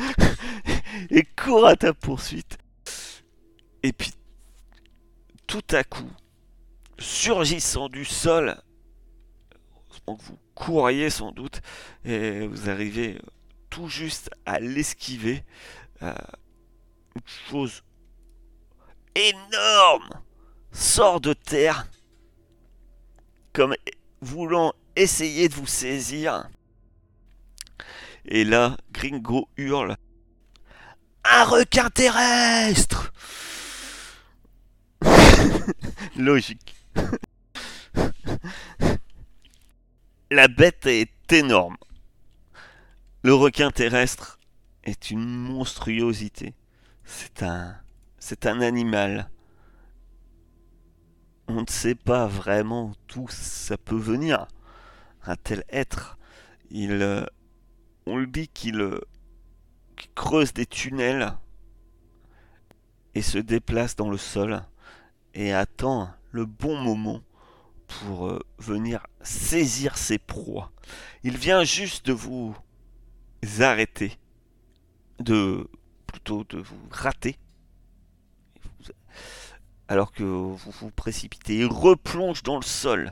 et 1.10 1.24
court 1.24 1.66
à 1.66 1.76
ta 1.76 1.94
poursuite. 1.94 2.60
Et 3.82 3.92
puis, 3.92 4.12
tout 5.50 5.66
à 5.72 5.84
coup, 5.84 6.12
surgissant 7.00 7.89
du 7.89 8.06
sol, 8.06 8.56
vous 10.06 10.38
couriez 10.54 11.10
sans 11.10 11.32
doute, 11.32 11.62
et 12.06 12.45
vous 12.45 12.70
arrivez 12.70 13.20
tout 13.72 13.88
juste 13.88 14.30
à 14.45 14.60
l'esquiver. 14.60 15.43
euh, 16.04 16.14
une 17.16 17.22
chose 17.50 17.82
énorme 19.16 20.10
sort 20.72 21.20
de 21.20 21.34
terre 21.34 21.88
comme 23.52 23.76
voulant 24.22 24.74
essayer 24.95 25.50
de 25.50 25.56
vous 25.56 25.66
saisir. 25.66 26.47
Et 28.26 28.43
là, 28.43 28.78
Gringo 28.91 29.50
hurle 29.58 29.97
Un 31.24 31.43
requin 31.45 31.89
terrestre 31.89 33.12
Logique. 36.18 36.76
La 40.32 40.48
bête 40.48 40.86
est 40.86 41.34
énorme. 41.34 41.78
Le 43.24 43.34
requin 43.34 43.72
terrestre 43.72 44.40
est 44.84 45.12
une 45.12 45.26
monstruosité. 45.26 46.54
C'est 47.04 47.44
un 47.44 47.76
c'est 48.20 48.46
un 48.46 48.62
animal. 48.62 49.30
On 51.48 51.62
ne 51.62 51.68
sait 51.68 51.96
pas 51.96 52.28
vraiment 52.28 52.92
d'où 53.08 53.28
ça 53.30 53.78
peut 53.78 53.98
venir. 53.98 54.48
Un 55.24 55.36
tel 55.36 55.64
être, 55.70 56.18
il, 56.70 57.02
euh, 57.02 57.26
on 58.06 58.18
le 58.18 58.28
dit 58.28 58.50
euh, 58.68 59.00
qu'il 59.96 60.12
creuse 60.14 60.54
des 60.54 60.66
tunnels 60.66 61.34
et 63.16 63.22
se 63.22 63.38
déplace 63.38 63.96
dans 63.96 64.10
le 64.10 64.18
sol 64.18 64.64
et 65.34 65.54
attend 65.54 66.10
le 66.32 66.46
bon 66.46 66.78
moment 66.78 67.22
pour 67.88 68.28
euh, 68.28 68.40
venir 68.58 69.08
saisir 69.22 69.98
ses 69.98 70.18
proies. 70.18 70.72
Il 71.24 71.38
vient 71.38 71.64
juste 71.64 72.06
de 72.06 72.14
vous 72.14 72.56
arrêter, 73.60 74.18
de 75.20 75.70
plutôt 76.06 76.44
de 76.50 76.58
vous 76.58 76.88
rater 76.92 77.38
alors 79.90 80.12
que 80.12 80.24
vous 80.24 80.56
vous 80.56 80.92
précipitez 80.92 81.62
et 81.62 81.66
replonge 81.66 82.44
dans 82.44 82.58
le 82.58 82.64
sol, 82.64 83.12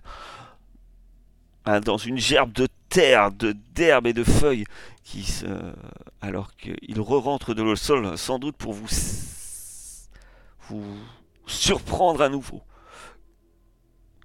hein, 1.65 1.80
dans 1.80 1.97
une 1.97 2.20
gerbe 2.20 2.51
de 2.53 2.68
terre, 2.88 3.32
de 3.32 3.55
et 4.05 4.13
de 4.13 4.24
feuilles, 4.24 4.65
qui 5.03 5.43
alors 6.22 6.55
qu'il 6.55 7.01
re-rentre 7.01 7.53
dans 7.53 7.63
le 7.65 7.76
sol, 7.76 8.18
sans 8.18 8.39
doute 8.39 8.55
pour 8.57 8.74
vous 8.74 8.88
surprendre 11.47 12.21
à 12.21 12.29
nouveau. 12.29 12.61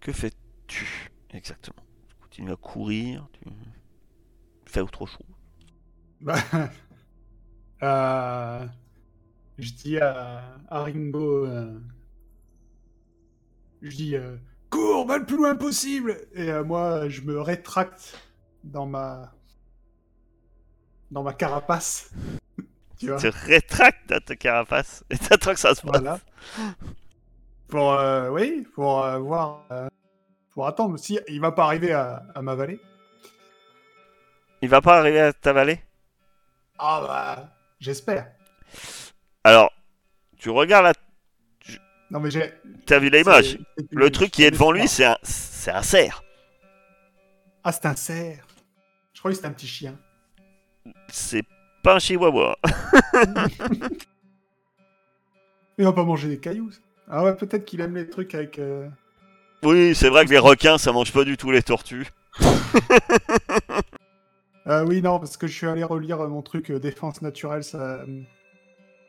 Que 0.01 0.13
fais-tu 0.13 1.11
exactement? 1.31 1.85
Tu 2.09 2.17
continues 2.17 2.53
à 2.53 2.57
courir, 2.57 3.29
tu 3.33 3.49
fais 4.67 4.81
autre 4.81 5.07
chose? 5.07 5.19
Bah, 6.21 6.37
euh, 7.83 8.67
je 9.59 9.73
dis 9.73 9.99
à, 9.99 10.59
à 10.69 10.83
Ringo, 10.83 11.47
euh, 11.47 11.81
je 13.81 13.97
dis 13.97 14.17
euh, 14.17 14.37
cours, 14.71 15.07
va 15.07 15.19
le 15.19 15.27
plus 15.27 15.37
loin 15.37 15.57
possible. 15.57 16.17
Et 16.35 16.53
moi, 16.65 17.09
je 17.09 17.23
me 17.23 17.41
rétracte 17.41 18.19
dans 18.65 18.87
ma 18.87 19.33
dans 21.11 21.23
ma 21.23 21.35
carapace. 21.35 22.11
Tu 22.99 23.09
te 23.09 23.27
rétractes 23.27 24.09
dans 24.09 24.21
ta 24.21 24.37
carapace 24.37 25.03
et 25.11 25.19
t'attends 25.19 25.55
que 25.55 25.59
ça 25.59 25.75
se 25.75 25.83
passe. 25.83 26.03
Voilà. 26.03 26.21
Pour, 27.73 27.95
euh, 27.95 28.29
oui, 28.29 28.67
pour 28.75 29.03
euh, 29.03 29.19
voir. 29.19 29.65
euh, 29.73 29.89
pour 30.51 30.67
attendre. 30.67 30.99
Si 30.99 31.19
il 31.29 31.41
va 31.41 31.53
pas 31.53 31.65
arriver 31.65 31.93
à, 31.95 32.23
à 32.35 32.43
ma 32.43 32.55
vallée. 32.55 32.79
Il 34.61 34.69
va 34.69 34.83
pas 34.83 34.99
arriver 34.99 35.21
à 35.21 35.33
ta 35.33 35.55
vallée? 35.55 35.81
Ah 36.79 37.01
bah. 37.07 37.49
J'espère. 37.81 38.31
Alors, 39.43 39.73
tu 40.39 40.51
regardes 40.51 40.85
là, 40.85 40.93
Non 42.11 42.21
mais 42.21 42.31
j'ai. 42.31 42.53
t'as 42.85 42.99
vu 42.99 43.09
l'image? 43.09 43.59
Le 43.91 44.11
truc 44.11 44.31
qui 44.31 44.45
est 44.45 44.51
devant 44.51 44.71
lui, 44.71 44.87
c'est 44.87 45.07
un, 45.07 45.17
c'est 45.23 45.71
un 45.71 45.83
cerf. 45.83 46.23
Ah, 47.65 47.73
c'est 47.73 47.87
un 47.87 47.97
cerf. 47.97 48.47
Je 49.15 49.19
croyais 49.21 49.33
que 49.33 49.37
c'était 49.39 49.49
un 49.49 49.55
petit 49.55 49.67
chien. 49.67 49.99
C'est 51.09 51.45
pas 51.83 51.95
un 51.95 51.99
chihuahua. 51.99 52.59
Il 55.79 55.85
va 55.87 55.93
pas 55.95 56.05
manger 56.05 56.29
des 56.29 56.39
cailloux. 56.39 56.71
ça. 56.71 56.81
Ah 57.09 57.25
ouais, 57.25 57.35
peut-être 57.37 57.65
qu'il 57.65 57.81
aime 57.81 57.95
les 57.95 58.09
trucs 58.09 58.35
avec. 58.35 58.59
euh, 58.59 58.89
Oui, 59.63 59.95
c'est 59.95 60.09
vrai 60.09 60.25
que 60.25 60.31
les 60.31 60.39
requins, 60.39 60.79
ça 60.79 60.93
mange 60.93 61.13
pas 61.13 61.25
du 61.25 61.37
tout 61.37 61.51
les 61.51 61.63
tortues. 61.63 62.09
Ah 64.67 64.85
oui, 64.87 65.03
non, 65.03 65.19
parce 65.19 65.37
que 65.37 65.47
je 65.47 65.55
suis 65.55 65.67
allé 65.67 65.85
relire 65.85 66.21
euh, 66.21 66.29
mon 66.29 66.43
truc 66.43 66.71
euh, 66.71 66.79
défense 66.79 67.23
naturelle, 67.23 67.65
ça, 67.65 67.79
euh, 68.01 68.23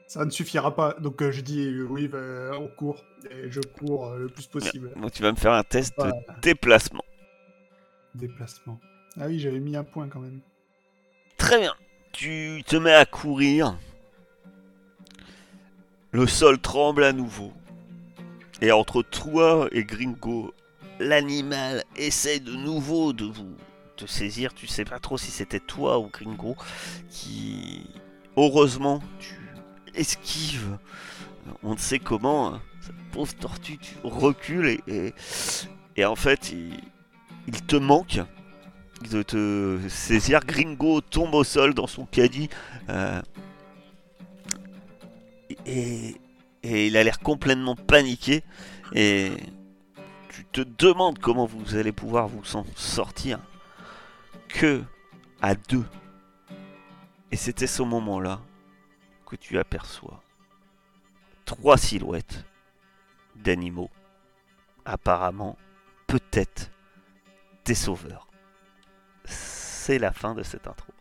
ça 0.08 0.26
ne 0.26 0.30
suffira 0.30 0.76
pas. 0.76 0.94
Donc 1.00 1.22
euh, 1.22 1.32
je 1.32 1.42
dis 1.42 1.66
euh, 1.66 1.88
oui, 1.90 2.08
bah, 2.08 2.52
on 2.60 2.68
court. 2.68 3.04
Et 3.32 3.50
je 3.50 3.62
cours 3.62 4.08
euh, 4.08 4.20
le 4.20 4.28
plus 4.28 4.48
possible. 4.48 4.92
Donc 4.98 5.12
tu 5.12 5.24
vas 5.24 5.32
me 5.32 5.38
faire 5.38 5.54
un 5.54 5.64
test 5.64 5.98
de 5.98 6.12
déplacement. 6.42 7.04
Déplacement. 8.16 8.80
Ah 9.20 9.28
oui, 9.28 9.40
j'avais 9.40 9.60
mis 9.60 9.76
un 9.76 9.84
point 9.84 10.08
quand 10.08 10.20
même. 10.20 10.40
Très 11.38 11.60
bien. 11.60 11.74
Tu 12.12 12.64
te 12.68 12.76
mets 12.76 12.94
à 12.94 13.06
courir. 13.06 13.76
Le 16.12 16.28
sol 16.28 16.60
tremble 16.60 17.04
à 17.04 17.14
nouveau. 17.14 17.54
Et 18.64 18.72
entre 18.72 19.02
toi 19.04 19.68
et 19.74 19.84
Gringo, 19.84 20.54
l'animal 20.98 21.84
essaie 21.98 22.40
de 22.40 22.54
nouveau 22.56 23.12
de 23.12 23.26
vous 23.26 23.58
te 23.98 24.06
saisir. 24.06 24.54
Tu 24.54 24.68
sais 24.68 24.86
pas 24.86 25.00
trop 25.00 25.18
si 25.18 25.32
c'était 25.32 25.60
toi 25.60 26.00
ou 26.00 26.08
Gringo 26.08 26.56
qui, 27.10 27.86
heureusement, 28.38 29.02
tu 29.20 29.36
esquives. 29.96 30.78
On 31.62 31.74
ne 31.74 31.78
sait 31.78 32.00
comment. 32.00 32.54
hein. 32.54 32.62
Pauvre 33.12 33.36
tortue, 33.36 33.78
tu 33.80 33.96
recules 34.06 34.68
et, 34.68 34.80
et, 34.88 35.14
et 35.98 36.06
en 36.06 36.16
fait, 36.16 36.54
il, 36.54 36.72
il 37.48 37.62
te 37.64 37.76
manque 37.76 38.22
de 39.12 39.24
te 39.24 39.78
saisir. 39.90 40.40
Gringo 40.40 41.02
tombe 41.02 41.36
au 41.36 41.44
sol 41.44 41.74
dans 41.74 41.88
son 41.88 42.06
caddie. 42.06 42.50
euh, 42.88 43.22
et, 45.66 46.16
et 46.64 46.88
il 46.88 46.98
a 46.98 47.04
l'air 47.04 47.20
complètement 47.20 47.76
paniqué. 47.76 48.44
Et 48.94 49.32
tu 50.28 50.46
te 50.46 50.62
demandes 50.62 51.20
comment 51.20 51.46
vous 51.46 51.76
allez 51.76 51.92
pouvoir 51.92 52.28
vous 52.28 52.56
en 52.56 52.66
sortir. 52.76 53.40
Que 54.50 54.84
à 55.42 55.56
deux. 55.56 55.86
Et 57.32 57.36
c'était 57.36 57.68
ce 57.68 57.82
moment-là 57.84 58.40
que 59.26 59.36
tu 59.36 59.58
aperçois 59.58 60.22
trois 61.46 61.78
silhouettes 61.78 62.46
d'animaux. 63.36 63.90
Apparemment, 64.86 65.58
peut-être 66.08 66.72
des 67.66 67.76
sauveurs 67.76 68.28
c'est 69.84 70.00
la 70.00 70.14
fin 70.14 70.34
de 70.34 70.44
cette 70.44 70.68
intro. 70.68 70.94